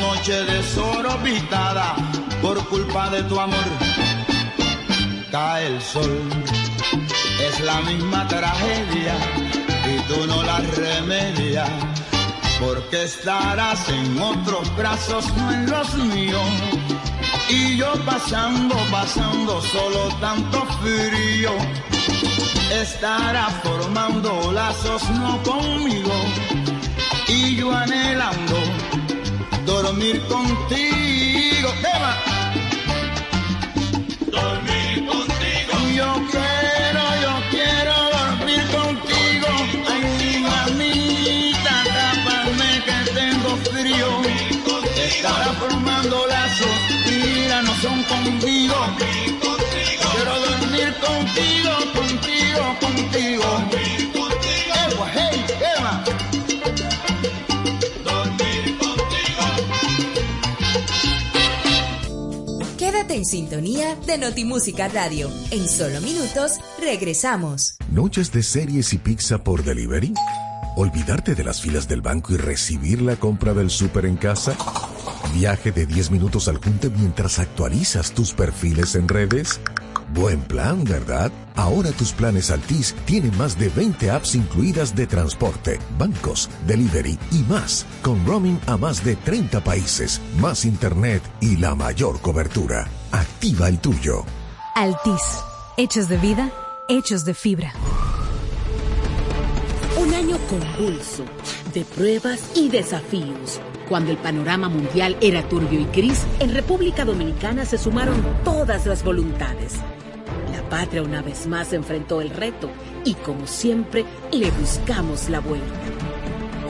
noche 0.00 0.44
desorbitada 0.44 1.94
por 2.40 2.58
culpa 2.68 3.10
de 3.10 3.22
tu 3.24 3.38
amor. 3.38 3.64
Cae 5.30 5.66
el 5.66 5.80
sol, 5.80 6.18
es 7.40 7.60
la 7.60 7.80
misma 7.82 8.26
tragedia 8.28 9.14
y 9.86 10.12
tú 10.12 10.26
no 10.26 10.42
la 10.42 10.58
remedias. 10.58 11.70
Porque 12.60 13.04
estarás 13.04 13.88
en 13.88 14.20
otros 14.20 14.76
brazos, 14.76 15.24
no 15.36 15.52
en 15.52 15.70
los 15.70 15.94
míos. 15.94 16.46
Y 17.48 17.76
yo 17.76 17.92
pasando, 18.04 18.76
pasando 18.90 19.60
solo 19.62 20.08
tanto 20.20 20.64
frío. 20.80 21.50
Estará 22.70 23.48
formando 23.62 24.52
lazos 24.52 25.08
no 25.10 25.42
conmigo. 25.42 26.61
Y 27.44 27.56
yo 27.56 27.72
anhelando 27.72 28.56
dormir 29.66 30.22
contigo. 30.28 31.68
¡Eva! 31.94 32.12
Dormir 34.30 35.06
contigo. 35.10 35.72
Yo 35.98 36.08
quiero, 36.30 37.04
yo 37.24 37.34
quiero 37.50 37.94
dormir 38.16 38.64
contigo. 38.78 39.48
Ay, 39.90 40.02
mi 40.18 40.32
mamita, 40.50 41.74
tápame 41.96 42.70
que 42.86 42.98
tengo 43.18 43.50
frío. 43.70 44.08
Estará 45.04 45.52
formando 45.62 46.26
lazos, 46.28 46.78
mira, 47.10 47.62
no 47.62 47.74
son 47.82 48.02
conmigo. 48.04 48.76
Quiero 50.12 50.34
dormir 50.46 50.94
contigo, 51.06 51.72
contigo, 51.92 52.76
contigo. 52.80 53.81
En 63.22 63.26
sintonía 63.26 63.94
de 64.04 64.18
Notimúsica 64.18 64.88
Radio. 64.88 65.30
En 65.52 65.68
solo 65.68 66.00
minutos 66.00 66.58
regresamos. 66.80 67.76
¿Noches 67.92 68.32
de 68.32 68.42
series 68.42 68.92
y 68.94 68.98
pizza 68.98 69.44
por 69.44 69.62
delivery? 69.62 70.12
¿Olvidarte 70.74 71.36
de 71.36 71.44
las 71.44 71.60
filas 71.60 71.86
del 71.86 72.00
banco 72.00 72.32
y 72.32 72.36
recibir 72.36 73.00
la 73.00 73.14
compra 73.14 73.54
del 73.54 73.70
súper 73.70 74.06
en 74.06 74.16
casa? 74.16 74.56
¿Viaje 75.34 75.70
de 75.70 75.86
10 75.86 76.10
minutos 76.10 76.48
al 76.48 76.56
junte 76.56 76.90
mientras 76.90 77.38
actualizas 77.38 78.12
tus 78.12 78.32
perfiles 78.32 78.96
en 78.96 79.06
redes? 79.06 79.60
Buen 80.14 80.42
plan, 80.42 80.84
¿verdad? 80.84 81.32
Ahora 81.56 81.90
tus 81.90 82.12
planes 82.12 82.50
Altis 82.50 82.94
tienen 83.06 83.36
más 83.38 83.58
de 83.58 83.70
20 83.70 84.10
apps 84.10 84.34
incluidas 84.34 84.94
de 84.94 85.06
transporte, 85.06 85.78
bancos, 85.98 86.50
delivery 86.66 87.18
y 87.30 87.38
más, 87.44 87.86
con 88.02 88.24
roaming 88.26 88.60
a 88.66 88.76
más 88.76 89.02
de 89.02 89.16
30 89.16 89.64
países, 89.64 90.20
más 90.38 90.66
internet 90.66 91.22
y 91.40 91.56
la 91.56 91.74
mayor 91.74 92.20
cobertura. 92.20 92.86
Activa 93.10 93.68
el 93.68 93.78
tuyo. 93.78 94.26
Altis. 94.74 95.22
Hechos 95.78 96.10
de 96.10 96.18
vida, 96.18 96.50
hechos 96.90 97.24
de 97.24 97.32
fibra. 97.32 97.72
Un 99.98 100.12
año 100.12 100.36
convulso, 100.50 101.24
de 101.72 101.86
pruebas 101.86 102.50
y 102.54 102.68
desafíos. 102.68 103.60
Cuando 103.88 104.10
el 104.10 104.18
panorama 104.18 104.68
mundial 104.68 105.16
era 105.22 105.42
turbio 105.48 105.80
y 105.80 105.86
gris, 105.86 106.26
en 106.38 106.52
República 106.52 107.06
Dominicana 107.06 107.64
se 107.64 107.78
sumaron 107.78 108.22
todas 108.44 108.84
las 108.84 109.02
voluntades. 109.02 109.80
Patria 110.72 111.02
una 111.02 111.20
vez 111.20 111.46
más 111.46 111.74
enfrentó 111.74 112.22
el 112.22 112.30
reto 112.30 112.70
y 113.04 113.12
como 113.12 113.46
siempre 113.46 114.06
le 114.30 114.50
buscamos 114.52 115.28
la 115.28 115.40
vuelta. 115.40 115.66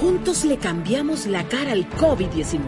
Juntos 0.01 0.45
le 0.45 0.57
cambiamos 0.57 1.27
la 1.27 1.45
cara 1.45 1.71
al 1.71 1.89
COVID-19 1.89 2.59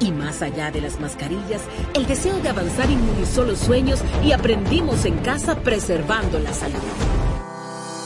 y 0.00 0.12
más 0.12 0.42
allá 0.42 0.70
de 0.70 0.82
las 0.82 1.00
mascarillas, 1.00 1.62
el 1.94 2.06
deseo 2.06 2.38
de 2.40 2.50
avanzar 2.50 2.90
inmunizó 2.90 3.44
los 3.44 3.58
sueños 3.58 4.00
y 4.22 4.32
aprendimos 4.32 5.06
en 5.06 5.16
casa 5.20 5.58
preservando 5.62 6.38
la 6.38 6.52
salud. 6.52 7.15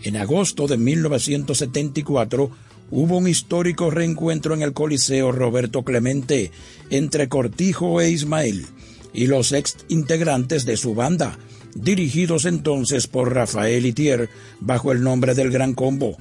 En 0.03 0.17
agosto 0.17 0.67
de 0.67 0.77
1974 0.77 2.51
hubo 2.91 3.17
un 3.17 3.27
histórico 3.27 3.89
reencuentro 3.89 4.53
en 4.53 4.61
el 4.61 4.73
Coliseo 4.73 5.31
Roberto 5.31 5.83
Clemente 5.83 6.51
entre 6.89 7.27
Cortijo 7.29 8.01
e 8.01 8.09
Ismael 8.09 8.65
y 9.13 9.27
los 9.27 9.51
ex 9.51 9.77
integrantes 9.87 10.65
de 10.65 10.77
su 10.77 10.93
banda, 10.93 11.37
dirigidos 11.73 12.45
entonces 12.45 13.07
por 13.07 13.33
Rafael 13.33 13.85
Itier 13.85 14.29
bajo 14.59 14.91
el 14.91 15.01
nombre 15.01 15.35
del 15.35 15.51
Gran 15.51 15.73
Combo. 15.73 16.17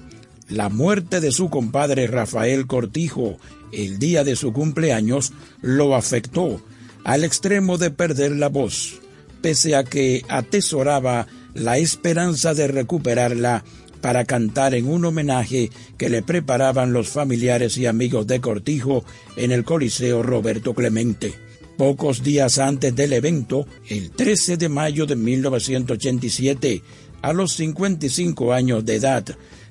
La 0.49 0.69
muerte 0.69 1.21
de 1.21 1.33
su 1.33 1.49
compadre 1.49 2.07
Rafael 2.07 2.67
Cortijo 2.67 3.39
el 3.73 3.99
día 3.99 4.25
de 4.25 4.37
su 4.37 4.53
cumpleaños 4.53 5.33
lo 5.61 5.95
afectó 5.95 6.63
al 7.05 7.25
extremo 7.25 7.77
de 7.77 7.91
perder 7.91 8.33
la 8.33 8.49
voz, 8.49 9.01
pese 9.43 9.77
a 9.77 9.85
que 9.85 10.25
atesoraba 10.29 11.27
la 11.55 11.79
esperanza 11.79 12.55
de 12.55 12.67
recuperarla 12.69 13.65
para 14.05 14.27
cantar 14.27 14.75
en 14.75 14.87
un 14.87 15.07
homenaje 15.07 15.71
que 15.97 16.11
le 16.11 16.21
preparaban 16.21 16.93
los 16.93 17.09
familiares 17.09 17.79
y 17.79 17.87
amigos 17.87 18.27
de 18.27 18.39
Cortijo 18.39 19.03
en 19.35 19.51
el 19.51 19.65
Coliseo 19.65 20.23
Roberto 20.23 20.75
Clemente. 20.75 21.33
Pocos 21.79 22.23
días 22.23 22.59
antes 22.59 22.95
del 22.95 23.15
evento, 23.15 23.67
el 23.89 24.11
13 24.11 24.59
de 24.59 24.69
mayo 24.69 25.07
de 25.07 25.17
1987, 25.17 26.83
a 27.23 27.33
los 27.33 27.55
55 27.55 28.53
años 28.53 28.85
de 28.85 28.97
edad, 28.97 29.25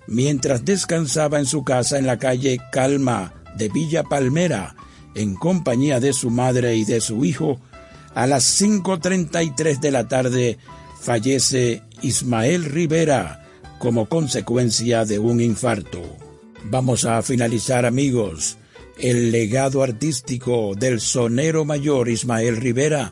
mientras 0.08 0.66
descansaba 0.66 1.38
en 1.38 1.46
su 1.46 1.64
casa 1.64 2.00
en 2.00 2.08
la 2.08 2.18
calle 2.18 2.60
Calma 2.72 3.36
de 3.56 3.70
Villa 3.70 4.02
Palmera, 4.02 4.76
en 5.14 5.36
compañía 5.36 6.00
de 6.00 6.12
su 6.12 6.32
madre 6.32 6.76
y 6.76 6.86
de 6.86 7.02
su 7.02 7.24
hijo, 7.24 7.60
a 8.16 8.26
las 8.26 8.60
5.33 8.60 9.80
de 9.80 9.92
la 9.92 10.08
tarde 10.08 10.58
fallece 11.00 11.84
Ismael 12.02 12.66
Rivera, 12.66 13.43
como 13.84 14.06
consecuencia 14.06 15.04
de 15.04 15.20
un 15.20 15.42
infarto. 15.42 16.00
Vamos 16.64 17.04
a 17.04 17.22
finalizar 17.22 17.86
amigos 17.86 18.58
el 18.98 19.30
legado 19.30 19.84
artístico 19.84 20.74
del 20.74 21.02
sonero 21.02 21.66
mayor 21.66 22.08
Ismael 22.08 22.56
Rivera 22.56 23.12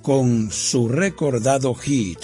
con 0.00 0.52
su 0.52 0.88
recordado 0.88 1.74
hit, 1.74 2.20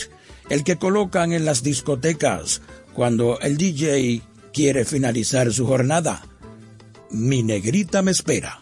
el 0.48 0.62
que 0.62 0.76
colocan 0.76 1.32
en 1.32 1.44
las 1.44 1.64
discotecas 1.64 2.62
cuando 2.94 3.40
el 3.40 3.56
DJ 3.56 4.22
quiere 4.52 4.84
finalizar 4.84 5.52
su 5.52 5.66
jornada. 5.66 6.24
Mi 7.10 7.42
negrita 7.42 8.02
me 8.02 8.12
espera. 8.12 8.60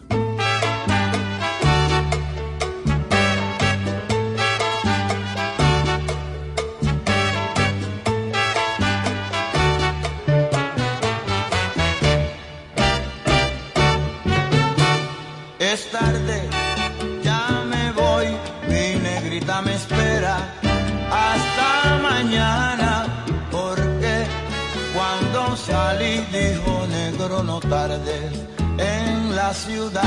Ciudad, 29.53 30.03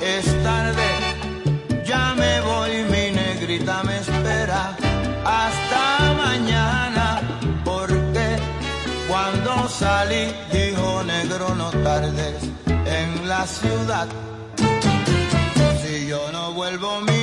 es 0.00 0.24
tarde, 0.42 0.88
ya 1.84 2.14
me 2.14 2.40
voy, 2.40 2.84
mi 2.84 3.10
negrita 3.10 3.82
me 3.82 3.98
espera 3.98 4.76
hasta 5.24 6.14
mañana, 6.16 7.20
porque 7.64 8.36
cuando 9.08 9.68
salí 9.68 10.32
dijo 10.52 11.02
negro 11.04 11.54
no 11.54 11.70
tardes 11.70 12.42
en 12.68 13.28
la 13.28 13.46
ciudad. 13.46 14.06
Si 15.82 16.06
yo 16.06 16.30
no 16.32 16.52
vuelvo, 16.52 17.00
mi 17.00 17.21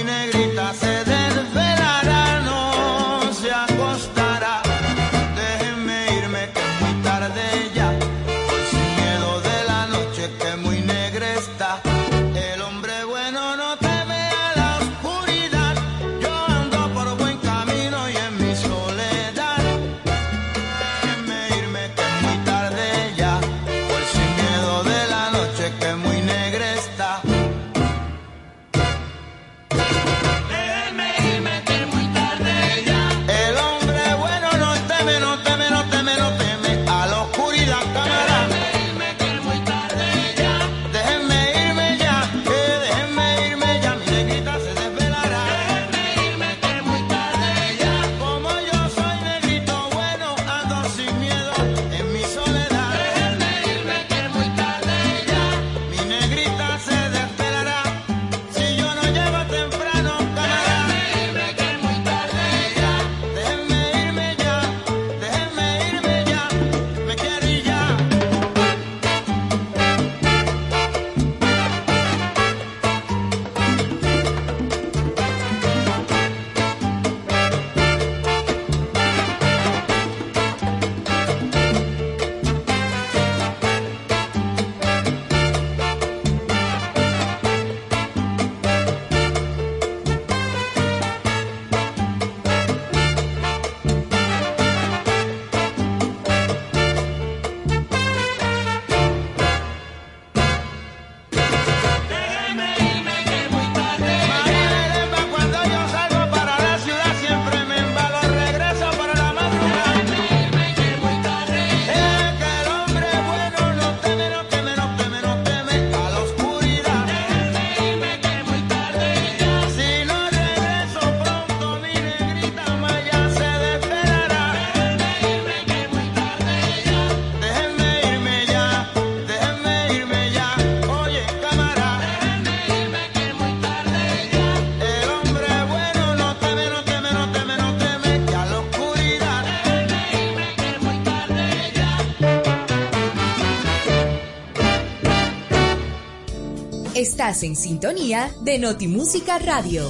En 147.29 147.55
sintonía 147.55 148.33
de 148.41 148.57
Notimúsica 148.57 149.37
Radio. 149.37 149.87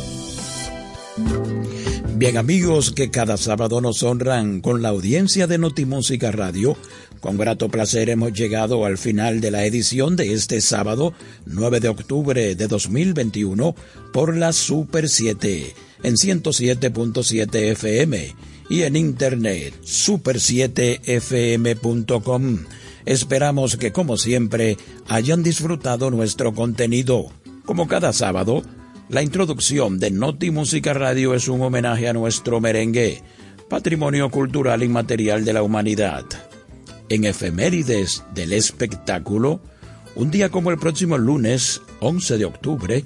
Bien 2.18 2.36
amigos 2.36 2.91
que 2.91 3.11
cada 3.11 3.38
sábado 3.38 3.80
nos 3.80 4.03
honran 4.03 4.60
con 4.60 4.82
la 4.82 4.90
audiencia 4.90 5.48
de 5.48 5.57
Notimúsica 5.57 6.34
Radio, 6.34 6.76
con 7.22 7.38
grato 7.38 7.70
placer 7.70 8.10
hemos 8.10 8.34
llegado 8.34 8.84
al 8.84 8.98
final 8.98 9.40
de 9.40 9.52
la 9.52 9.64
edición 9.64 10.18
de 10.18 10.34
este 10.34 10.60
sábado 10.60 11.14
9 11.45 11.80
de 11.80 11.88
octubre 11.88 12.56
de 12.56 12.68
2021 12.68 13.74
por 14.11 14.36
la 14.36 14.52
Super 14.52 15.07
7 15.07 15.74
en 16.03 16.16
107.7 16.16 17.56
FM 17.72 18.36
y 18.70 18.82
en 18.82 18.98
internet 18.98 19.76
super7fm.com. 19.82 22.66
Esperamos 23.05 23.77
que 23.77 23.91
como 23.91 24.17
siempre 24.17 24.77
hayan 25.07 25.43
disfrutado 25.43 26.11
nuestro 26.11 26.53
contenido. 26.53 27.27
Como 27.65 27.88
cada 27.88 28.13
sábado, 28.13 28.63
la 29.09 29.21
introducción 29.21 29.99
de 29.99 30.11
Noti 30.11 30.51
Música 30.51 30.93
Radio 30.93 31.34
es 31.34 31.47
un 31.47 31.61
homenaje 31.61 32.07
a 32.07 32.13
nuestro 32.13 32.61
merengue, 32.61 33.23
patrimonio 33.69 34.30
cultural 34.30 34.84
inmaterial 34.84 35.45
de 35.45 35.53
la 35.53 35.63
humanidad. 35.63 36.26
En 37.09 37.26
efemérides 37.26 38.23
del 38.34 38.53
espectáculo, 38.53 39.61
un 40.15 40.31
día 40.31 40.49
como 40.49 40.69
el 40.71 40.77
próximo 40.77 41.17
lunes, 41.17 41.81
11 42.01 42.38
de 42.38 42.45
octubre, 42.45 43.05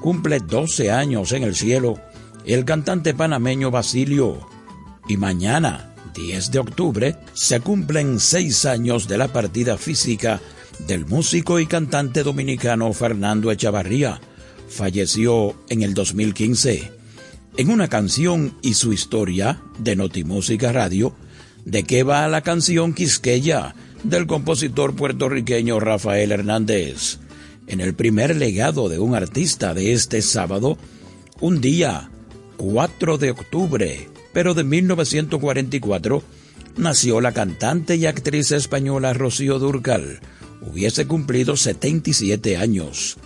cumple 0.00 0.40
12 0.40 0.90
años 0.90 1.32
en 1.32 1.42
el 1.42 1.54
cielo 1.54 2.00
el 2.46 2.64
cantante 2.64 3.14
panameño 3.14 3.70
Basilio. 3.70 4.46
Y 5.08 5.16
mañana, 5.16 5.89
10 6.14 6.50
de 6.50 6.58
octubre, 6.58 7.16
se 7.34 7.60
cumplen 7.60 8.20
seis 8.20 8.64
años 8.64 9.08
de 9.08 9.18
la 9.18 9.28
partida 9.28 9.76
física 9.78 10.40
del 10.86 11.06
músico 11.06 11.60
y 11.60 11.66
cantante 11.66 12.22
dominicano 12.22 12.92
Fernando 12.92 13.50
Echavarría. 13.50 14.20
Falleció 14.68 15.56
en 15.68 15.82
el 15.82 15.94
2015. 15.94 16.92
En 17.56 17.70
una 17.70 17.88
canción 17.88 18.56
y 18.62 18.74
su 18.74 18.92
historia 18.92 19.60
de 19.78 19.96
Notimúsica 19.96 20.72
Radio, 20.72 21.14
¿de 21.64 21.82
qué 21.82 22.02
va 22.02 22.28
la 22.28 22.42
canción 22.42 22.94
Quisqueya 22.94 23.74
del 24.04 24.26
compositor 24.26 24.94
puertorriqueño 24.94 25.80
Rafael 25.80 26.32
Hernández? 26.32 27.18
En 27.66 27.80
el 27.80 27.94
primer 27.94 28.36
legado 28.36 28.88
de 28.88 28.98
un 28.98 29.14
artista 29.14 29.74
de 29.74 29.92
este 29.92 30.22
sábado, 30.22 30.78
un 31.40 31.60
día, 31.60 32.10
4 32.56 33.18
de 33.18 33.30
octubre, 33.30 34.08
pero 34.32 34.54
de 34.54 34.64
1944, 34.64 36.22
nació 36.76 37.20
la 37.20 37.32
cantante 37.32 37.96
y 37.96 38.06
actriz 38.06 38.52
española 38.52 39.12
Rocío 39.12 39.58
Durcal. 39.58 40.20
Hubiese 40.60 41.06
cumplido 41.06 41.56
77 41.56 42.56
años. 42.56 43.16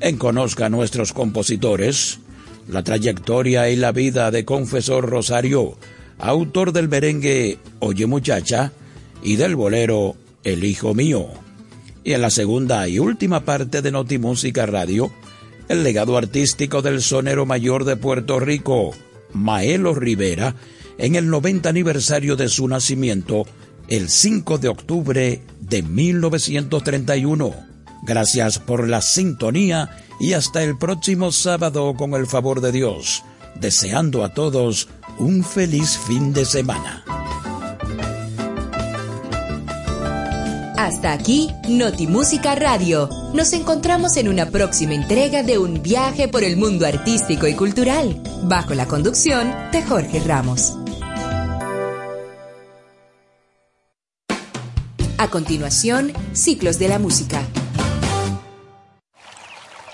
En 0.00 0.16
Conozca 0.16 0.66
a 0.66 0.70
nuestros 0.70 1.12
compositores, 1.12 2.18
la 2.68 2.82
trayectoria 2.82 3.70
y 3.70 3.76
la 3.76 3.92
vida 3.92 4.30
de 4.30 4.44
Confesor 4.44 5.08
Rosario, 5.08 5.76
autor 6.18 6.72
del 6.72 6.88
merengue 6.88 7.58
Oye 7.80 8.06
Muchacha 8.06 8.72
y 9.22 9.36
del 9.36 9.56
bolero 9.56 10.16
El 10.44 10.64
Hijo 10.64 10.94
Mío. 10.94 11.28
Y 12.04 12.12
en 12.12 12.20
la 12.20 12.30
segunda 12.30 12.86
y 12.86 12.98
última 12.98 13.44
parte 13.44 13.80
de 13.80 13.90
Notimúsica 13.90 14.66
Radio, 14.66 15.10
el 15.68 15.82
legado 15.82 16.18
artístico 16.18 16.82
del 16.82 17.00
sonero 17.00 17.46
mayor 17.46 17.84
de 17.84 17.96
Puerto 17.96 18.38
Rico, 18.38 18.92
Maelo 19.34 19.94
Rivera, 19.94 20.54
en 20.98 21.16
el 21.16 21.28
90 21.28 21.68
aniversario 21.68 22.36
de 22.36 22.48
su 22.48 22.66
nacimiento, 22.68 23.44
el 23.88 24.08
5 24.08 24.58
de 24.58 24.68
octubre 24.68 25.42
de 25.60 25.82
1931. 25.82 27.54
Gracias 28.02 28.58
por 28.58 28.88
la 28.88 29.00
sintonía 29.02 29.90
y 30.20 30.34
hasta 30.34 30.62
el 30.62 30.78
próximo 30.78 31.32
sábado 31.32 31.94
con 31.94 32.14
el 32.14 32.26
favor 32.26 32.60
de 32.60 32.72
Dios, 32.72 33.22
deseando 33.60 34.24
a 34.24 34.34
todos 34.34 34.88
un 35.18 35.44
feliz 35.44 35.98
fin 36.06 36.32
de 36.32 36.44
semana. 36.44 37.04
Hasta 40.84 41.14
aquí, 41.14 41.48
Notimúsica 41.66 42.54
Radio. 42.56 43.08
Nos 43.32 43.54
encontramos 43.54 44.18
en 44.18 44.28
una 44.28 44.50
próxima 44.50 44.92
entrega 44.92 45.42
de 45.42 45.56
un 45.56 45.82
viaje 45.82 46.28
por 46.28 46.44
el 46.44 46.58
mundo 46.58 46.84
artístico 46.84 47.46
y 47.46 47.54
cultural, 47.54 48.22
bajo 48.42 48.74
la 48.74 48.86
conducción 48.86 49.50
de 49.72 49.82
Jorge 49.82 50.20
Ramos. 50.20 50.76
A 55.16 55.28
continuación, 55.30 56.12
Ciclos 56.34 56.78
de 56.78 56.88
la 56.88 56.98
Música. 56.98 57.40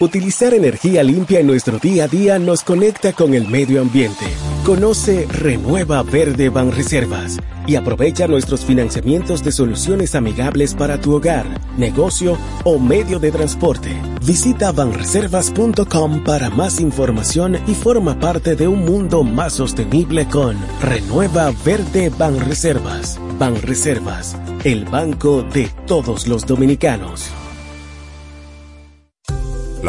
Utilizar 0.00 0.54
energía 0.54 1.04
limpia 1.04 1.38
en 1.38 1.46
nuestro 1.46 1.78
día 1.78 2.06
a 2.06 2.08
día 2.08 2.40
nos 2.40 2.64
conecta 2.64 3.12
con 3.12 3.34
el 3.34 3.46
medio 3.46 3.80
ambiente. 3.80 4.26
Conoce 4.64 5.26
Renueva 5.26 6.02
Verde 6.02 6.50
Banreservas 6.50 7.38
y 7.66 7.76
aprovecha 7.76 8.28
nuestros 8.28 8.62
financiamientos 8.64 9.42
de 9.42 9.52
soluciones 9.52 10.14
amigables 10.14 10.74
para 10.74 11.00
tu 11.00 11.14
hogar, 11.14 11.46
negocio 11.78 12.36
o 12.64 12.78
medio 12.78 13.18
de 13.18 13.32
transporte. 13.32 13.90
Visita 14.24 14.70
banreservas.com 14.70 16.24
para 16.24 16.50
más 16.50 16.78
información 16.78 17.56
y 17.66 17.74
forma 17.74 18.20
parte 18.20 18.54
de 18.54 18.68
un 18.68 18.84
mundo 18.84 19.22
más 19.22 19.54
sostenible 19.54 20.26
con 20.26 20.56
Renueva 20.82 21.52
Verde 21.64 22.10
Banreservas. 22.10 23.18
Banreservas, 23.38 24.36
el 24.64 24.84
banco 24.84 25.42
de 25.42 25.70
todos 25.86 26.26
los 26.26 26.44
dominicanos. 26.44 27.30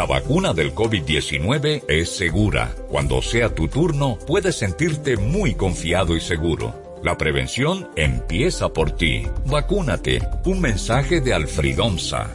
La 0.02 0.08
vacuna 0.08 0.52
del 0.52 0.74
COVID-19 0.74 1.84
es 1.86 2.10
segura. 2.10 2.74
Cuando 2.88 3.22
sea 3.22 3.54
tu 3.54 3.68
turno, 3.68 4.18
puedes 4.26 4.56
sentirte 4.56 5.16
muy 5.16 5.54
confiado 5.54 6.16
y 6.16 6.20
seguro. 6.20 6.98
La 7.04 7.16
prevención 7.16 7.88
empieza 7.94 8.72
por 8.72 8.90
ti. 8.96 9.22
Vacúnate. 9.46 10.20
Un 10.44 10.60
mensaje 10.60 11.20
de 11.20 11.34
Alfredomsa. 11.34 12.34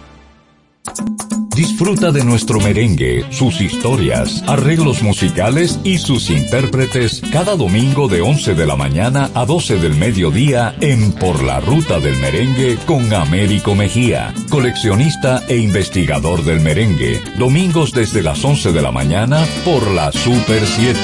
Disfruta 1.55 2.11
de 2.11 2.23
nuestro 2.23 2.61
merengue, 2.61 3.25
sus 3.29 3.59
historias, 3.59 4.41
arreglos 4.47 5.03
musicales 5.03 5.81
y 5.83 5.97
sus 5.97 6.29
intérpretes 6.29 7.21
cada 7.29 7.57
domingo 7.57 8.07
de 8.07 8.21
11 8.21 8.55
de 8.55 8.65
la 8.65 8.77
mañana 8.77 9.29
a 9.33 9.45
12 9.45 9.77
del 9.77 9.95
mediodía 9.95 10.73
en 10.79 11.11
Por 11.11 11.43
la 11.43 11.59
Ruta 11.59 11.99
del 11.99 12.15
Merengue 12.17 12.77
con 12.85 13.13
Américo 13.13 13.75
Mejía, 13.75 14.33
coleccionista 14.49 15.43
e 15.49 15.57
investigador 15.57 16.45
del 16.45 16.61
merengue. 16.61 17.21
Domingos 17.37 17.91
desde 17.91 18.23
las 18.23 18.45
11 18.45 18.71
de 18.71 18.81
la 18.81 18.93
mañana 18.93 19.45
por 19.65 19.91
la 19.91 20.13
Super 20.13 20.65
7. 20.65 20.99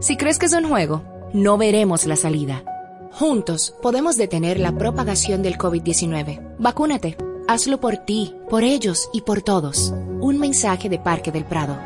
Si 0.00 0.16
crees 0.16 0.38
que 0.38 0.46
es 0.46 0.52
un 0.52 0.68
juego, 0.68 1.02
no 1.34 1.58
veremos 1.58 2.06
la 2.06 2.14
salida. 2.14 2.62
Juntos 3.10 3.74
podemos 3.82 4.16
detener 4.16 4.60
la 4.60 4.70
propagación 4.78 5.42
del 5.42 5.58
COVID-19. 5.58 6.56
Vacúnate. 6.60 7.31
Hazlo 7.48 7.80
por 7.80 7.96
ti, 7.98 8.34
por 8.48 8.62
ellos 8.62 9.10
y 9.12 9.22
por 9.22 9.42
todos. 9.42 9.92
Un 10.20 10.38
mensaje 10.38 10.88
de 10.88 10.98
Parque 10.98 11.32
del 11.32 11.44
Prado. 11.44 11.76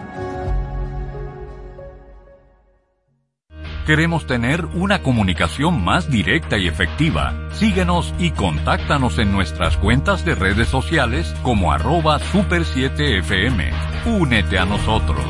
Queremos 3.87 4.27
tener 4.27 4.65
una 4.65 5.03
comunicación 5.03 5.83
más 5.83 6.11
directa 6.11 6.59
y 6.59 6.67
efectiva. 6.67 7.49
Síguenos 7.53 8.13
y 8.19 8.33
contáctanos 8.33 9.19
en 9.19 9.31
nuestras 9.31 9.77
cuentas 9.77 10.25
de 10.25 10.35
redes 10.35 10.69
sociales 10.69 11.33
como 11.43 11.73
arroba 11.73 12.19
super7fm. 12.19 13.73
Únete 14.07 14.59
a 14.59 14.65
nosotros. 14.65 15.25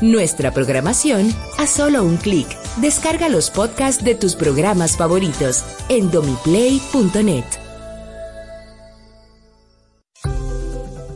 Nuestra 0.00 0.52
programación 0.52 1.34
a 1.58 1.66
solo 1.66 2.04
un 2.04 2.18
clic. 2.18 2.46
Descarga 2.76 3.28
los 3.28 3.50
podcasts 3.50 4.04
de 4.04 4.14
tus 4.14 4.36
programas 4.36 4.96
favoritos 4.96 5.64
en 5.88 6.08
domiplay.net. 6.12 7.67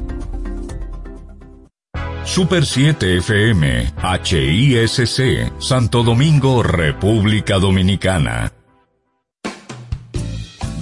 Super 2.24 2.66
7 2.66 3.18
FM, 3.18 3.92
HISC, 4.24 5.52
Santo 5.60 6.04
Domingo, 6.04 6.64
República 6.64 7.60
Dominicana. 7.60 8.52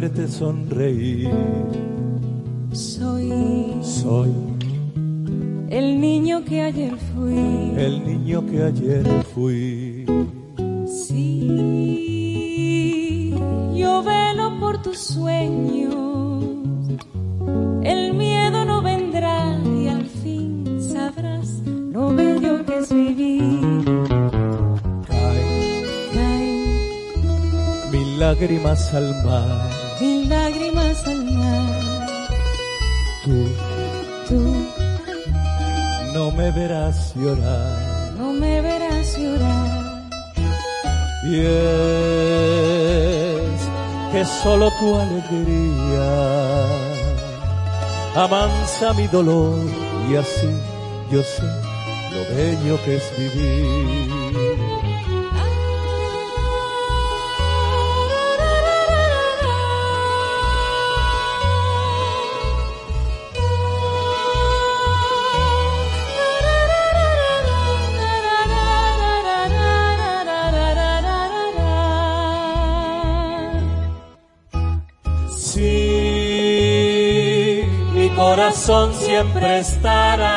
Verte 0.00 0.28
sonreír, 0.28 1.30
soy 2.70 3.32
soy 3.80 4.30
el 5.70 5.98
niño 5.98 6.44
que 6.44 6.60
ayer 6.60 6.94
fui. 7.14 7.38
el 7.86 8.04
niño 8.04 8.44
que 8.44 8.62
ayer 8.62 9.06
fui. 9.34 10.04
Sí, 10.86 11.38
yo 13.74 14.02
velo 14.02 14.60
por 14.60 14.82
tus 14.82 14.98
sueños. 14.98 16.44
El 17.82 18.12
miedo 18.12 18.66
no 18.66 18.82
vendrá 18.82 19.58
y 19.64 19.88
al 19.88 20.04
fin 20.04 20.78
sabrás 20.92 21.48
lo 21.94 22.14
bello 22.14 22.66
que 22.66 22.78
es 22.80 22.92
vivir. 22.92 23.84
Caen 25.08 25.86
Mil 27.92 28.20
lágrimas 28.20 28.92
al 28.92 29.08
mar, 29.24 29.70
me 36.46 36.52
verás 36.52 37.12
llorar. 37.16 38.12
no 38.16 38.32
me 38.32 38.60
verás 38.60 39.18
llorar. 39.18 40.04
Y 41.24 41.40
es 41.40 41.50
que 44.12 44.24
solo 44.42 44.70
tu 44.78 44.94
alegría 44.94 46.08
amansa 48.14 48.92
mi 48.92 49.08
dolor 49.08 49.58
y 50.08 50.14
así 50.14 50.52
yo 51.10 51.20
sé 51.24 51.42
lo 52.14 52.20
bello 52.36 52.78
que 52.84 52.96
es 52.96 53.06
vivir. 53.18 54.15
Corazón 78.66 78.94
siempre 78.94 79.60
estará 79.60 80.34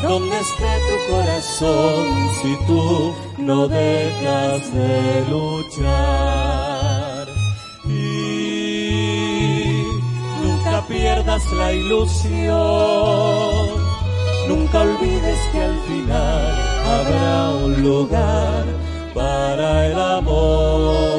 donde 0.00 0.38
esté 0.38 0.78
tu 0.88 0.96
corazón 1.12 2.06
si 2.40 2.56
tú 2.66 3.14
no 3.38 3.66
dejas 3.66 4.72
de 4.72 5.24
luchar. 5.28 6.46
Y 7.88 9.86
nunca 10.40 10.86
pierdas 10.86 11.42
la 11.52 11.72
ilusión, 11.72 12.54
nunca 14.46 14.82
olvides 14.82 15.40
que 15.50 15.62
al 15.62 15.80
final 15.88 16.54
habrá 16.94 17.50
un 17.64 17.82
lugar 17.82 18.64
para 19.14 19.86
el 19.86 20.00
amor. 20.00 21.15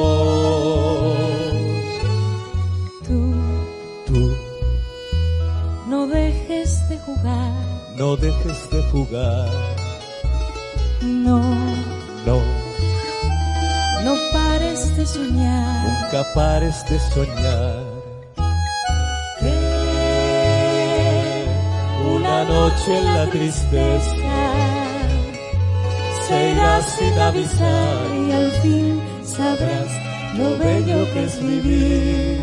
Dejes 8.20 8.70
de 8.70 8.82
jugar, 8.90 9.50
no, 11.02 11.40
no, 12.26 12.40
no 14.04 14.14
pares 14.32 14.96
de 14.96 15.06
soñar. 15.06 15.88
nunca 15.88 16.34
pares 16.34 16.84
de 16.88 16.98
soñar. 16.98 17.98
Una 22.16 22.44
noche 22.44 22.98
en 22.98 23.04
la 23.04 23.26
tristeza 23.30 24.48
se 26.26 26.50
irá 26.50 26.82
sin 26.82 27.18
avisar 27.18 28.06
y 28.16 28.32
al 28.32 28.50
fin 28.62 29.02
sabrás 29.24 29.90
lo 30.36 30.58
bello 30.58 31.12
que 31.12 31.24
es 31.24 31.40
vivir. 31.42 32.38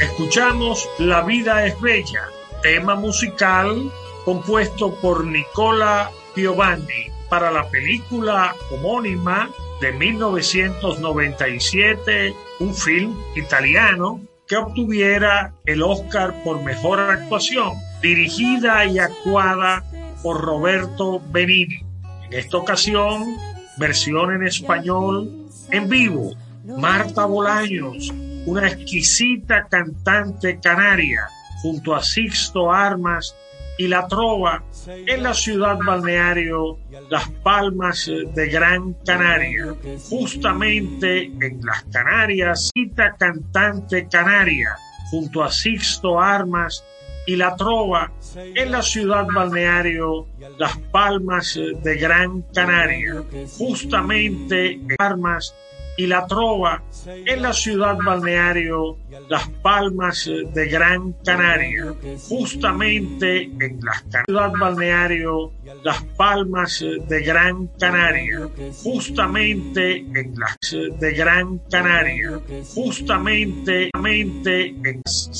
Escuchamos 0.00 0.88
La 0.98 1.22
vida 1.22 1.66
es 1.66 1.80
bella, 1.80 2.24
tema 2.62 2.94
musical 2.94 3.90
compuesto 4.24 4.94
por 5.00 5.24
Nicola 5.24 6.10
Piovanni 6.34 7.10
para 7.28 7.50
la 7.50 7.68
película 7.70 8.54
homónima 8.72 9.50
de 9.80 9.92
1997, 9.92 12.34
un 12.60 12.74
film 12.74 13.14
italiano 13.36 14.20
que 14.46 14.56
obtuviera 14.56 15.52
el 15.66 15.82
Oscar 15.82 16.42
por 16.42 16.62
mejor 16.62 17.00
actuación, 17.00 17.74
dirigida 18.02 18.86
y 18.86 18.98
actuada 18.98 19.84
por 20.22 20.40
Roberto 20.40 21.20
Benini. 21.30 21.82
En 22.30 22.38
esta 22.38 22.56
ocasión, 22.56 23.36
versión 23.76 24.32
en 24.34 24.46
español 24.46 25.30
en 25.70 25.86
vivo, 25.88 26.34
Marta 26.64 27.26
Bolaños, 27.26 28.10
una 28.46 28.68
exquisita 28.68 29.68
cantante 29.68 30.58
canaria, 30.60 31.28
junto 31.62 31.94
a 31.94 32.02
Sixto 32.02 32.72
Armas 32.72 33.34
y 33.78 33.86
La 33.86 34.08
Trova, 34.08 34.64
en 34.88 35.22
la 35.22 35.32
ciudad 35.32 35.78
balneario 35.78 36.78
Las 37.08 37.28
Palmas 37.44 38.10
de 38.34 38.48
Gran 38.48 38.94
Canaria, 39.06 39.74
justamente 40.10 41.26
en 41.26 41.60
las 41.64 41.84
Canarias, 41.84 42.70
cita 42.74 43.14
cantante 43.16 44.08
canaria, 44.08 44.76
junto 45.10 45.44
a 45.44 45.52
Sixto 45.52 46.20
Armas 46.20 46.84
y 47.28 47.36
La 47.36 47.54
Trova, 47.54 48.10
en 48.34 48.72
la 48.72 48.82
ciudad 48.82 49.26
balneario 49.32 50.26
Las 50.58 50.76
Palmas 50.90 51.54
de 51.54 51.96
Gran 51.96 52.42
Canaria, 52.52 53.22
justamente 53.56 54.72
en 54.72 54.88
Armas 54.98 55.54
y 55.98 56.06
La 56.06 56.28
Trova, 56.28 56.80
en 57.06 57.42
la 57.42 57.52
ciudad 57.52 57.96
balneario 57.96 58.96
Las 59.28 59.48
Palmas 59.62 60.30
de 60.54 60.66
Gran 60.68 61.12
Canaria, 61.24 61.92
justamente 62.28 63.42
en 63.42 63.80
la 63.82 64.24
ciudad 64.24 64.52
balneario 64.58 65.52
Las 65.82 66.00
Palmas 66.16 66.84
de 67.08 67.20
Gran 67.20 67.66
Canaria, 67.80 68.48
justamente 68.80 69.96
en 69.96 70.34
la 70.38 70.56
de 71.00 71.12
Gran 71.14 71.58
Canaria, 71.68 72.40
justamente, 72.72 73.90
en 73.92 75.02